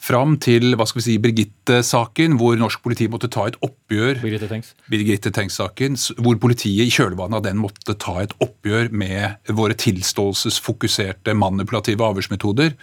fram 0.00 0.38
til 0.40 0.72
hva 0.78 0.86
skal 0.88 1.02
vi 1.02 1.04
si, 1.04 1.18
Birgitte-saken, 1.22 2.38
hvor 2.40 2.56
norsk 2.58 2.80
politi 2.84 3.08
måtte 3.12 3.30
ta 3.32 3.44
et 3.50 3.58
oppgjør 3.60 4.22
Birgitte 4.24 4.48
Tengs. 4.50 4.72
Birgitte 4.90 5.32
Tengs-saken, 5.34 5.98
Hvor 6.24 6.40
politiet 6.40 6.88
i 6.88 6.94
kjølvannet 6.94 7.42
av 7.42 7.46
den 7.46 7.60
måtte 7.60 7.96
ta 8.00 8.16
et 8.24 8.32
oppgjør 8.42 8.92
med 8.96 9.52
våre 9.52 9.76
tilståelsesfokuserte 9.78 11.36
manipulative 11.36 12.08
avhørsmetoder, 12.08 12.76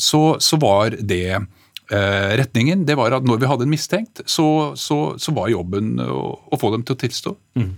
så, 0.00 0.22
så 0.40 0.60
var 0.60 0.96
det 0.96 1.42
retningen, 1.90 2.84
det 2.86 2.96
var 2.98 3.16
at 3.16 3.26
når 3.26 3.40
vi 3.42 3.48
hadde 3.50 3.66
en 3.66 3.72
mistenkt, 3.72 4.22
så, 4.30 4.46
så, 4.78 4.98
så 5.18 5.34
var 5.36 5.50
jobben 5.50 5.96
å, 6.02 6.22
å, 6.50 6.58
få 6.60 6.70
dem 6.74 6.84
til 6.86 6.96
å 6.96 7.00
tilstå. 7.00 7.34
Mm. 7.58 7.72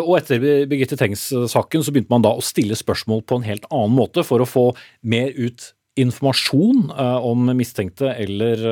Og 0.00 0.12
etter 0.18 0.42
Birgitte 0.70 0.98
Tengs-saken 1.00 1.84
så 1.84 1.94
begynte 1.94 2.12
man 2.12 2.24
da 2.24 2.34
å 2.34 2.44
stille 2.44 2.78
spørsmål 2.78 3.22
på 3.28 3.38
en 3.38 3.46
helt 3.46 3.68
annen 3.70 3.94
måte 3.94 4.26
for 4.26 4.42
å 4.42 4.48
få 4.48 4.66
mer 5.06 5.30
ut 5.38 5.70
informasjon 5.94 6.88
om 7.22 7.50
mistenkte 7.54 8.10
eller 8.18 8.64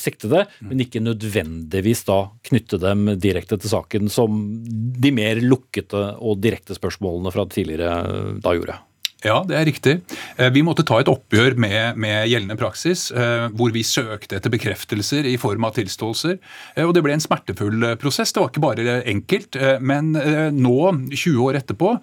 siktede, 0.00 0.46
mm. 0.48 0.70
men 0.70 0.80
ikke 0.86 1.02
nødvendigvis 1.04 2.04
da 2.08 2.18
knytte 2.48 2.80
dem 2.80 3.10
direkte 3.20 3.58
til 3.60 3.72
saken, 3.74 4.08
som 4.12 4.40
de 4.64 5.12
mer 5.12 5.42
lukkete 5.44 6.14
og 6.24 6.40
direkte 6.44 6.76
spørsmålene 6.78 7.34
fra 7.34 7.44
tidligere 7.52 8.38
da 8.40 8.56
gjorde. 8.56 8.80
Ja, 9.24 9.38
det 9.48 9.56
er 9.56 9.64
riktig. 9.64 9.92
Eh, 10.36 10.50
vi 10.52 10.60
måtte 10.64 10.84
ta 10.84 10.98
et 11.00 11.08
oppgjør 11.08 11.54
med, 11.56 11.96
med, 11.96 12.26
gjeldende 12.28 12.58
praksis, 12.60 13.06
eh, 13.08 13.46
hvor 13.56 13.72
vi 13.72 13.80
søkte 13.86 14.36
etter 14.36 14.52
bekreftelser 14.52 15.24
i 15.30 15.38
form 15.40 15.64
av 15.64 15.72
tilståelser. 15.78 16.34
Eh, 16.76 16.84
og 16.84 16.92
det 16.92 17.00
ble 17.06 17.14
en 17.16 17.24
smertefull 17.24 17.86
prosess. 18.00 18.34
Det 18.34 18.42
var 18.42 18.52
ikke 18.52 18.64
bare 18.66 18.98
enkelt. 19.08 19.56
Men 19.80 20.12
nå, 20.52 20.78
20 21.14 21.40
år 21.44 21.56
etterpå, 21.60 21.94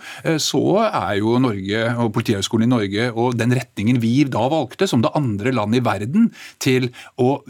så 0.42 0.62
er 0.88 1.20
jo 1.20 1.36
Norge 1.42 1.84
og 2.02 2.12
Politihøgskolen 2.16 2.66
i 2.66 2.72
Norge 2.72 3.08
og 3.12 3.36
den 3.40 3.54
retningen 3.56 4.00
vi 4.02 4.24
da 4.30 4.48
valgte, 4.52 4.88
som 4.90 5.04
det 5.04 5.12
andre 5.18 5.54
landet 5.54 5.82
i 5.82 5.86
verden, 5.86 6.30
til 6.64 6.90
å 7.22 7.42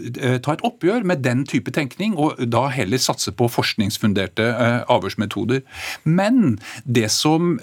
ta 0.44 0.56
et 0.56 0.66
oppgjør 0.68 1.06
med 1.08 1.24
den 1.24 1.46
type 1.50 1.72
tenkning, 1.76 2.18
og 2.20 2.42
da 2.52 2.66
heller 2.74 3.02
satse 3.02 3.34
på 3.36 3.50
forskningsfunderte 3.52 4.50
avhørsmetoder. 4.92 5.64
Men 6.04 6.58
det 6.84 7.08
som 7.14 7.56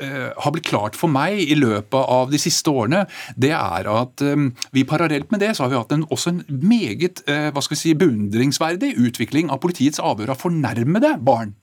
har 0.00 0.54
blitt 0.54 0.68
klart 0.68 0.96
for 0.98 1.12
meg 1.12 1.40
i 1.42 1.56
løpet 1.58 2.00
av 2.00 2.30
de 2.32 2.40
siste 2.40 2.72
årene, 2.72 3.04
det 3.36 3.52
er 3.56 3.88
at 3.90 4.24
eh, 4.24 4.48
vi 4.74 4.86
parallelt 4.88 5.30
med 5.32 5.42
det 5.44 5.54
så 5.56 5.66
har 5.66 5.72
vi 5.72 5.80
hatt 5.80 5.94
en, 5.96 6.06
også 6.10 6.34
en 6.34 6.42
meget 6.48 7.22
eh, 7.30 7.48
hva 7.54 7.62
skal 7.64 7.76
vi 7.76 7.82
si, 7.82 7.96
beundringsverdig 7.98 8.94
utvikling 9.00 9.50
av 9.52 9.60
politiets 9.64 10.02
avhør 10.02 10.34
av 10.34 10.40
fornærmede 10.44 11.16
barn. 11.24 11.56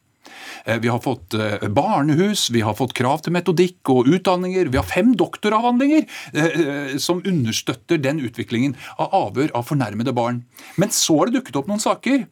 Vi 0.67 0.89
har 0.91 0.99
fått 0.99 1.31
barnehus, 1.71 2.49
vi 2.51 2.59
har 2.65 2.75
fått 2.75 2.91
krav 2.97 3.21
til 3.23 3.31
metodikk 3.31 3.87
og 3.93 4.09
utdanninger. 4.11 4.67
Vi 4.73 4.75
har 4.75 4.83
fem 4.83 5.13
doktoravhandlinger 5.15 6.99
som 6.99 7.21
understøtter 7.23 8.01
den 8.03 8.19
utviklingen 8.19 8.75
av 8.99 9.15
avhør 9.15 9.53
av 9.55 9.63
fornærmede 9.69 10.11
barn. 10.17 10.41
Men 10.75 10.91
så 10.91 11.21
har 11.21 11.29
det 11.29 11.39
dukket 11.39 11.61
opp 11.61 11.71
noen 11.71 11.79
saker 11.79 12.25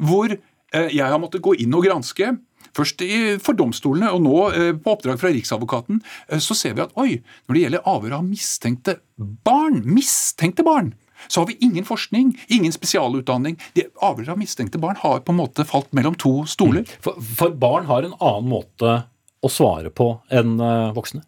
hvor 0.00 0.32
jeg 0.32 1.04
har 1.04 1.20
måttet 1.20 1.44
gå 1.44 1.58
inn 1.60 1.76
og 1.76 1.84
granske 1.84 2.32
Først 2.76 3.02
for 3.44 3.58
domstolene, 3.58 4.12
og 4.14 4.24
nå 4.24 4.36
eh, 4.52 4.70
på 4.76 4.94
oppdrag 4.94 5.20
fra 5.20 5.32
Riksadvokaten, 5.34 6.00
eh, 6.28 6.40
så 6.42 6.56
ser 6.58 6.76
vi 6.76 6.84
at 6.84 6.94
oi, 7.00 7.20
når 7.46 7.56
det 7.56 7.64
gjelder 7.64 7.92
avhør 7.94 8.16
av 8.20 8.24
mistenkte 8.26 8.98
barn, 9.18 9.82
mistenkte 9.86 10.66
barn, 10.66 10.94
så 11.26 11.40
har 11.40 11.48
vi 11.50 11.58
ingen 11.60 11.84
forskning, 11.84 12.30
ingen 12.46 12.72
spesialutdanning. 12.72 13.58
De 13.74 13.88
Avhør 14.06 14.36
av 14.36 14.38
mistenkte 14.38 14.78
barn 14.78 14.98
har 15.00 15.24
på 15.26 15.34
en 15.34 15.40
måte 15.40 15.66
falt 15.66 15.90
mellom 15.96 16.14
to 16.14 16.44
stoler. 16.46 16.84
Mm. 16.86 17.00
For, 17.02 17.30
for 17.40 17.56
barn 17.58 17.88
har 17.90 18.06
en 18.06 18.14
annen 18.14 18.52
måte 18.52 19.00
å 19.42 19.50
svare 19.50 19.90
på 19.94 20.12
enn 20.34 20.58
eh, 20.62 20.92
voksne? 20.94 21.24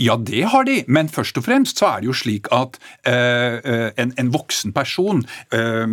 Ja, 0.00 0.16
det 0.18 0.42
har 0.50 0.64
de, 0.66 0.80
men 0.90 1.08
først 1.12 1.38
og 1.38 1.44
fremst 1.46 1.78
så 1.78 1.86
er 1.92 2.02
det 2.02 2.08
jo 2.08 2.16
slik 2.16 2.48
at 2.54 2.78
uh, 3.06 3.90
en, 4.00 4.14
en, 4.18 4.30
voksen 4.34 4.74
person 4.74 5.22
uh, 5.54 5.86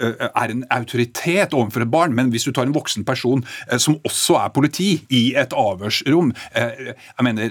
er 0.00 0.54
en 0.54 0.64
autoritet 0.74 1.54
overfor 1.54 1.84
et 1.84 1.92
barn. 1.92 2.16
Men 2.18 2.32
hvis 2.34 2.48
du 2.48 2.52
tar 2.52 2.66
en 2.66 2.74
voksen 2.74 3.06
person 3.06 3.44
uh, 3.70 3.78
som 3.78 4.00
også 4.02 4.40
er 4.42 4.54
politi, 4.54 4.90
i 5.14 5.34
et 5.38 5.52
avhørsrom 5.56 6.32
Jeg 6.54 7.24
mener, 7.24 7.50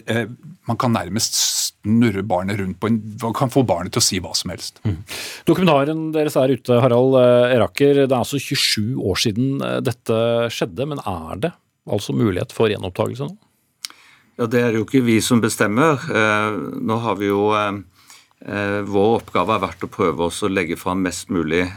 man 0.68 0.78
kan 0.80 0.94
nærmest 0.96 1.36
snurre 1.38 2.24
barnet 2.26 2.60
rundt 2.60 2.80
på 2.82 2.90
en 2.90 3.00
kan 3.36 3.52
få 3.52 3.64
barnet 3.68 3.94
til 3.94 4.02
å 4.02 4.06
si 4.06 4.20
hva 4.24 4.34
som 4.38 4.52
helst. 4.54 4.80
Mm. 4.88 5.00
Dokumentaren 5.48 6.04
deres 6.16 6.38
er 6.40 6.54
ute, 6.54 6.80
Harald 6.84 7.18
Eraker. 7.20 8.04
Det 8.04 8.10
er 8.10 8.20
altså 8.20 8.40
27 8.42 9.00
år 9.00 9.22
siden 9.24 9.64
dette 9.86 10.20
skjedde, 10.54 10.88
men 10.90 11.02
er 11.04 11.44
det 11.48 11.54
altså 11.90 12.16
mulighet 12.16 12.56
for 12.56 12.72
gjenopptakelse 12.72 13.30
nå? 13.30 13.38
Ja, 14.34 14.48
Det 14.50 14.62
er 14.66 14.74
jo 14.74 14.82
ikke 14.82 15.04
vi 15.06 15.20
som 15.22 15.42
bestemmer. 15.44 16.02
Eh, 16.10 16.56
nå 16.82 16.96
har 17.04 17.20
vi 17.20 17.28
jo 17.28 17.52
eh, 17.54 17.76
eh, 18.48 18.80
Vår 18.82 19.20
oppgave 19.20 19.54
har 19.54 19.62
vært 19.62 19.86
å 19.86 19.92
prøve 19.94 20.26
oss 20.26 20.42
å 20.42 20.50
legge 20.50 20.78
fram 20.80 21.04
mest 21.06 21.30
mulig 21.30 21.68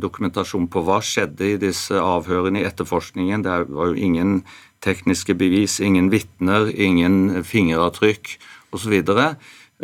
dokumentasjon 0.00 0.64
på 0.72 0.80
hva 0.86 1.02
skjedde 1.04 1.50
i 1.50 1.58
disse 1.60 1.92
avhørene 2.00 2.62
i 2.62 2.64
etterforskningen. 2.68 3.44
Det 3.44 3.58
var 3.68 3.92
jo 3.92 4.00
ingen 4.00 4.40
tekniske 4.80 5.36
bevis, 5.36 5.76
ingen 5.80 6.08
vitner, 6.08 6.70
ingen 6.72 7.44
fingeravtrykk 7.44 8.32
osv. 8.72 8.96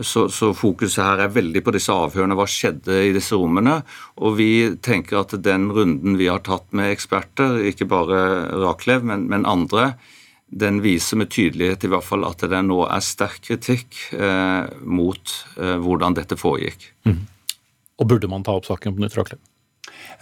Så, 0.01 0.25
så 0.33 0.55
fokuset 0.57 1.05
her 1.05 1.21
er 1.27 1.37
veldig 1.37 1.61
på 1.67 1.77
disse 1.77 1.93
avhørene. 1.93 2.39
Hva 2.39 2.49
skjedde 2.49 2.97
i 3.11 3.13
disse 3.13 3.37
rommene? 3.37 3.83
Og 4.25 4.39
vi 4.41 4.51
tenker 4.81 5.21
at 5.21 5.37
den 5.45 5.69
runden 5.69 6.17
vi 6.17 6.33
har 6.33 6.41
tatt 6.49 6.65
med 6.73 6.95
eksperter, 6.97 7.61
ikke 7.69 7.91
bare 7.93 8.25
Raklev, 8.65 9.05
men, 9.05 9.29
men 9.29 9.45
andre, 9.45 9.93
den 10.53 10.83
viser 10.85 11.17
med 11.17 11.31
tydelighet 11.33 11.87
i 11.87 11.91
hvert 11.93 12.05
fall 12.05 12.27
at 12.29 12.45
det 12.53 12.61
nå 12.67 12.83
er 12.85 13.05
sterk 13.05 13.41
kritikk 13.47 13.97
eh, 14.13 14.69
mot 14.85 15.37
eh, 15.57 15.79
hvordan 15.81 16.19
dette 16.19 16.37
foregikk. 16.37 16.91
Mm. 17.09 17.23
Og 18.03 18.11
Burde 18.11 18.29
man 18.29 18.45
ta 18.45 18.59
opp 18.59 18.69
saken 18.69 18.97
på 18.97 19.05
nytt, 19.05 19.17
Raklev? 19.17 19.41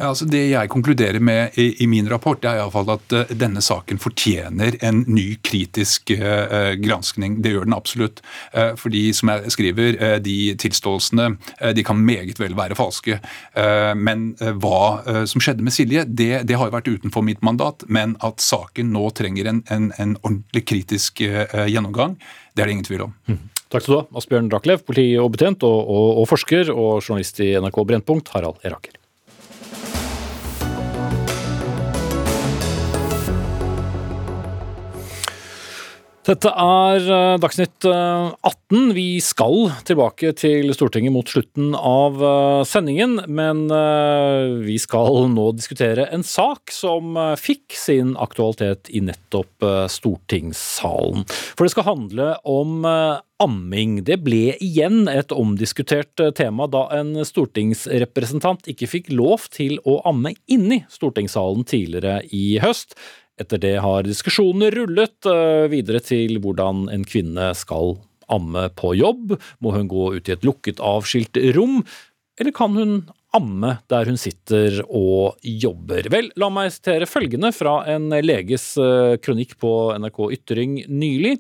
Altså 0.00 0.26
det 0.28 0.42
jeg 0.50 0.70
konkluderer 0.72 1.20
med 1.20 1.58
i, 1.60 1.70
i 1.84 1.86
min 1.90 2.08
rapport, 2.10 2.40
det 2.40 2.50
er 2.50 2.60
iallfall 2.60 2.94
at 2.94 3.14
uh, 3.16 3.32
denne 3.36 3.62
saken 3.64 4.00
fortjener 4.00 4.78
en 4.86 5.02
ny 5.08 5.34
kritisk 5.44 6.12
uh, 6.16 6.72
granskning. 6.80 7.40
Det 7.44 7.52
gjør 7.54 7.68
den 7.68 7.76
absolutt. 7.76 8.22
Uh, 8.54 8.72
fordi, 8.80 9.10
som 9.16 9.32
jeg 9.32 9.54
skriver, 9.56 9.98
de 10.24 10.38
tilståelsene 10.60 11.26
de 11.76 11.84
kan 11.84 11.98
meget 12.00 12.38
vel 12.40 12.54
være 12.56 12.76
falske. 12.78 13.18
Men 13.96 14.30
hva 14.62 15.24
som 15.28 15.42
skjedde 15.42 15.64
med 15.64 15.74
Silje, 15.74 16.04
det, 16.06 16.44
det, 16.48 16.56
har 16.58 16.68
jo 16.68 16.74
vært 16.74 16.90
utenfor 16.90 17.24
mitt 17.26 17.42
mandat. 17.46 17.84
Men 17.88 18.16
at 18.26 18.42
saken 18.44 18.92
nå 18.94 19.08
trenger 19.16 19.50
en, 19.50 19.62
en, 19.72 19.90
en 20.00 20.16
ordentlig 20.22 20.64
kritisk 20.70 21.22
gjennomgang, 21.22 22.16
det 22.54 22.64
er 22.64 22.70
det 22.70 22.76
ingen 22.78 22.88
tvil 22.88 23.06
om. 23.08 23.16
Mm. 23.30 23.40
Takk 23.70 23.84
skal 23.84 23.94
du 23.94 23.98
ha, 24.00 24.06
Asbjørn 24.18 24.50
Raklev, 24.50 24.82
politioverbetjent 24.88 25.66
og, 25.66 25.78
og, 25.84 26.08
og, 26.22 26.24
forsker, 26.30 26.72
og 26.74 27.04
journalist 27.04 27.38
i 27.44 27.52
NRK 27.62 27.84
Brennpunkt, 27.86 28.32
Harald 28.34 28.58
Eraker. 28.66 28.99
Dette 36.20 36.50
er 36.52 37.06
eh, 37.08 37.38
Dagsnytt 37.40 37.86
18. 37.86 38.36
Eh, 38.44 38.90
vi 38.92 39.06
skal 39.24 39.70
tilbake 39.88 40.34
til 40.36 40.68
Stortinget 40.76 41.14
mot 41.14 41.30
slutten 41.32 41.72
av 41.74 42.20
eh, 42.20 42.60
sendingen, 42.68 43.22
men 43.24 43.62
vi 44.66 44.76
skal 44.80 45.30
nå 45.32 45.46
diskutere 45.56 46.10
en 46.12 46.24
sak 46.26 46.74
som 46.74 47.16
fikk 47.40 47.72
sin 47.78 48.12
aktualitet 48.20 48.90
i 48.92 49.00
nettopp 49.04 49.64
stortingssalen. 49.92 51.24
For 51.56 51.64
det 51.64 51.72
skal 51.72 51.88
handle 51.88 52.28
om 52.48 52.84
amming. 53.40 54.00
Det 54.04 54.18
ble 54.20 54.56
igjen 54.60 55.08
et 55.10 55.32
omdiskutert 55.32 56.20
tema 56.36 56.68
da 56.70 56.84
en 56.98 57.14
stortingsrepresentant 57.24 58.68
ikke 58.70 58.90
fikk 58.90 59.10
lov 59.14 59.48
til 59.54 59.78
å 59.88 60.00
amme 60.08 60.34
inni 60.50 60.82
stortingssalen 60.92 61.64
tidligere 61.68 62.20
i 62.36 62.58
høst. 62.62 62.98
Etter 63.40 63.60
det 63.62 63.76
har 63.80 64.04
diskusjonene 64.04 64.70
rullet 64.74 65.28
eh, 65.28 65.66
videre 65.72 66.02
til 66.04 66.36
hvordan 66.42 66.88
en 66.92 67.06
kvinne 67.08 67.50
skal 67.56 67.96
amme 68.30 68.68
på 68.76 68.92
jobb. 68.98 69.34
Må 69.64 69.72
hun 69.74 69.88
gå 69.90 70.10
ut 70.18 70.28
i 70.28 70.36
et 70.36 70.44
lukket, 70.46 70.82
avskilt 70.84 71.40
rom, 71.56 71.80
eller 72.40 72.54
kan 72.56 72.76
hun 72.76 72.94
amme 73.36 73.76
der 73.90 74.08
hun 74.10 74.18
sitter 74.18 74.80
og 74.86 75.38
jobber. 75.46 76.08
Vel, 76.12 76.30
la 76.40 76.48
meg 76.52 76.72
sitere 76.74 77.08
følgende 77.08 77.52
fra 77.54 77.80
en 77.90 78.10
leges 78.24 78.72
eh, 78.80 79.16
kronikk 79.22 79.56
på 79.62 79.74
NRK 80.00 80.24
Ytring 80.36 80.80
nylig. 80.90 81.38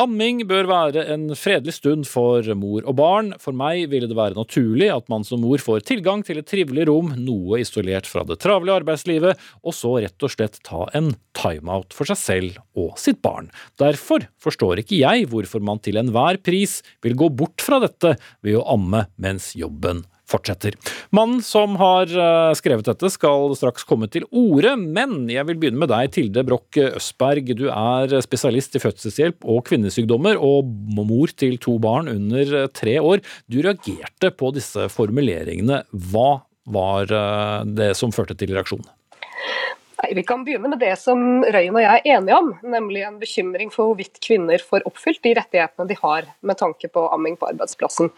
Amming 0.00 0.38
bør 0.48 0.64
være 0.70 1.02
en 1.12 1.26
fredelig 1.36 1.74
stund 1.76 2.06
for 2.08 2.46
mor 2.56 2.86
og 2.88 2.94
barn. 2.96 3.26
For 3.36 3.52
meg 3.52 3.90
ville 3.92 4.08
det 4.08 4.16
være 4.16 4.38
naturlig 4.38 4.88
at 4.88 5.10
man 5.12 5.26
som 5.28 5.42
mor 5.44 5.60
får 5.60 5.84
tilgang 5.84 6.22
til 6.24 6.40
et 6.40 6.48
trivelig 6.48 6.86
rom, 6.88 7.10
noe 7.20 7.60
isolert 7.60 8.08
fra 8.08 8.24
det 8.24 8.38
travle 8.40 8.72
arbeidslivet, 8.72 9.36
og 9.60 9.76
så 9.76 9.98
rett 10.00 10.24
og 10.24 10.32
slett 10.32 10.56
ta 10.64 10.86
en 10.96 11.12
timeout 11.36 11.92
for 11.92 12.08
seg 12.08 12.20
selv 12.22 12.62
og 12.72 12.96
sitt 13.00 13.20
barn. 13.20 13.50
Derfor 13.76 14.24
forstår 14.40 14.80
ikke 14.80 15.02
jeg 15.02 15.28
hvorfor 15.28 15.60
man 15.60 15.82
til 15.84 16.00
enhver 16.00 16.40
pris 16.40 16.80
vil 17.04 17.18
gå 17.20 17.28
bort 17.28 17.60
fra 17.60 17.82
dette 17.84 18.16
ved 18.40 18.62
å 18.62 18.64
amme 18.72 19.04
mens 19.20 19.52
jobben 19.60 20.06
fortsetter. 20.32 20.76
Mannen 21.14 21.42
som 21.46 21.76
har 21.80 22.10
eh, 22.10 22.52
skrevet 22.58 22.88
dette 22.88 23.10
skal 23.12 23.54
straks 23.58 23.86
komme 23.88 24.08
til 24.12 24.26
orde, 24.28 24.74
men 24.80 25.28
jeg 25.32 25.46
vil 25.48 25.60
begynne 25.60 25.82
med 25.84 25.92
deg, 25.92 26.12
Tilde 26.16 26.46
Broch 26.48 26.80
Østberg. 26.82 27.52
Du 27.58 27.68
er 27.70 28.16
spesialist 28.24 28.78
i 28.78 28.82
fødselshjelp 28.82 29.44
og 29.48 29.64
kvinnesykdommer, 29.68 30.40
og 30.40 30.72
mor 30.96 31.32
til 31.36 31.58
to 31.62 31.78
barn 31.82 32.10
under 32.12 32.66
tre 32.74 32.98
år. 33.02 33.22
Du 33.50 33.60
reagerte 33.62 34.32
på 34.34 34.52
disse 34.56 34.88
formuleringene. 34.92 35.84
Hva 36.12 36.42
var 36.64 37.12
eh, 37.12 37.62
det 37.66 37.92
som 37.98 38.12
førte 38.14 38.36
til 38.38 38.54
reaksjon? 38.54 38.84
Nei, 40.02 40.12
Vi 40.18 40.24
kan 40.26 40.44
begynne 40.46 40.70
med 40.72 40.80
det 40.82 40.94
som 40.98 41.42
Røyen 41.44 41.78
og 41.78 41.84
jeg 41.84 42.02
er 42.02 42.16
enige 42.16 42.38
om, 42.38 42.52
nemlig 42.62 43.04
en 43.06 43.18
bekymring 43.22 43.72
for 43.74 43.90
hvorvidt 43.90 44.22
kvinner 44.24 44.62
får 44.62 44.86
oppfylt 44.88 45.22
de 45.22 45.34
rettighetene 45.38 45.88
de 45.90 45.98
har 46.00 46.30
med 46.42 46.58
tanke 46.58 46.90
på 46.90 47.06
amming 47.14 47.38
på 47.38 47.50
arbeidsplassen. 47.52 48.10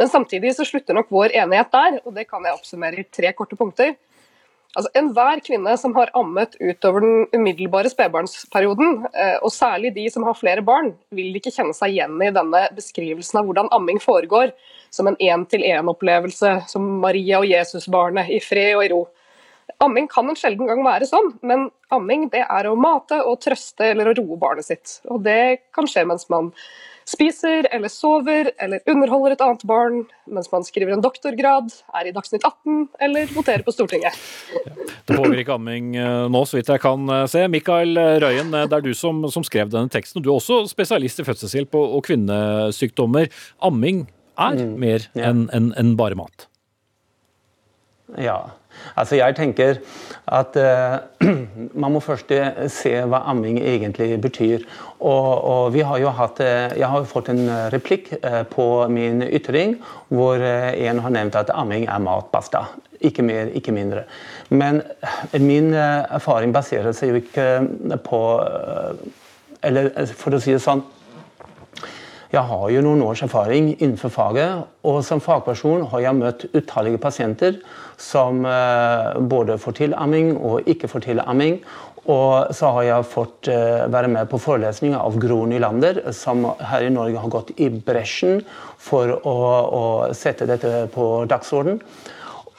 Men 0.00 0.10
samtidig 0.10 0.54
så 0.56 0.66
slutter 0.66 0.96
nok 0.96 1.12
vår 1.14 1.36
enighet 1.42 1.70
der, 1.74 2.00
og 2.04 2.16
det 2.16 2.26
kan 2.30 2.44
jeg 2.44 2.56
oppsummere 2.56 3.02
i 3.02 3.08
tre 3.12 3.32
korte 3.36 3.58
punkter. 3.58 3.94
Altså, 4.74 4.90
Enhver 4.98 5.38
kvinne 5.46 5.76
som 5.78 5.92
har 5.94 6.10
ammet 6.18 6.56
utover 6.58 7.04
den 7.04 7.26
umiddelbare 7.34 7.90
spedbarnsperioden, 7.92 9.04
eh, 9.14 9.36
og 9.38 9.52
særlig 9.54 9.92
de 9.94 10.08
som 10.10 10.24
har 10.26 10.34
flere 10.34 10.64
barn, 10.66 10.96
vil 11.14 11.36
ikke 11.38 11.52
kjenne 11.54 11.76
seg 11.76 11.94
igjen 11.94 12.16
i 12.18 12.32
denne 12.34 12.64
beskrivelsen 12.74 13.38
av 13.38 13.46
hvordan 13.46 13.70
amming 13.76 14.02
foregår, 14.02 14.50
som 14.90 15.06
en 15.06 15.18
én-til-én-opplevelse, 15.22 16.56
som 16.70 16.88
Maria 17.04 17.38
og 17.38 17.46
Jesusbarnet, 17.46 18.32
i 18.34 18.40
fred 18.42 18.74
og 18.74 18.82
i 18.86 18.90
ro. 18.90 19.04
Amming 19.82 20.08
kan 20.10 20.26
en 20.28 20.38
sjelden 20.38 20.66
gang 20.68 20.82
være 20.84 21.06
sånn, 21.06 21.32
men 21.46 21.68
amming 21.94 22.26
det 22.32 22.42
er 22.42 22.66
å 22.66 22.74
mate 22.78 23.20
og 23.22 23.40
trøste 23.46 23.92
eller 23.92 24.10
å 24.10 24.16
roe 24.18 24.40
barnet 24.40 24.66
sitt. 24.66 24.98
Og 25.10 25.22
det 25.24 25.70
kan 25.74 25.86
skje 25.90 26.04
mens 26.08 26.26
man 26.32 26.50
spiser 27.08 27.68
eller 27.74 27.92
sover 27.92 28.50
eller 28.62 28.80
underholder 28.90 29.34
et 29.34 29.44
annet 29.44 29.64
barn 29.68 30.02
mens 30.30 30.50
man 30.52 30.64
skriver 30.66 30.94
en 30.94 31.04
doktorgrad, 31.04 31.72
er 31.94 32.08
i 32.08 32.14
Dagsnytt 32.14 32.44
18 32.46 32.88
eller 33.04 33.34
voterer 33.34 33.64
på 33.66 33.74
Stortinget. 33.74 34.16
Det 35.04 35.16
pågår 35.16 35.42
ikke 35.42 35.58
amming 35.58 35.92
eh, 36.00 36.24
nå, 36.32 36.44
så 36.48 36.58
vidt 36.58 36.72
jeg 36.72 36.82
kan 36.84 37.04
eh, 37.12 37.26
se. 37.30 37.44
Mikael 37.52 37.98
Røyen, 38.24 38.54
eh, 38.56 38.66
det 38.70 38.78
er 38.78 38.86
du 38.86 38.94
som, 38.96 39.20
som 39.32 39.44
skrev 39.46 39.72
denne 39.72 39.92
teksten. 39.92 40.24
Du 40.24 40.30
er 40.30 40.38
også 40.38 40.62
spesialist 40.70 41.20
i 41.20 41.28
fødselshjelp 41.28 41.76
og, 41.76 41.98
og 41.98 42.08
kvinnesykdommer. 42.08 43.30
Amming 43.68 44.06
er 44.40 44.58
mm, 44.58 44.74
mer 44.80 45.08
enn 45.14 45.46
en, 45.54 45.70
en 45.78 45.94
bare 46.00 46.18
mat. 46.18 46.48
Ja. 48.20 48.38
Altså 48.98 49.16
jeg 49.16 49.36
tenker 49.38 49.78
at 50.26 50.56
uh, 50.58 51.26
man 51.82 51.94
må 51.94 52.00
først 52.02 52.30
eh, 52.34 52.64
se 52.72 52.92
hva 53.06 53.22
amming 53.30 53.58
egentlig 53.60 54.16
betyr. 54.22 54.64
Og, 54.98 55.28
og 55.44 55.78
har 55.86 56.00
jo 56.02 56.14
hatt, 56.14 56.40
uh, 56.40 56.72
Jeg 56.78 56.90
har 56.90 57.06
fått 57.08 57.30
en 57.32 57.44
replikk 57.74 58.12
på 58.50 58.66
min 58.88 59.22
ytring 59.22 59.76
hvor 60.08 60.42
en 60.42 61.02
har 61.04 61.14
nevnt 61.14 61.38
at 61.38 61.52
amming 61.54 61.86
er 61.86 62.02
mat, 62.02 62.30
basta. 62.32 62.66
Ikke 63.04 63.22
mer, 63.22 63.50
ikke 63.54 63.72
mindre. 63.72 64.04
Men 64.48 64.82
min 65.40 65.74
erfaring 65.74 66.54
baserer 66.54 66.94
seg 66.96 67.12
jo 67.12 67.20
ikke 67.20 67.98
på 68.04 68.20
Eller 69.64 69.90
for 70.12 70.36
å 70.36 70.40
si 70.40 70.52
det 70.52 70.62
sånn 70.62 70.82
jeg 72.34 72.42
har 72.50 72.68
jo 72.72 72.82
noen 72.82 73.02
års 73.06 73.22
erfaring 73.22 73.72
innenfor 73.76 74.10
faget, 74.10 74.64
og 74.82 75.00
som 75.06 75.22
fagperson 75.22 75.86
har 75.92 76.02
jeg 76.02 76.18
møtt 76.18 76.46
utallige 76.50 77.00
pasienter 77.02 77.60
som 78.00 78.42
eh, 78.48 79.10
både 79.30 79.58
får 79.62 79.76
til 79.78 79.94
amming 79.94 80.34
og 80.36 80.66
ikke 80.70 80.90
får 80.90 81.06
til 81.06 81.22
amming. 81.22 81.60
Og 82.10 82.50
så 82.52 82.72
har 82.76 82.88
jeg 82.88 83.08
fått 83.08 83.48
eh, 83.52 83.84
være 83.92 84.10
med 84.12 84.28
på 84.28 84.40
forelesninger 84.42 84.98
av 84.98 85.14
Gro 85.22 85.44
Nylander, 85.48 86.02
som 86.12 86.42
her 86.58 86.84
i 86.84 86.92
Norge 86.92 87.22
har 87.22 87.32
gått 87.32 87.54
i 87.56 87.70
bresjen 87.70 88.42
for 88.82 89.14
å, 89.14 89.36
å 89.64 89.84
sette 90.16 90.50
dette 90.50 90.88
på 90.92 91.12
dagsorden. 91.30 91.78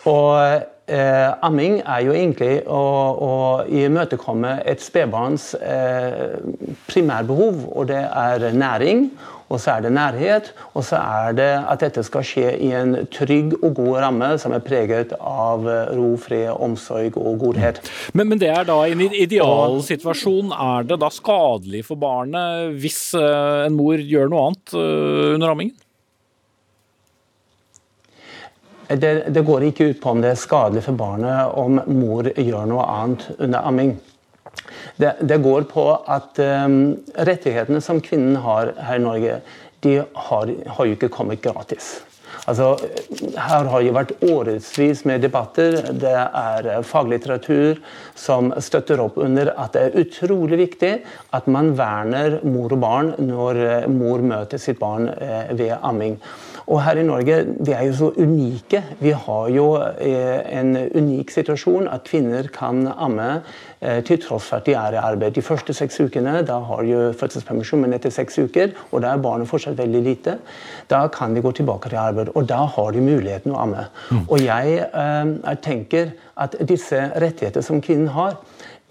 Og 0.10 0.72
Eh, 0.86 1.32
amming 1.42 1.80
er 1.82 2.04
jo 2.06 2.12
egentlig 2.14 2.60
å, 2.70 2.82
å 3.18 3.30
imøtekomme 3.74 4.52
et 4.70 4.84
spedbarns 4.86 5.56
eh, 5.58 6.36
primærbehov, 6.86 7.64
og 7.74 7.88
det 7.90 8.04
er 8.06 8.46
næring 8.54 9.08
og 9.46 9.62
så 9.62 9.76
er 9.76 9.86
det 9.86 9.92
nærhet, 9.94 10.52
og 10.74 10.84
så 10.88 10.98
er 10.98 11.36
det 11.38 11.52
at 11.70 11.84
dette 11.84 12.04
skal 12.06 12.26
skje 12.26 12.56
i 12.66 12.72
en 12.74 12.96
trygg 13.14 13.54
og 13.60 13.76
god 13.78 14.00
ramme 14.02 14.32
som 14.42 14.56
er 14.58 14.64
preget 14.66 15.14
av 15.20 15.68
eh, 15.70 15.94
ro, 15.98 16.16
fred, 16.22 16.50
omsorg 16.56 17.18
og 17.22 17.40
godhet. 17.44 17.82
Men, 18.18 18.32
men 18.32 18.42
det 18.42 18.50
er 18.50 18.66
da 18.66 18.80
i 18.88 18.96
en 18.96 19.06
idealsituasjon, 19.06 20.50
er 20.50 20.90
det 20.90 21.00
da 21.04 21.12
skadelig 21.14 21.86
for 21.90 22.02
barnet 22.02 22.74
hvis 22.82 23.00
eh, 23.20 23.66
en 23.68 23.78
mor 23.78 24.02
gjør 24.02 24.32
noe 24.34 24.48
annet 24.50 24.78
eh, 24.80 25.34
under 25.38 25.54
ammingen? 25.54 25.78
Det, 28.86 29.34
det, 29.34 29.42
går 29.42 29.64
ikke 29.66 29.88
ut 29.90 30.02
på 30.02 30.12
om 30.14 30.20
det 30.22 30.36
er 30.36 30.38
skadelig 30.38 30.84
for 30.86 30.98
barnet 30.98 31.56
om 31.58 31.80
mor 31.90 32.28
gjør 32.30 32.68
noe 32.70 32.86
annet 32.86 33.32
under 33.40 33.66
amming. 33.66 33.96
Det, 35.02 35.16
det 35.20 35.42
går 35.44 35.68
på 35.72 35.86
at 36.08 36.40
um, 36.40 36.96
rettighetene 37.28 37.82
som 37.84 38.02
kvinnen 38.04 38.40
har 38.44 38.74
her 38.88 39.00
i 39.00 39.04
Norge, 39.04 39.40
de 39.84 39.98
har, 40.00 40.52
har 40.78 40.88
jo 40.88 40.96
ikke 40.96 41.12
kommet 41.14 41.44
gratis. 41.44 41.98
Altså, 42.46 42.76
her 43.40 43.68
har 43.72 43.82
det 43.82 43.94
vært 43.96 44.12
årevis 44.26 45.04
med 45.08 45.24
debatter. 45.26 45.78
Det 45.98 46.14
er 46.14 46.86
faglitteratur 46.86 47.80
som 48.18 48.52
støtter 48.62 49.02
opp 49.02 49.18
under 49.22 49.54
at 49.56 49.74
det 49.74 49.86
er 49.88 50.04
utrolig 50.04 50.60
viktig 50.62 50.92
at 51.36 51.48
man 51.52 51.74
verner 51.78 52.40
mor 52.46 52.76
og 52.76 52.84
barn 52.84 53.14
når 53.22 53.88
mor 53.94 54.22
møter 54.26 54.62
sitt 54.62 54.82
barn 54.82 55.10
eh, 55.16 55.56
ved 55.58 55.74
amming. 55.82 56.20
Og 56.66 56.82
her 56.82 56.98
i 56.98 57.06
Norge 57.06 57.38
vi 57.60 57.74
er 57.76 57.84
jo 57.88 57.94
så 58.00 58.10
unike. 58.18 58.82
Vi 59.00 59.12
har 59.14 59.50
jo 59.54 59.68
eh, 59.78 60.42
en 60.60 60.74
unik 60.76 61.34
situasjon 61.34 61.90
at 61.92 62.08
kvinner 62.10 62.50
kan 62.54 62.88
amme 62.90 63.28
eh, 63.82 64.02
til 64.06 64.20
tross 64.24 64.50
for 64.50 64.60
at 64.60 64.66
de 64.66 64.74
er 64.80 64.98
i 64.98 65.02
arbeid. 65.02 65.36
De 65.38 65.46
første 65.46 65.76
seks 65.78 66.00
ukene 66.02 66.40
da 66.48 66.58
har 66.70 66.84
de 66.88 67.14
fødselspermisjon, 67.20 67.86
men 67.86 67.94
etter 67.98 68.14
seks 68.14 68.40
uker, 68.42 68.74
og 68.92 69.04
da 69.06 69.14
er 69.14 69.22
barnet 69.22 69.50
fortsatt 69.50 69.78
veldig 69.78 70.04
lite, 70.06 70.38
da 70.90 71.06
kan 71.14 71.36
de 71.36 71.46
gå 71.46 71.54
tilbake 71.60 71.92
til 71.92 72.02
arbeid. 72.02 72.34
Og 72.34 72.50
da 72.50 72.64
har 72.66 72.92
de 72.96 73.04
muligheten 73.04 73.54
å 73.54 73.62
amme. 73.62 73.88
Mm. 74.10 74.26
Og 74.26 74.42
jeg 74.42 74.82
jeg 75.46 75.58
tenker 75.64 76.12
at 76.42 76.56
disse 76.68 76.98
rettigheter 77.22 77.64
som 77.64 77.82
kvinnen 77.84 78.10
har, 78.16 78.38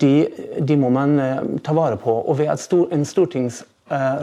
de, 0.00 0.26
de, 0.58 0.76
må 0.76 0.90
man 0.94 1.18
eh, 1.22 1.42
ta 1.64 1.74
vare 1.76 1.98
på. 2.00 2.12
Og 2.28 2.38
ved 2.38 2.50
at 2.52 2.62
stor, 2.62 2.88
en 2.92 3.04
stortings 3.06 3.62
Eh, 3.62 3.73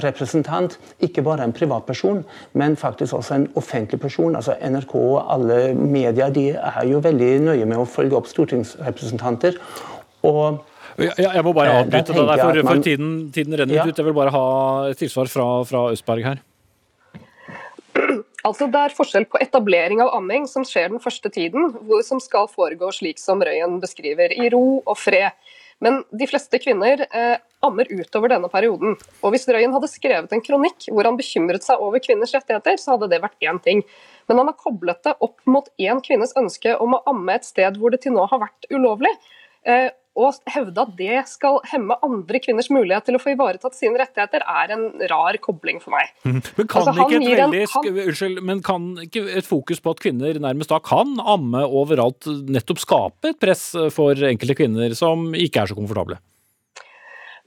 representant, 0.01 0.79
ikke 1.05 1.21
bare 1.21 1.45
en 1.45 1.53
privatperson, 1.53 2.23
men 2.57 2.73
faktisk 2.75 3.13
også 3.13 3.35
en 3.35 3.47
offentlig 3.55 3.99
person. 4.01 4.35
altså 4.35 4.55
NRK 4.57 4.95
og 4.95 5.33
alle 5.33 5.75
medier 5.77 6.33
de 6.33 6.47
er 6.57 6.87
jo 6.89 6.99
veldig 6.99 7.29
nøye 7.45 7.65
med 7.69 7.77
å 7.77 7.85
følge 7.85 8.17
opp 8.17 8.27
stortingsrepresentanter. 8.27 9.59
og 10.23 10.63
jeg, 10.99 11.13
jeg 11.23 11.43
må 11.45 11.53
bare 11.55 11.71
eh, 11.71 11.81
avbryte 11.85 12.15
det 12.15 12.23
der, 12.27 12.41
for, 12.41 12.61
for 12.67 12.83
tiden, 12.83 13.11
tiden, 13.33 13.57
renner 13.59 13.77
ja. 13.79 13.85
ut. 13.87 13.97
Jeg 13.97 14.07
vil 14.07 14.15
bare 14.15 14.33
ha 14.33 14.45
et 14.91 14.99
tilsvar 14.99 15.29
fra, 15.31 15.47
fra 15.67 15.85
Østberg 15.95 16.25
her. 16.27 16.41
Altså, 18.41 18.65
Det 18.73 18.79
er 18.81 18.95
forskjell 18.97 19.27
på 19.29 19.37
etablering 19.43 19.99
av 20.01 20.15
amming, 20.17 20.47
som 20.49 20.63
skjer 20.65 20.87
den 20.89 21.01
første 21.03 21.29
tiden, 21.29 21.75
hvor, 21.85 22.01
som 22.01 22.17
skal 22.23 22.47
foregå 22.49 22.89
slik 22.95 23.21
som 23.21 23.43
Røyen 23.45 23.75
beskriver, 23.83 24.33
i 24.33 24.49
ro 24.49 24.81
og 24.81 24.95
fred. 24.97 25.37
Men 25.81 26.01
de 26.09 26.25
fleste 26.29 26.57
kvinner 26.61 27.05
eh, 27.05 27.35
ammer 27.65 27.89
utover 27.91 28.33
denne 28.33 28.49
perioden. 28.51 28.97
Og 29.21 29.33
Hvis 29.33 29.47
Røyen 29.49 29.73
hadde 29.75 29.91
skrevet 29.91 30.33
en 30.33 30.43
kronikk 30.43 30.89
hvor 30.89 31.07
han 31.07 31.19
bekymret 31.19 31.65
seg 31.65 31.81
over 31.83 32.03
kvinners 32.03 32.33
rettigheter, 32.35 32.79
så 32.81 32.95
hadde 32.95 33.11
det 33.11 33.21
vært 33.23 33.47
én 33.47 33.61
ting. 33.63 33.85
Men 34.29 34.41
han 34.41 34.51
har 34.51 34.59
koblet 34.59 35.01
det 35.05 35.15
opp 35.19 35.39
mot 35.49 35.67
én 35.81 36.01
kvinnes 36.03 36.35
ønske 36.39 36.75
om 36.81 36.97
å 36.97 37.03
amme 37.11 37.37
et 37.37 37.47
sted 37.47 37.79
hvor 37.79 37.93
det 37.93 38.03
til 38.05 38.15
nå 38.15 38.27
har 38.31 38.43
vært 38.45 38.69
ulovlig. 38.71 39.13
Eh, 39.67 39.89
og 40.19 40.35
hevde 40.51 40.83
at 40.83 40.95
det 40.99 41.19
skal 41.29 41.61
hemme 41.71 41.95
andre 42.03 42.41
kvinners 42.43 42.67
mulighet 42.73 43.05
til 43.07 43.15
å 43.15 43.21
få 43.21 43.31
ivaretatt 43.31 43.77
sine 43.77 43.99
rettigheter, 44.01 44.43
er 44.43 44.73
en 44.75 44.83
rar 45.07 45.37
kobling 45.43 45.79
for 45.83 45.95
meg. 45.95 46.11
Mhm. 46.25 46.41
Men 46.57 46.67
kan, 46.67 46.81
altså, 46.81 47.05
ikke, 47.05 47.21
et 47.21 47.39
veldig, 47.39 47.61
en, 47.63 48.01
unnskyld, 48.07 48.41
men 48.49 48.63
kan 48.65 48.89
ikke 49.05 49.23
et 49.39 49.47
fokus 49.47 49.79
på 49.79 49.95
at 49.95 50.03
kvinner 50.03 50.41
nærmest 50.43 50.73
da 50.73 50.81
kan 50.83 51.15
amme 51.23 51.63
overalt, 51.63 52.27
nettopp 52.27 52.83
skape 52.83 53.31
et 53.31 53.39
press 53.39 53.71
for 53.95 54.11
enkelte 54.15 54.57
kvinner 54.59 54.97
som 54.97 55.31
ikke 55.31 55.63
er 55.63 55.71
så 55.71 55.79
komfortable? 55.79 56.19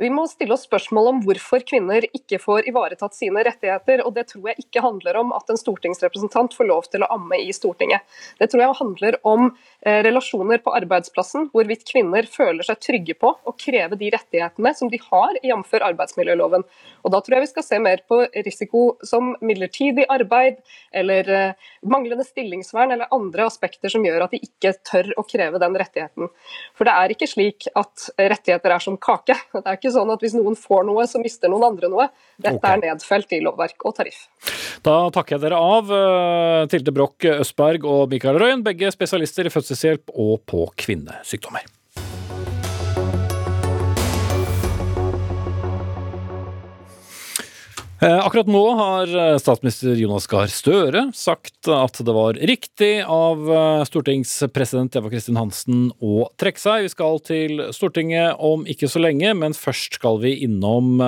Vi 0.01 0.09
må 0.11 0.25
stille 0.27 0.57
oss 0.57 0.65
spørsmål 0.67 1.09
om 1.13 1.21
hvorfor 1.23 1.63
kvinner 1.67 2.05
ikke 2.09 2.41
får 2.43 2.67
ivaretatt 2.71 3.15
sine 3.15 3.45
rettigheter. 3.47 4.03
og 4.05 4.15
Det 4.17 4.27
tror 4.33 4.51
jeg 4.51 4.65
ikke 4.65 4.83
handler 4.83 5.19
om 5.21 5.33
at 5.37 5.51
en 5.51 5.61
stortingsrepresentant 5.61 6.57
får 6.57 6.67
lov 6.67 6.89
til 6.91 7.05
å 7.05 7.11
amme 7.15 7.39
i 7.39 7.53
Stortinget. 7.55 8.03
Det 8.41 8.51
tror 8.51 8.65
jeg 8.65 8.79
handler 8.81 9.19
om 9.23 9.47
eh, 9.87 10.01
relasjoner 10.07 10.63
på 10.65 10.75
arbeidsplassen, 10.75 11.49
hvorvidt 11.55 11.87
kvinner 11.87 12.27
føler 12.31 12.67
seg 12.67 12.81
trygge 12.83 13.15
på 13.21 13.31
å 13.35 13.55
kreve 13.59 13.99
de 14.01 14.11
rettighetene 14.15 14.75
som 14.75 14.91
de 14.91 14.99
har, 15.05 15.39
jf. 15.45 15.77
arbeidsmiljøloven. 15.79 16.67
Og 17.05 17.15
Da 17.15 17.23
tror 17.23 17.39
jeg 17.39 17.47
vi 17.47 17.53
skal 17.53 17.69
se 17.69 17.79
mer 17.83 18.03
på 18.09 18.25
risiko 18.35 18.85
som 19.07 19.35
midlertidig 19.45 20.09
arbeid, 20.11 20.59
eller 20.91 21.31
eh, 21.31 21.71
manglende 21.87 22.27
stillingsvern, 22.27 22.97
eller 22.97 23.13
andre 23.15 23.47
aspekter 23.47 23.93
som 23.93 24.05
gjør 24.05 24.27
at 24.27 24.35
de 24.35 24.43
ikke 24.43 24.75
tør 24.83 25.13
å 25.21 25.27
kreve 25.29 25.63
den 25.63 25.79
rettigheten. 25.79 26.31
For 26.75 26.89
det 26.89 26.99
er 26.99 27.15
ikke 27.15 27.31
slik 27.31 27.69
at 27.79 28.09
rettigheter 28.19 28.75
er 28.75 28.83
som 28.83 28.99
kake. 28.99 29.37
Det 29.55 29.63
er 29.63 29.79
ikke 29.79 29.84
sånn 29.93 30.13
at 30.15 30.25
hvis 30.25 30.37
noen 30.39 30.57
får 30.59 30.87
noe, 30.89 31.05
så 31.11 31.21
mister 31.23 31.53
noen 31.53 31.67
andre 31.69 31.91
noe. 31.93 32.09
Dette 32.39 32.57
okay. 32.57 32.79
er 32.79 32.83
nedfelt 32.95 33.37
i 33.37 33.43
lovverk 33.45 33.85
og 33.85 33.97
tariff. 33.99 34.25
Da 34.85 34.97
takker 35.15 35.37
jeg 35.37 35.45
dere 35.47 35.61
av, 35.61 35.93
eh, 35.93 36.65
Tilde 36.73 36.95
Broch 36.95 37.29
Østberg 37.35 37.85
og 37.89 38.09
Mikael 38.13 38.41
Røyen, 38.41 38.65
begge 38.67 38.93
spesialister 38.95 39.49
i 39.49 39.55
fødselshjelp 39.55 40.15
og 40.15 40.45
på 40.49 40.69
kvinnesykdommer. 40.85 41.67
Akkurat 48.03 48.49
nå 48.51 48.63
har 48.75 49.11
eh, 49.17 49.37
statsminister 49.39 49.95
Jonas 49.95 50.27
Gahr 50.27 50.51
Støre 50.51 51.07
sagt 51.15 51.69
at 51.71 52.01
det 52.03 52.15
var 52.17 52.35
riktig 52.35 53.05
av 53.07 53.47
eh, 53.47 53.85
stortingspresident 53.87 54.99
Eva 54.99 55.13
Kristin 55.13 55.39
Hansen 55.39 55.87
å 56.03 56.27
trekke 56.41 56.61
seg. 56.61 56.85
Vi 56.89 56.93
skal 56.93 57.23
til 57.25 57.63
Stortinget 57.77 58.43
om 58.43 58.67
ikke 58.67 58.91
så 58.91 59.03
lenge, 59.05 59.31
men 59.39 59.55
først 59.55 60.01
skal 60.01 60.19
vi 60.25 60.35
innom 60.45 60.99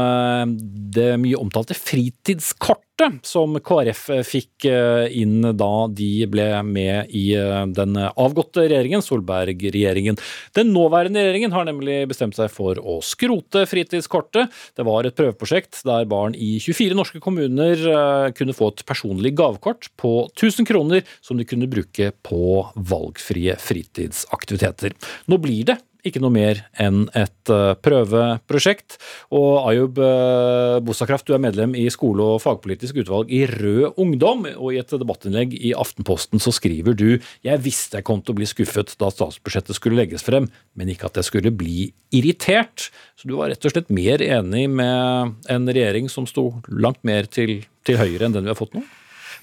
det 0.95 1.12
mye 1.20 1.41
omtalte 1.41 1.74
fritidskort 1.76 2.86
som 3.22 3.59
KrF 3.61 4.07
fikk 4.24 4.64
eh, 4.70 5.07
inn 5.20 5.44
da 5.44 5.72
de 5.92 6.26
ble 6.32 6.47
med 6.64 7.12
i 7.12 7.34
eh, 7.36 7.64
den 7.76 7.97
avgåtte 7.97 8.64
regjeringen, 8.64 9.05
Solberg-regjeringen. 9.05 10.16
Den 10.57 10.72
nåværende 10.72 11.20
regjeringen 11.20 11.53
har 11.53 11.66
nemlig 11.68 11.99
bestemt 12.09 12.38
seg 12.38 12.49
for 12.53 12.80
å 12.80 12.99
skrote 13.05 13.66
fritidskortet. 13.68 14.49
Det 14.76 14.86
var 14.88 15.05
et 15.05 15.16
prøveprosjekt 15.18 15.82
der 15.84 16.09
barn 16.09 16.34
i 16.34 16.57
24 16.62 16.97
norske 16.97 17.20
kommuner 17.20 17.76
eh, 17.76 18.30
kunne 18.36 18.57
få 18.57 18.72
et 18.72 18.86
personlig 18.88 19.34
gavekort 19.36 19.90
på 20.01 20.14
1000 20.32 20.68
kroner 20.68 21.05
som 21.20 21.36
de 21.36 21.44
kunne 21.49 21.68
bruke 21.68 22.14
på 22.24 22.64
valgfrie 22.76 23.59
fritidsaktiviteter. 23.61 24.97
Nå 25.28 25.40
blir 25.44 25.68
det 25.68 25.76
ikke 26.09 26.22
noe 26.22 26.32
mer 26.34 26.62
enn 26.82 27.07
et 27.16 27.52
eh, 27.52 27.74
prøveprosjekt. 27.84 28.98
Og 29.36 29.66
Ayub 29.70 30.00
eh, 30.02 30.78
Bosakraft, 30.86 31.26
du 31.28 31.36
er 31.36 31.42
medlem 31.42 31.74
i 31.78 31.86
skole- 31.92 32.24
og 32.36 32.42
fagpolitisk 32.44 33.00
utvalg 33.02 33.32
i 33.34 33.44
Rød 33.50 34.00
Ungdom. 34.02 34.46
Og 34.57 34.74
i 34.74 34.80
et 34.82 34.94
debattinnlegg 34.94 35.57
i 35.59 35.74
Aftenposten 35.76 36.42
så 36.42 36.54
skriver 36.54 36.96
du 36.96 37.09
jeg 37.44 37.62
visste 37.64 38.00
jeg 38.00 38.07
kom 38.07 38.22
til 38.22 38.34
å 38.34 38.40
bli 38.40 38.48
skuffet 38.48 38.94
da 39.00 39.11
statsbudsjettet 39.12 39.78
skulle 39.78 40.00
legges 40.00 40.24
frem, 40.26 40.48
men 40.76 40.92
ikke 40.92 41.11
at 41.11 41.20
jeg 41.20 41.30
skulle 41.30 41.54
bli 41.54 41.90
irritert. 42.14 42.90
Så 43.18 43.30
du 43.30 43.36
var 43.38 43.50
rett 43.52 43.64
og 43.66 43.74
slett 43.74 43.92
mer 43.92 44.22
enig 44.24 44.66
med 44.70 45.50
en 45.52 45.70
regjering 45.70 46.11
som 46.12 46.28
sto 46.28 46.50
langt 46.68 47.02
mer 47.07 47.28
til, 47.30 47.61
til 47.86 48.00
høyre 48.00 48.28
enn 48.28 48.36
den 48.36 48.46
vi 48.46 48.54
har 48.54 48.59
fått 48.59 48.76
nå? 48.76 48.84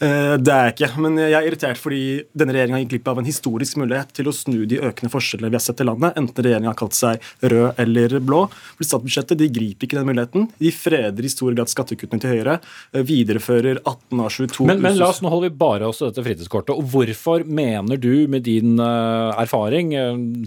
Eh, 0.02 0.36
det 0.42 0.54
er 0.54 0.70
jeg 0.70 0.76
ikke, 0.76 0.90
men 1.04 1.20
jeg 1.22 1.36
er 1.38 1.48
irritert 1.48 1.80
fordi 1.80 2.04
denne 2.38 2.56
regjeringa 2.56 2.82
gikk 2.82 2.94
glipp 2.96 3.10
av 3.12 3.22
en 3.22 3.28
historisk 3.28 3.78
mulighet 3.82 4.14
til 4.18 4.30
å 4.30 4.36
snu 4.36 4.64
de 4.70 4.80
økende 4.82 5.12
forskjellene 5.14 5.52
vi 5.54 5.60
har 5.60 5.64
sett 5.64 5.84
i 5.84 5.88
landet, 5.88 6.18
enten 6.20 6.48
regjeringa 6.48 6.72
har 6.72 6.80
kalt 6.80 6.98
seg 6.98 7.24
rød 7.54 7.82
eller 7.84 8.18
blå. 8.24 8.42
For 8.78 8.88
Statsbudsjettet 8.88 9.40
de 9.40 9.50
griper 9.54 9.88
ikke 9.88 10.00
den 10.00 10.10
muligheten. 10.10 10.48
De 10.60 10.74
freder 10.76 11.28
i 11.28 11.32
stor 11.32 11.54
grad 11.58 11.72
skattekuttene 11.72 12.24
til 12.24 12.34
Høyre, 12.34 12.60
eh, 12.94 13.06
viderefører 13.08 13.82
18 13.84 14.24
av 14.24 14.32
22 14.34 14.70
men, 14.70 14.84
men 14.84 15.00
la 15.00 15.12
oss 15.12 15.22
nå 15.24 15.32
holder 15.32 15.52
vi 15.52 15.62
bare 15.64 15.90
oss 15.90 16.02
til 16.02 16.10
dette 16.10 16.26
fritidskortet. 16.26 16.74
Og 16.76 16.90
hvorfor 16.94 17.46
mener 17.46 18.00
du, 18.02 18.12
med 18.34 18.46
din 18.48 18.78
uh, 18.80 19.34
erfaring, 19.40 19.94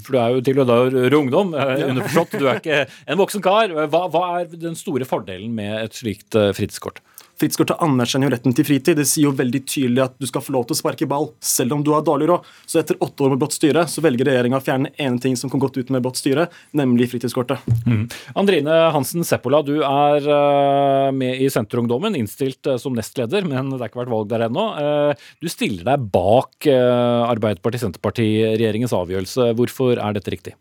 for 0.05 0.17
du 0.17 0.21
er 0.21 0.35
jo 0.35 0.45
til 0.47 0.61
og 0.63 0.71
med 0.71 0.97
rød 0.97 1.19
ungdom, 1.21 1.55
underforstått, 1.57 2.39
du 2.41 2.49
er 2.49 2.61
ikke 2.61 2.81
en 3.07 3.21
voksen 3.21 3.45
kar, 3.45 3.75
hva, 3.93 4.07
hva 4.13 4.25
er 4.41 4.49
den 4.53 4.77
store 4.79 5.07
fordelen 5.09 5.55
med 5.57 5.77
et 5.85 5.99
slikt 5.99 6.37
fritidskort? 6.57 7.03
Fritidskortet 7.37 7.83
anerkjenner 7.85 8.31
jo 8.31 8.33
retten 8.33 8.55
til 8.57 8.65
fritid. 8.65 8.97
Det 8.97 9.05
sier 9.09 9.27
jo 9.29 9.35
veldig 9.37 9.61
tydelig 9.69 10.03
at 10.07 10.15
du 10.17 10.27
skal 10.29 10.43
få 10.45 10.55
lov 10.55 10.65
til 10.67 10.75
å 10.77 10.79
sparke 10.79 11.09
ball, 11.11 11.27
selv 11.45 11.75
om 11.77 11.83
du 11.85 11.91
har 11.93 12.05
dårlig 12.07 12.31
råd. 12.31 12.47
Så 12.65 12.81
etter 12.81 12.97
åtte 13.05 13.27
år 13.27 13.35
med 13.35 13.41
blått 13.43 13.57
styre, 13.57 13.83
så 13.93 14.01
velger 14.05 14.31
regjeringa 14.31 14.57
å 14.57 14.65
fjerne 14.65 14.93
ene 15.03 15.21
ting 15.21 15.37
som 15.37 15.51
kom 15.53 15.61
godt 15.61 15.77
ut 15.77 15.91
med 15.93 16.05
blått 16.05 16.21
styre, 16.23 16.47
nemlig 16.77 17.11
fritidskortet. 17.13 17.59
Mm. 17.85 18.07
Andrine 18.41 18.75
Hansen 18.95 19.27
Seppola, 19.29 19.61
du 19.67 19.77
er 19.85 20.19
uh, 20.25 21.13
med 21.13 21.41
i 21.45 21.51
Senterungdommen, 21.53 22.17
innstilt 22.17 22.67
uh, 22.71 22.79
som 22.81 22.97
nestleder, 22.97 23.45
men 23.45 23.69
det 23.75 23.83
har 23.83 23.91
ikke 23.93 24.05
vært 24.05 24.15
valg 24.15 24.27
der 24.33 24.47
ennå. 24.49 24.65
Uh, 24.81 25.13
du 25.43 25.49
stiller 25.53 25.85
deg 25.87 25.99
bak 26.13 26.67
Arbeiderparti-Senterparti-regjeringens 26.67 28.95
avgjørelse. 28.97 29.53
Hvorfor 29.59 30.01
er 30.01 30.13
dette 30.17 30.33
riktig? 30.33 30.55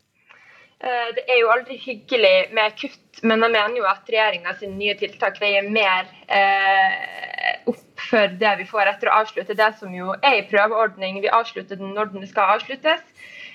Eh, 0.83 1.09
det 1.15 1.23
er 1.31 1.39
jo 1.39 1.51
aldri 1.53 1.77
hyggelig 1.79 2.49
med 2.55 2.73
kutt, 2.79 3.21
men 3.23 3.45
jeg 3.45 3.53
mener 3.53 3.77
jo 3.79 3.85
at 3.87 4.09
regjeringas 4.11 4.63
nye 4.67 4.95
tiltak 4.99 5.39
veier 5.39 5.69
mer 5.71 6.09
eh, 6.27 7.61
opp 7.71 8.03
for 8.09 8.35
det 8.41 8.51
vi 8.59 8.67
får 8.67 8.91
etter 8.91 9.09
å 9.09 9.21
avslutte 9.21 9.55
det 9.55 9.69
som 9.79 9.93
jo 9.95 10.11
er 10.19 10.41
i 10.41 10.47
prøveordning. 10.49 11.21
Vi 11.23 11.31
avslutter 11.31 11.79
den 11.79 11.95
når 11.95 12.11
den 12.11 12.27
skal 12.27 12.57
avsluttes. 12.57 13.01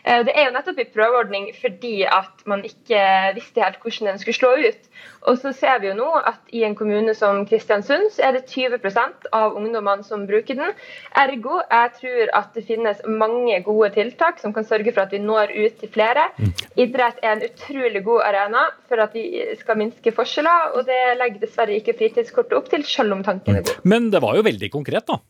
Eh, 0.04 0.22
det 0.26 0.34
er 0.34 0.48
jo 0.48 0.54
nettopp 0.54 0.80
en 0.80 0.92
prøveordning 0.94 1.48
fordi 1.60 2.02
at 2.08 2.44
man 2.50 2.64
ikke 2.66 3.00
visste 3.36 3.62
helt 3.64 3.80
hvordan 3.82 4.12
den 4.12 4.22
skulle 4.22 4.38
slå 4.38 4.52
ut. 4.68 4.88
Og 5.28 5.38
så 5.40 5.52
ser 5.56 5.80
vi 5.82 5.90
jo 5.90 5.96
nå 5.98 6.08
at 6.16 6.52
i 6.56 6.62
en 6.64 6.76
kommune 6.76 7.12
som 7.16 7.42
Kristiansund, 7.48 8.08
så 8.14 8.28
er 8.28 8.36
det 8.36 8.46
20% 8.48 9.28
av 9.36 9.56
ungdommene 9.58 10.04
som 10.06 10.26
bruker 10.28 10.56
den. 10.56 10.76
Ergo 11.22 11.60
jeg 11.60 11.92
tror 11.98 12.32
at 12.40 12.54
det 12.56 12.66
finnes 12.68 13.02
mange 13.06 13.58
gode 13.66 13.90
tiltak 13.96 14.40
som 14.40 14.54
kan 14.56 14.64
sørge 14.68 14.94
for 14.94 15.04
at 15.04 15.12
vi 15.12 15.20
når 15.22 15.52
ut 15.56 15.80
til 15.80 15.92
flere. 15.92 16.28
Mm. 16.38 16.54
Idrett 16.86 17.20
er 17.22 17.36
en 17.36 17.44
utrolig 17.48 18.04
god 18.06 18.24
arena 18.30 18.64
for 18.88 19.02
at 19.04 19.16
vi 19.16 19.26
skal 19.60 19.80
minske 19.80 20.14
forskjeller, 20.16 20.72
og 20.76 20.88
det 20.88 21.00
legger 21.20 21.44
dessverre 21.44 21.76
ikke 21.76 21.96
fritidskortet 21.98 22.56
opp 22.56 22.72
til, 22.72 22.86
selv 22.88 23.18
om 23.18 23.24
tanken 23.26 23.60
er 23.60 23.66
god. 23.66 23.84
Men 23.84 24.08
det 24.14 24.22
var 24.24 24.38
jo 24.38 24.46
veldig 24.46 24.72
konkret, 24.72 25.06
da? 25.08 25.20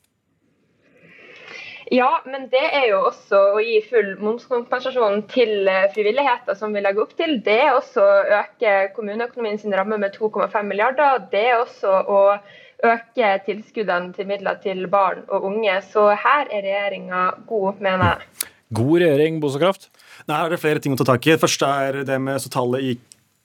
Ja, 1.91 2.21
men 2.23 2.47
det 2.53 2.63
er 2.63 2.85
jo 2.93 3.01
også 3.09 3.39
å 3.57 3.61
gi 3.67 3.81
full 3.83 4.13
momskompensasjon 4.23 5.25
til 5.33 5.67
frivilligheter 5.91 6.55
som 6.59 6.71
vi 6.75 6.85
legger 6.85 7.03
opp 7.03 7.17
til. 7.19 7.41
Det 7.43 7.57
er 7.65 7.73
også 7.75 8.05
å 8.05 8.21
øke 8.39 8.75
kommuneøkonomien 8.95 9.59
sin 9.59 9.75
ramme 9.75 9.99
med 9.99 10.15
2,5 10.15 10.55
milliarder. 10.71 11.25
Det 11.33 11.43
er 11.51 11.59
også 11.59 11.91
å 12.07 12.21
øke 12.87 13.33
tilskuddene 13.49 14.15
til 14.15 14.31
midler 14.31 14.61
til 14.63 14.87
barn 14.93 15.25
og 15.29 15.51
unge. 15.51 15.81
Så 15.91 16.07
her 16.15 16.47
er 16.47 16.63
regjeringa 16.69 17.27
god, 17.49 17.83
mener 17.83 18.15
jeg. 18.15 18.49
God 18.71 19.03
regjering, 19.03 19.41
Bosekraft? 19.43 19.91
Nei, 20.29 20.37
her 20.37 20.47
er 20.47 20.55
det 20.55 20.63
flere 20.63 20.83
ting 20.83 20.95
å 20.95 21.01
ta 21.01 21.09
tak 21.11 21.27
i. 21.27 21.35
Det 21.35 21.43
første 21.43 21.75
er 21.89 22.05
det 22.07 22.21
med 22.23 22.39
så 22.39 22.53
tallet 22.55 22.87
i 22.87 22.97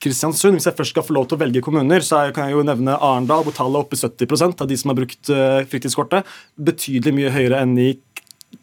Kristiansund. 0.06 0.60
Hvis 0.60 0.68
jeg 0.70 0.78
først 0.78 0.94
skal 0.94 1.06
få 1.08 1.16
lov 1.18 1.30
til 1.30 1.40
å 1.40 1.42
velge 1.42 1.64
kommuner, 1.66 2.04
så 2.06 2.28
kan 2.36 2.50
jeg 2.50 2.60
jo 2.60 2.66
nevne 2.68 2.98
Arendal, 3.00 3.46
hvor 3.48 3.56
tallet 3.56 3.80
er 3.80 3.88
oppe 3.88 3.98
i 3.98 4.02
70% 4.04 4.62
av 4.62 4.70
de 4.70 4.78
som 4.78 4.92
har 4.92 5.00
brukt 5.00 5.32
eh, 5.34 5.64
fritidskortet. 5.72 6.30
Betydelig 6.70 7.16
mye 7.16 7.34
høyere 7.34 7.64
enn 7.66 7.74
i 7.82 7.94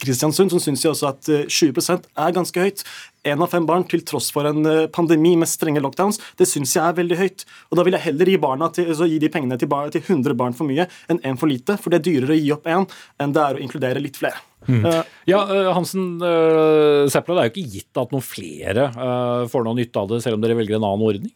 Kristiansund 0.01 0.53
så 0.53 0.61
syns 0.62 0.84
jeg 0.84 0.93
også 0.93 1.09
at 1.11 1.30
20 1.51 1.80
eh, 1.82 2.07
er 2.24 2.36
ganske 2.36 2.64
høyt. 2.64 2.84
Én 3.28 3.43
av 3.45 3.53
fem 3.53 3.66
barn 3.68 3.84
til 3.86 4.03
tross 4.07 4.30
for 4.34 4.49
en 4.49 4.66
eh, 4.66 4.86
pandemi 4.93 5.34
med 5.38 5.51
strenge 5.51 5.82
lockdowns, 5.82 6.18
det 6.38 6.49
syns 6.51 6.74
jeg 6.76 6.82
er 6.84 6.97
veldig 6.99 7.18
høyt. 7.20 7.45
Og 7.70 7.78
Da 7.78 7.86
vil 7.86 7.97
jeg 7.99 8.07
heller 8.09 8.32
gi, 8.32 8.38
til, 8.38 8.88
altså 8.95 9.11
gi 9.11 9.18
de 9.22 9.30
pengene 9.32 9.59
til, 9.59 9.70
bar, 9.70 9.93
til 9.95 10.03
100 10.03 10.38
barn 10.38 10.57
for 10.57 10.68
mye 10.68 10.88
enn 11.09 11.22
én 11.22 11.38
for 11.38 11.51
lite. 11.51 11.78
For 11.78 11.93
det 11.93 12.01
er 12.01 12.09
dyrere 12.09 12.34
å 12.34 12.40
gi 12.40 12.51
opp 12.57 12.66
én 12.66 12.88
enn 13.22 13.36
det 13.36 13.45
er 13.45 13.59
å 13.59 13.62
inkludere 13.62 14.03
litt 14.03 14.18
flere. 14.18 14.43
Mm. 14.68 14.84
Uh, 14.86 15.01
ja, 15.26 15.40
Hansen 15.74 16.20
uh, 16.22 17.09
Seppla, 17.11 17.34
det 17.34 17.43
er 17.43 17.49
jo 17.49 17.53
ikke 17.57 17.72
gitt 17.72 17.99
at 17.99 18.12
noen 18.14 18.22
flere 18.22 18.84
uh, 18.95 19.49
får 19.51 19.64
noe 19.66 19.74
nytte 19.74 19.99
av 19.99 20.12
det, 20.12 20.20
selv 20.22 20.38
om 20.38 20.45
dere 20.45 20.55
velger 20.55 20.78
en 20.78 20.86
annen 20.86 21.03
ordning? 21.09 21.32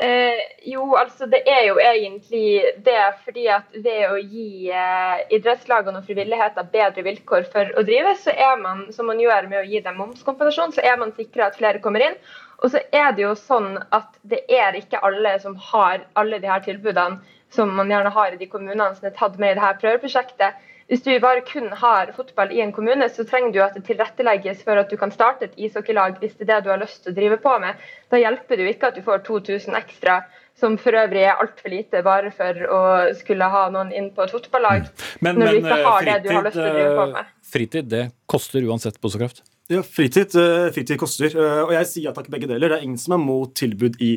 Eh, 0.00 0.40
jo, 0.62 0.84
altså 0.94 1.26
det 1.26 1.40
er 1.50 1.64
jo 1.66 1.78
egentlig 1.82 2.62
det 2.86 3.00
fordi 3.24 3.48
at 3.50 3.72
ved 3.82 4.04
å 4.06 4.18
gi 4.20 4.68
eh, 4.70 5.24
idrettslagene 5.34 5.98
og 5.98 6.06
frivilligheten 6.06 6.68
bedre 6.70 7.02
vilkår 7.02 7.48
for 7.50 7.72
å 7.74 7.82
drive, 7.86 8.12
så 8.22 8.30
er 8.30 8.60
man, 8.62 8.84
som 8.94 9.10
man 9.10 9.18
gjør 9.18 9.48
med 9.50 9.58
å 9.58 9.66
gi 9.66 9.80
dem 9.82 9.98
momskompensasjon, 9.98 10.76
så 10.76 10.84
er 10.86 11.00
man 11.02 11.10
sikra 11.16 11.48
at 11.48 11.58
flere 11.58 11.82
kommer 11.82 12.06
inn. 12.06 12.14
Og 12.62 12.70
så 12.70 12.84
er 12.94 13.10
det 13.16 13.24
jo 13.24 13.34
sånn 13.38 13.74
at 13.94 14.14
det 14.22 14.44
er 14.46 14.78
ikke 14.78 15.02
alle 15.02 15.34
som 15.42 15.58
har 15.72 16.06
alle 16.18 16.38
de 16.42 16.50
her 16.50 16.62
tilbudene 16.62 17.18
som 17.54 17.74
man 17.74 17.90
gjerne 17.90 18.14
har 18.14 18.34
i 18.34 18.38
de 18.38 18.46
kommunene 18.50 18.92
som 18.94 19.08
er 19.08 19.18
tatt 19.18 19.38
med 19.40 19.56
i 19.56 19.58
det 19.58 19.66
her 19.66 19.78
prøveprosjektet. 19.82 20.66
Hvis 20.88 21.02
du 21.04 21.10
bare 21.20 21.42
kun 21.44 21.66
har 21.76 22.14
fotball 22.16 22.52
i 22.56 22.62
en 22.64 22.70
kommune, 22.72 23.04
så 23.12 23.24
trenger 23.28 23.50
du 23.52 23.58
at 23.60 23.74
det 23.76 23.84
tilrettelegges 23.84 24.62
for 24.64 24.80
at 24.80 24.88
du 24.88 24.96
kan 24.96 25.10
starte 25.12 25.44
et 25.44 25.58
ishockeylag 25.60 26.16
hvis 26.22 26.38
det 26.38 26.46
er 26.46 26.54
det 26.54 26.64
du 26.64 26.70
har 26.72 26.80
lyst 26.80 27.02
til 27.04 27.12
å 27.12 27.18
drive 27.18 27.36
på 27.42 27.52
med. 27.60 27.82
Da 28.08 28.20
hjelper 28.22 28.56
det 28.56 28.64
jo 28.64 28.72
ikke 28.72 28.88
at 28.88 28.96
du 28.96 29.02
får 29.04 29.20
2000 29.26 29.76
ekstra, 29.76 30.22
som 30.56 30.78
for 30.80 30.96
øvrig 30.96 31.26
er 31.28 31.36
altfor 31.42 31.74
lite 31.74 32.00
bare 32.06 32.32
for 32.32 32.64
å 32.72 32.80
skulle 33.18 33.50
ha 33.52 33.66
noen 33.74 33.92
inn 33.92 34.08
på 34.16 34.24
et 34.24 34.32
fotballag. 34.32 34.88
Men, 35.20 35.36
når 35.36 35.52
du 35.52 35.60
ikke 35.60 35.76
har 35.76 36.00
fritid, 36.00 36.14
det 36.14 36.24
du 36.24 36.32
har 36.38 36.48
lyst 36.48 36.56
til 36.56 36.70
å 36.70 36.72
drive 36.78 36.96
på 36.96 37.06
med. 37.12 37.30
Fritid, 37.52 37.92
det 37.92 38.02
koster 38.32 38.72
uansett 38.72 38.98
Bosekraft? 39.04 39.44
Ja, 39.68 39.84
fritid, 39.84 40.32
eh, 40.40 40.70
fritid 40.72 40.96
koster. 41.04 41.28
Eh, 41.36 41.62
og 41.66 41.76
jeg 41.76 41.92
sier 41.92 42.16
takk 42.16 42.32
begge 42.32 42.48
deler. 42.48 42.72
Det 42.72 42.80
er 42.80 42.88
ingen 42.88 43.00
som 43.00 43.18
er 43.18 43.20
mot 43.20 43.52
tilbud 43.52 44.00
i 44.00 44.14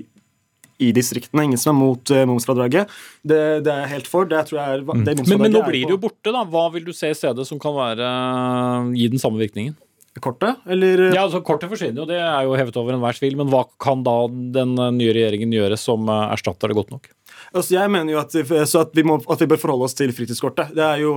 i 0.81 0.91
distriktene. 0.95 1.45
Ingen 1.49 1.61
som 1.61 1.75
er 1.75 1.79
mot 1.79 2.13
uh, 2.13 2.23
momsfradraget. 2.29 2.91
Det, 3.21 3.39
det, 3.65 3.71
er 3.71 3.85
jeg 3.85 3.93
helt 3.95 4.11
for. 4.11 4.27
Det 4.29 4.41
tror 4.49 4.61
jeg 4.61 4.79
er, 4.79 4.83
mm. 4.87 5.05
det 5.07 5.15
men, 5.21 5.45
men 5.45 5.55
nå 5.55 5.63
blir 5.67 5.85
det 5.85 5.95
jo 5.95 6.01
borte, 6.01 6.33
da. 6.33 6.43
Hva 6.47 6.67
vil 6.75 6.85
du 6.87 6.93
se 6.95 7.13
i 7.13 7.17
stedet 7.17 7.47
som 7.47 7.61
kan 7.61 7.75
være, 7.77 8.11
gi 8.97 9.07
den 9.13 9.21
samme 9.21 9.41
virkningen? 9.41 9.77
Kortet, 10.19 10.59
eller? 10.67 11.05
Ja, 11.13 11.21
altså 11.23 11.39
Kortet 11.39 11.71
forsvinner 11.71 12.01
jo, 12.01 12.05
det 12.09 12.17
er 12.19 12.43
jo 12.43 12.57
hevet 12.59 12.75
over 12.81 12.97
enhver 12.97 13.15
tvil. 13.15 13.37
Men 13.39 13.47
hva 13.53 13.63
kan 13.79 14.01
da 14.03 14.17
den 14.27 14.75
nye 14.97 15.13
regjeringen 15.15 15.53
gjøre 15.55 15.77
som 15.79 16.09
erstatter 16.11 16.71
det 16.71 16.75
godt 16.81 16.91
nok? 16.91 17.07
Altså, 17.51 17.77
jeg 17.77 17.91
mener 17.91 18.13
jo 18.13 18.19
at, 18.19 18.35
at, 18.35 18.91
vi 18.95 19.05
må, 19.07 19.21
at 19.31 19.41
vi 19.41 19.47
bør 19.49 19.61
forholde 19.61 19.87
oss 19.87 19.95
til 19.97 20.11
fritidskortet. 20.15 20.75
Det 20.75 20.83
er 20.83 20.99
jo 21.05 21.15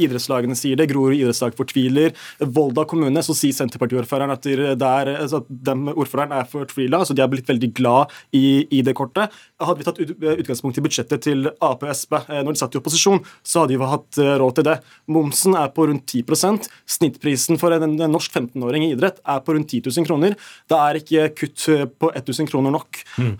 idrettslagene 0.00 0.56
sier 0.58 0.78
det. 0.78 0.88
Grorud 0.90 1.16
idrettslag 1.16 1.56
fortviler. 1.58 2.14
Volda 2.54 2.84
kommune, 2.88 3.22
så 3.24 3.36
sier 3.36 3.56
Senterpartiordføreren 3.56 4.32
at, 4.34 4.46
der, 4.80 5.12
altså, 5.18 5.42
den 5.48 5.88
ordføreren 5.92 6.34
er 6.36 6.48
fortvila. 6.48 7.02
Altså, 7.02 7.16
de 7.16 7.24
har 7.24 7.30
blitt 7.32 7.48
veldig 7.50 7.72
glad 7.76 8.12
i, 8.36 8.64
i 8.70 8.82
det 8.84 8.96
kortet. 8.98 9.34
Hadde 9.62 9.80
vi 9.80 9.88
tatt 9.88 10.00
utgangspunkt 10.02 10.80
i 10.80 10.84
budsjettet 10.84 11.26
til 11.28 11.50
Ap 11.62 11.84
og 11.84 11.94
Sp 11.96 12.18
eh, 12.22 12.40
når 12.42 12.56
de 12.56 12.62
satt 12.62 12.76
i 12.76 12.80
opposisjon, 12.80 13.22
så 13.46 13.64
hadde 13.64 13.78
vi 13.78 13.90
hatt 13.92 14.20
eh, 14.22 14.34
råd 14.42 14.58
til 14.58 14.68
det. 14.70 14.78
Momsen 15.12 15.56
er 15.58 15.72
på 15.74 15.86
rundt 15.88 16.06
10% 16.08 16.68
Snittprisen 16.96 17.60
for 17.60 17.74
en, 17.74 17.86
en 17.88 18.12
norsk 18.12 18.32
15-åring 18.34 18.88
i 18.88 18.92
idrett 18.96 19.20
er 19.22 19.42
på 19.44 19.56
rundt 19.56 19.70
10 19.70 19.90
000 19.90 20.08
kroner. 20.08 20.38
Det 20.70 20.78
er 20.78 21.00
ikke 21.00 21.28
kutt 21.42 21.68
på 22.00 22.12
1000 22.12 22.50
kroner 22.50 22.74
nok. 22.74 23.02
Mm. 23.18 23.36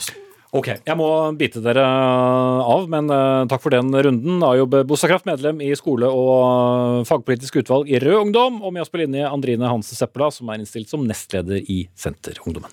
Ok, 0.52 0.66
jeg 0.84 0.96
må 1.00 1.06
bite 1.40 1.62
dere 1.64 1.80
av, 1.80 2.82
men 2.92 3.06
uh, 3.08 3.48
takk 3.48 3.62
for 3.64 3.72
den 3.72 3.88
runden. 3.88 4.42
Ayub 4.44 4.74
Bossakraft, 4.84 5.24
medlem 5.24 5.62
i 5.64 5.70
skole- 5.80 6.10
og 6.12 7.06
fagpolitisk 7.08 7.62
utvalg 7.62 7.88
i 7.88 7.96
Rød 8.02 8.26
Ungdom, 8.26 8.60
og 8.60 8.76
med 8.76 8.84
oss 8.84 8.92
på 8.92 9.00
linje 9.00 9.24
Andrine 9.24 9.70
Hansen 9.72 9.96
Seppela, 9.96 10.28
som 10.28 10.52
er 10.52 10.60
innstilt 10.60 10.92
som 10.92 11.08
nestleder 11.08 11.64
i 11.72 11.86
Senterungdommen. 11.96 12.68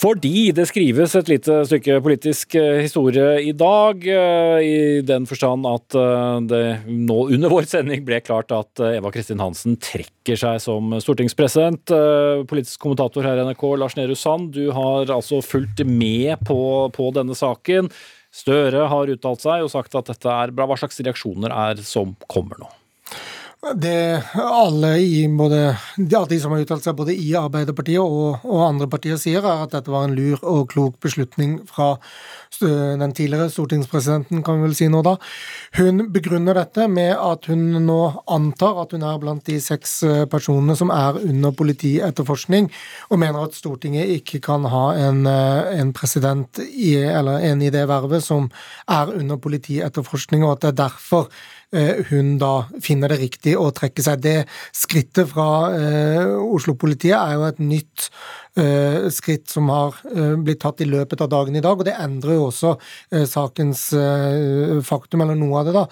Fordi 0.00 0.48
det 0.56 0.64
skrives 0.70 1.12
et 1.18 1.28
lite 1.28 1.58
stykke 1.68 1.98
politisk 2.00 2.54
eh, 2.56 2.78
historie 2.80 3.42
i 3.44 3.50
dag, 3.52 4.00
eh, 4.08 4.60
i 4.64 4.78
den 5.04 5.26
forstand 5.28 5.66
at 5.68 5.96
eh, 5.98 6.38
det 6.48 6.62
nå 6.88 7.18
under 7.26 7.52
vår 7.52 7.68
sending 7.68 8.06
ble 8.06 8.22
klart 8.24 8.54
at 8.56 8.80
Eva 8.80 9.12
Kristin 9.12 9.42
Hansen 9.44 9.76
trekker 9.76 10.40
seg 10.40 10.56
som 10.64 10.94
stortingspresident. 11.04 11.92
Politisk 12.48 12.80
kommentator 12.80 13.28
her 13.28 13.42
i 13.42 13.44
NRK, 13.50 13.66
Lars 13.82 13.98
Nehru 13.98 14.16
Sand, 14.16 14.54
du 14.56 14.70
har 14.72 15.12
altså 15.12 15.42
fulgt 15.44 15.84
med 15.84 16.46
på, 16.48 16.88
på 16.96 17.10
denne 17.16 17.36
saken. 17.36 17.92
Støre 18.32 18.88
har 18.88 19.12
uttalt 19.12 19.44
seg 19.44 19.66
og 19.66 19.72
sagt 19.74 20.00
at 20.00 20.08
dette 20.14 20.32
er 20.32 20.54
bra. 20.54 20.70
Hva 20.70 20.80
slags 20.80 21.02
reaksjoner 21.04 21.52
er 21.52 21.84
som 21.84 22.16
kommer 22.30 22.62
nå? 22.62 22.72
Det 23.60 24.22
alle 24.34 24.98
i 24.98 25.28
både 25.28 25.76
ja, 25.96 26.22
de 26.24 26.38
som 26.40 26.54
har 26.54 26.62
uttalt 26.62 26.86
seg 26.86 26.94
både 26.96 27.12
i 27.12 27.34
Arbeiderpartiet 27.36 28.00
og, 28.00 28.38
og, 28.40 28.60
andre 28.64 28.86
partier 28.88 29.18
sier, 29.20 29.44
er 29.44 29.66
at 29.66 29.74
dette 29.74 29.92
var 29.92 30.06
en 30.06 30.14
lur 30.16 30.40
og 30.48 30.70
klok 30.72 30.96
beslutning 31.04 31.58
fra 31.68 31.90
den 32.60 33.12
tidligere 33.16 33.50
stortingspresidenten, 33.52 34.40
kan 34.44 34.58
vi 34.58 34.66
vel 34.66 34.78
si 34.78 34.88
nå 34.88 35.02
da. 35.04 35.12
Hun 35.76 36.06
begrunner 36.12 36.56
dette 36.56 36.88
med 36.88 37.12
at 37.12 37.50
hun 37.52 37.84
nå 37.84 38.00
antar 38.32 38.80
at 38.82 38.96
hun 38.96 39.04
er 39.04 39.20
blant 39.20 39.44
de 39.48 39.60
seks 39.60 39.94
eh, 40.08 40.24
personene 40.28 40.74
som 40.76 40.92
er 40.92 41.20
under 41.20 41.52
politietterforskning, 41.56 42.72
og 43.12 43.20
mener 43.20 43.44
at 43.44 43.60
Stortinget 43.60 44.16
ikke 44.16 44.40
kan 44.48 44.64
ha 44.72 44.84
en, 45.04 45.22
eh, 45.28 45.76
en 45.76 45.92
president 45.96 46.64
i, 46.64 46.96
eller 46.96 47.44
en 47.52 47.60
i 47.60 47.72
det 47.72 47.86
vervet 47.92 48.24
som 48.24 48.48
er 48.88 49.14
under 49.20 49.40
politietterforskning, 49.40 50.44
og 50.48 50.56
at 50.56 50.64
det 50.64 50.72
er 50.72 50.82
derfor 50.86 51.28
Eh, 51.28 51.59
hun 52.10 52.32
da 52.40 52.64
finner 52.82 53.12
det 53.12 53.20
riktig 53.20 53.52
å 53.58 53.68
trekke 53.74 54.02
seg. 54.02 54.22
Det 54.24 54.36
skrittet 54.74 55.30
fra 55.30 55.50
eh, 55.76 56.32
Oslo-politiet 56.42 57.14
er 57.14 57.36
jo 57.36 57.44
et 57.46 57.60
nytt 57.62 58.08
Eh, 58.10 58.39
skritt 59.10 59.48
som 59.48 59.68
har 59.68 59.94
eh, 60.16 60.34
blitt 60.36 60.60
tatt 60.60 60.80
i 60.80 60.88
løpet 60.88 61.20
av 61.20 61.28
dagen 61.30 61.56
i 61.56 61.62
dag. 61.62 61.78
Og 61.78 61.86
det 61.86 61.94
endrer 61.94 62.36
jo 62.36 62.48
også 62.48 62.74
eh, 63.12 63.24
sakens 63.28 63.82
faktum, 64.86 65.22
eller 65.22 65.38
noe 65.38 65.60
av 65.60 65.68
det, 65.68 65.74
da, 65.74 65.82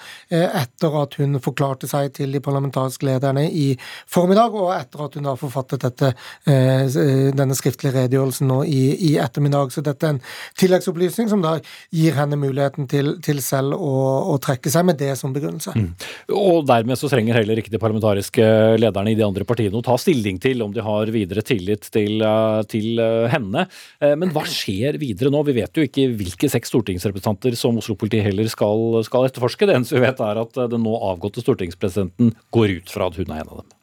etter 0.60 0.94
at 1.00 1.16
hun 1.18 1.38
forklarte 1.42 1.88
seg 1.90 2.10
til 2.16 2.32
de 2.34 2.40
parlamentariske 2.42 3.06
lederne 3.06 3.44
i 3.48 3.66
formiddag, 4.10 4.54
og 4.54 4.72
etter 4.74 5.04
at 5.04 5.16
hun 5.18 5.28
da 5.28 5.34
forfattet 5.38 5.84
dette, 5.84 6.10
denne 6.44 7.56
skriftlige 7.56 7.94
redegjørelsen 7.94 8.48
nå 8.50 8.60
i, 8.68 8.82
i, 9.10 9.12
ettermiddag. 9.22 9.72
Så 9.74 9.82
dette 9.86 10.06
er 10.06 10.16
en 10.16 10.20
tilleggsopplysning 10.60 11.30
som 11.30 11.42
da 11.44 11.56
gir 11.94 12.16
henne 12.18 12.38
muligheten 12.40 12.88
til, 12.90 13.14
til 13.24 13.42
selv 13.44 13.76
å, 13.76 13.94
å, 14.34 14.38
trekke 14.42 14.70
seg 14.72 14.86
med 14.88 15.00
det 15.00 15.14
som 15.20 15.34
begrunnelse. 15.34 15.74
Mm. 15.76 15.90
Og 16.38 16.66
dermed 16.68 17.00
så 17.00 17.10
trenger 17.12 17.40
heller 17.40 17.60
ikke 17.60 17.72
de 17.74 17.82
parlamentariske 17.82 18.48
lederne 18.80 19.14
i 19.14 19.18
de 19.18 19.26
andre 19.26 19.46
partiene 19.48 19.78
å 19.78 19.84
ta 19.84 19.98
stilling 20.00 20.40
til 20.42 20.64
om 20.64 20.74
de 20.74 20.84
har 20.84 21.12
videre 21.14 21.44
tillit 21.46 21.88
til 21.94 22.22
til 22.68 23.00
eh, 23.02 23.28
henne. 23.32 23.66
Eh, 24.02 24.14
men 24.18 24.32
hva 24.34 24.44
skjer 24.48 24.98
videre 25.00 25.32
nå? 25.34 25.44
Vi 25.46 25.56
vet 25.60 25.78
jo 25.78 25.86
ikke 25.86 26.08
hvilke 26.18 26.50
seks 26.50 26.72
stortingsrepresentanter 26.72 27.56
som 27.58 27.78
Oslo-politiet 27.80 28.26
heller 28.26 28.50
skal, 28.52 29.00
skal, 29.06 29.28
etterforske. 29.28 29.68
Det 29.68 29.78
eneste 29.78 29.98
vi 29.98 30.06
vet 30.06 30.22
er 30.24 30.42
at 30.42 30.60
eh, 30.60 30.70
den 30.74 30.84
nå 30.86 30.94
avgåtte 31.12 31.44
stortingspresidenten 31.44 32.34
går 32.54 32.78
ut 32.80 32.94
fra 32.94 33.10
at 33.10 33.20
hun 33.20 33.28
er 33.30 33.42
en 33.42 33.52
av 33.52 33.60
dem. 33.62 33.77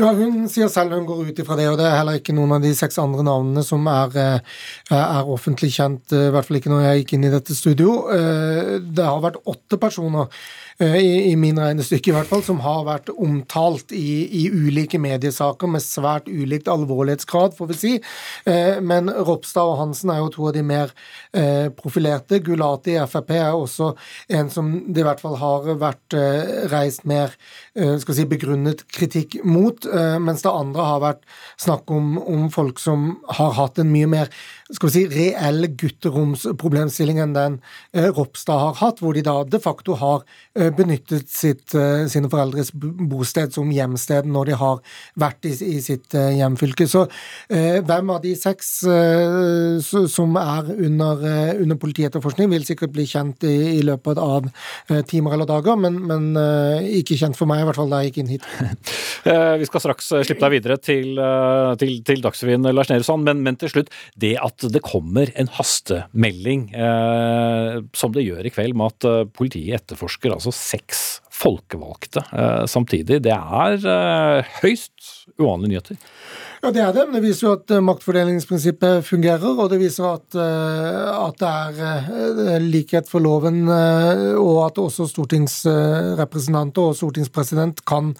Ja, 0.00 0.12
Hun 0.16 0.46
sier 0.48 0.70
selv 0.72 0.94
hun 0.96 1.06
går 1.08 1.30
ut 1.30 1.42
ifra 1.42 1.58
det, 1.58 1.68
og 1.70 1.78
det 1.80 1.86
er 1.88 1.98
heller 1.98 2.20
ikke 2.20 2.34
noen 2.36 2.56
av 2.56 2.64
de 2.64 2.72
seks 2.76 2.98
andre 3.02 3.24
navnene 3.26 3.64
som 3.66 3.86
er, 3.90 4.40
er, 4.90 5.30
offentlig 5.30 5.72
kjent, 5.76 6.14
i 6.16 6.30
hvert 6.32 6.48
fall 6.48 6.60
ikke 6.60 6.72
når 6.72 6.86
jeg 6.86 7.02
gikk 7.02 7.14
inn 7.16 7.28
i 7.28 7.34
dette 7.34 7.56
studio. 7.56 8.00
Det 8.80 9.06
har 9.06 9.22
vært 9.24 9.42
åtte 9.50 9.80
personer 9.80 10.30
Eh, 10.80 10.96
i, 10.96 11.30
i 11.30 11.36
min 11.36 11.58
regnestykke 11.60 12.08
i 12.08 12.14
hvert 12.14 12.28
fall, 12.30 12.42
som 12.44 12.62
har 12.64 12.86
vært 12.86 13.10
omtalt 13.12 13.92
i, 13.92 14.24
i, 14.40 14.46
ulike 14.48 14.96
mediesaker 15.00 15.68
med 15.68 15.84
svært 15.84 16.30
ulikt 16.30 16.70
alvorlighetsgrad, 16.72 17.52
får 17.58 17.68
vi 17.68 17.76
si. 17.76 17.90
Eh, 18.48 18.78
men 18.80 19.12
Ropstad 19.12 19.68
og 19.68 19.76
Hansen 19.82 20.12
er 20.14 20.22
jo 20.22 20.30
to 20.32 20.46
av 20.48 20.54
de 20.56 20.64
mer 20.64 20.94
eh, 21.36 21.68
profilerte. 21.76 22.40
Gulati 22.46 22.96
i 22.96 23.04
Frp 23.12 23.34
er 23.36 23.50
også 23.52 23.90
en 24.38 24.48
som 24.52 24.72
det 24.88 25.04
i 25.04 25.06
hvert 25.10 25.20
fall 25.20 25.36
har 25.42 25.68
vært 25.80 26.16
reist 26.72 27.04
mer 27.08 27.34
skal 28.02 28.16
si, 28.16 28.26
begrunnet 28.28 28.84
kritikk 28.92 29.38
mot, 29.46 29.86
mens 30.20 30.44
det 30.44 30.52
andre 30.52 30.86
har 30.86 31.02
vært 31.04 31.22
snakk 31.60 31.90
om, 31.94 32.14
om 32.20 32.48
folk 32.52 32.80
som 32.82 33.12
har 33.38 33.54
hatt 33.56 33.80
en 33.80 33.92
mye 33.92 34.08
mer 34.10 34.32
skal 34.76 34.90
vi 34.90 34.94
si, 34.94 35.04
reell 35.10 35.68
gutteromsproblemstilling 35.80 37.20
enn 37.22 37.36
den 37.36 37.58
Ropstad 38.16 38.60
har 38.60 38.78
hatt, 38.80 39.00
hvor 39.02 39.16
de 39.16 39.24
da 39.26 39.40
de 39.44 39.60
facto 39.62 39.96
har 39.98 40.22
benyttet 40.76 41.28
sitt, 41.30 41.74
eh, 41.74 42.06
sine 42.10 42.30
foreldres 42.30 42.70
bosted 42.74 43.54
som 43.54 43.70
hjemsted 43.74 44.28
når 44.30 44.50
de 44.50 44.58
har 44.60 44.80
vært 45.20 45.48
i, 45.48 45.52
i 45.76 45.78
sitt 45.84 46.14
eh, 46.18 46.32
hjemfylke. 46.38 46.86
Så 46.90 47.04
eh, 47.50 47.80
hvem 47.86 48.12
av 48.14 48.22
de 48.24 48.34
seks 48.38 48.70
eh, 48.88 49.80
som 50.10 50.36
er 50.40 50.70
under, 50.76 51.24
eh, 51.26 51.52
under 51.62 51.78
politietterforskning, 51.80 52.50
vil 52.54 52.66
sikkert 52.66 52.94
bli 52.94 53.06
kjent 53.08 53.46
i, 53.48 53.56
i 53.78 53.84
løpet 53.86 54.20
av 54.20 54.48
eh, 54.48 55.02
timer 55.08 55.36
eller 55.36 55.48
dager, 55.50 55.78
men, 55.80 56.00
men 56.10 56.28
ikke 57.00 57.18
kjent 57.18 57.38
for 57.38 57.50
meg, 57.50 57.62
i 57.62 57.68
hvert 57.68 57.80
fall 57.80 57.90
da 57.92 58.02
jeg 58.02 58.12
gikk 58.12 58.22
inn 58.22 58.34
hit. 58.36 58.46
Vi 59.60 59.66
skal 59.68 59.82
straks 59.82 60.06
slippe 60.24 60.40
deg 60.46 60.54
videre 60.54 60.76
til, 60.80 61.18
til, 61.80 61.90
til 62.06 62.22
Dagsrevyen, 62.24 62.64
Lars 62.72 62.88
Nehru 62.88 63.18
men, 63.20 63.42
men, 63.44 63.58
til 63.60 63.72
slutt, 63.72 63.90
det 64.20 64.32
at 64.40 64.59
det 64.68 64.82
kommer 64.84 65.32
en 65.40 65.48
hastemelding, 65.56 66.68
eh, 66.76 67.80
som 67.96 68.12
det 68.12 68.26
gjør 68.26 68.44
i 68.44 68.52
kveld, 68.52 68.76
med 68.76 68.92
at 68.92 69.32
politiet 69.32 69.80
etterforsker 69.80 70.36
altså 70.36 70.52
seks 70.52 71.20
folkevalgte 71.40 72.22
eh, 72.34 72.64
samtidig. 72.68 73.20
Det 73.24 73.34
er 73.34 73.78
eh, 73.80 74.54
høyst 74.60 75.26
uvanlige 75.40 75.72
nyheter. 75.74 76.00
Ja, 76.60 76.68
det 76.76 76.80
er 76.84 76.90
det. 76.92 77.06
Men 77.08 77.16
det 77.16 77.22
viser 77.24 77.46
jo 77.46 77.50
at 77.56 77.72
eh, 77.72 77.80
maktfordelingsprinsippet 77.80 79.06
fungerer, 79.08 79.56
og 79.62 79.70
det 79.72 79.78
viser 79.80 80.04
at, 80.10 80.36
eh, 80.36 81.06
at 81.08 81.38
det 81.40 81.48
er 81.48 82.10
eh, 82.12 82.56
likhet 82.60 83.08
for 83.08 83.24
loven, 83.24 83.62
og 83.70 84.58
at 84.66 84.80
også 84.82 85.06
stortingsrepresentanter 85.08 86.90
og 86.90 86.98
stortingspresident 86.98 87.80
kan 87.88 88.10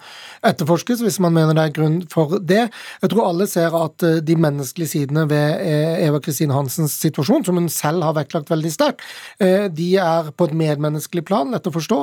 etterforskes 0.47 1.03
hvis 1.05 1.19
man 1.21 1.35
mener 1.35 1.53
det 1.53 1.67
er 1.67 1.75
grunn 1.75 1.99
for 2.09 2.39
det. 2.41 2.63
Jeg 3.03 3.11
tror 3.13 3.27
alle 3.27 3.45
ser 3.49 3.75
at 3.77 4.05
de 4.25 4.37
menneskelige 4.41 4.93
sidene 4.95 5.27
ved 5.29 5.61
Eva 6.01 6.21
Kristin 6.23 6.53
Hansens 6.55 6.95
situasjon, 7.03 7.45
som 7.45 7.59
hun 7.61 7.69
selv 7.69 8.07
har 8.07 8.17
vektlagt 8.17 8.49
veldig 8.49 8.73
sterkt, 8.73 9.05
de 9.37 9.89
er 10.01 10.31
på 10.33 10.47
et 10.49 10.55
medmenneskelig 10.57 11.25
plan, 11.27 11.51
lett 11.53 11.67
å 11.69 11.73
forstå, 11.75 11.99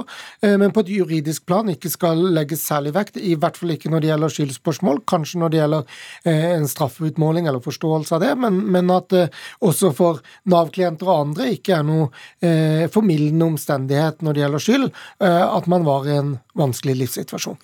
men 0.61 0.75
på 0.75 0.85
et 0.85 0.93
juridisk 0.99 1.47
plan 1.49 1.71
ikke 1.73 1.91
skal 1.93 2.21
legges 2.37 2.67
særlig 2.69 2.95
vekt, 2.97 3.19
i 3.19 3.35
hvert 3.39 3.59
fall 3.59 3.75
ikke 3.75 3.91
når 3.93 4.05
det 4.05 4.13
gjelder 4.13 4.35
skyldspørsmål, 4.37 5.03
kanskje 5.11 5.43
når 5.43 5.55
det 5.55 5.63
gjelder 5.63 5.99
en 6.29 6.69
straffeutmåling 6.69 7.47
eller 7.47 7.63
forståelse 7.65 8.15
av 8.15 8.23
det, 8.25 8.35
men, 8.43 8.61
men 8.73 8.91
at 8.95 9.09
det 9.15 9.23
eh, 9.29 9.45
også 9.65 9.93
for 9.97 10.21
Nav-klienter 10.49 11.09
og 11.09 11.29
andre 11.29 11.49
ikke 11.55 11.79
er 11.79 11.87
noe 11.87 12.09
eh, 12.45 12.87
formildende 12.93 13.49
omstendighet 13.53 14.23
når 14.25 14.37
det 14.37 14.45
gjelder 14.45 14.65
skyld, 14.65 14.89
eh, 15.25 15.45
at 15.45 15.69
man 15.71 15.87
var 15.87 16.09
i 16.09 16.17
en 16.19 16.35
vanskelig 16.59 16.97
livssituasjon. 17.03 17.59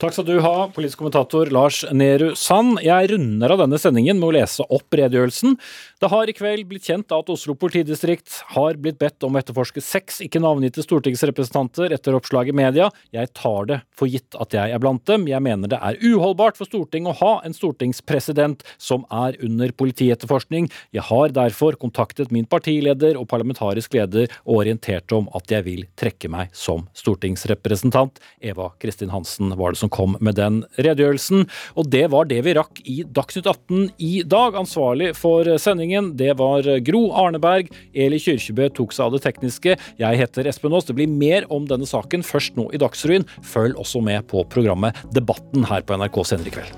Takk 0.00 0.16
skal 0.16 0.26
du 0.28 0.36
ha, 0.44 0.54
politisk 0.74 1.02
kommentator 1.02 1.50
Lars 1.54 1.82
Nehru 1.92 2.32
Sand. 2.38 2.80
Jeg 2.84 3.12
runder 3.12 3.54
av 3.54 3.62
denne 3.64 3.80
sendingen 3.80 4.20
med 4.20 4.30
å 4.30 4.36
lese 4.40 4.66
opp 4.66 4.96
redegjørelsen. 4.96 5.56
Det 6.00 6.08
har 6.08 6.30
i 6.30 6.32
kveld 6.32 6.64
blitt 6.64 6.86
kjent 6.88 7.12
at 7.12 7.28
Oslo 7.28 7.52
politidistrikt 7.60 8.38
har 8.54 8.78
blitt 8.80 8.96
bedt 8.96 9.20
om 9.26 9.34
å 9.36 9.40
etterforske 9.42 9.82
seks 9.84 10.22
ikke 10.24 10.40
navngitte 10.40 10.80
stortingsrepresentanter 10.80 11.92
etter 11.92 12.14
oppslag 12.16 12.48
i 12.48 12.54
media. 12.56 12.86
Jeg 13.12 13.28
tar 13.36 13.66
det 13.68 13.76
for 13.92 14.08
gitt 14.08 14.32
at 14.40 14.56
jeg 14.56 14.72
er 14.72 14.80
blant 14.80 15.04
dem. 15.10 15.26
Jeg 15.28 15.44
mener 15.44 15.68
det 15.68 15.76
er 15.76 15.98
uholdbart 16.00 16.56
for 16.56 16.64
Stortinget 16.70 17.12
å 17.12 17.18
ha 17.18 17.32
en 17.44 17.52
stortingspresident 17.52 18.64
som 18.80 19.04
er 19.12 19.36
under 19.44 19.74
politietterforskning. 19.76 20.70
Jeg 20.96 21.04
har 21.10 21.34
derfor 21.36 21.76
kontaktet 21.76 22.32
min 22.32 22.48
partileder 22.48 23.20
og 23.20 23.28
parlamentarisk 23.28 23.98
leder 23.98 24.32
og 24.46 24.62
orientert 24.62 25.12
om 25.12 25.28
at 25.36 25.52
jeg 25.52 25.68
vil 25.68 25.84
trekke 26.00 26.32
meg 26.32 26.56
som 26.56 26.88
stortingsrepresentant. 26.96 28.22
Eva 28.40 28.70
Kristin 28.80 29.12
Hansen 29.12 29.52
var 29.60 29.76
det 29.76 29.82
som 29.82 29.92
kom 29.92 30.16
med 30.16 30.40
den 30.40 30.62
redegjørelsen. 30.80 31.44
Og 31.76 31.92
det 31.92 32.06
var 32.16 32.32
det 32.32 32.40
vi 32.48 32.56
rakk 32.56 32.80
i 32.88 33.02
Dagsnytt 33.04 33.52
18 33.52 34.00
i 34.00 34.24
dag. 34.24 34.56
Ansvarlig 34.64 35.12
for 35.20 35.44
sendingen, 35.90 36.16
det 36.16 36.38
var 36.38 36.62
Gro 36.80 37.12
Arneberg. 37.12 37.70
Eli 37.94 38.18
Kyrkjebø 38.18 38.70
tok 38.74 38.92
seg 38.92 39.06
av 39.06 39.12
det 39.14 39.22
tekniske. 39.24 39.76
Jeg 39.98 40.18
heter 40.18 40.46
Espen 40.46 40.72
Aas. 40.72 40.86
Det 40.86 40.94
blir 40.94 41.08
mer 41.08 41.46
om 41.50 41.66
denne 41.66 41.86
saken 41.86 42.22
først 42.22 42.56
nå 42.56 42.70
i 42.72 42.78
Dagsrevyen. 42.78 43.26
Følg 43.42 43.76
også 43.76 44.00
med 44.02 44.26
på 44.28 44.44
programmet 44.44 44.94
Debatten 45.12 45.64
her 45.66 45.82
på 45.82 45.96
NRK 45.96 46.24
senere 46.24 46.48
i 46.48 46.54
kveld. 46.54 46.72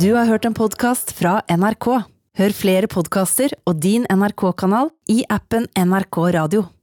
Du 0.00 0.14
har 0.16 0.24
hørt 0.24 0.46
en 0.48 0.56
podkast 0.56 1.12
fra 1.12 1.42
NRK. 1.52 2.00
Hør 2.40 2.54
flere 2.56 2.88
podkaster 2.88 3.52
og 3.68 3.82
din 3.84 4.06
NRK-kanal 4.08 4.88
i 5.12 5.20
appen 5.28 5.68
NRK 5.76 6.22
Radio. 6.38 6.70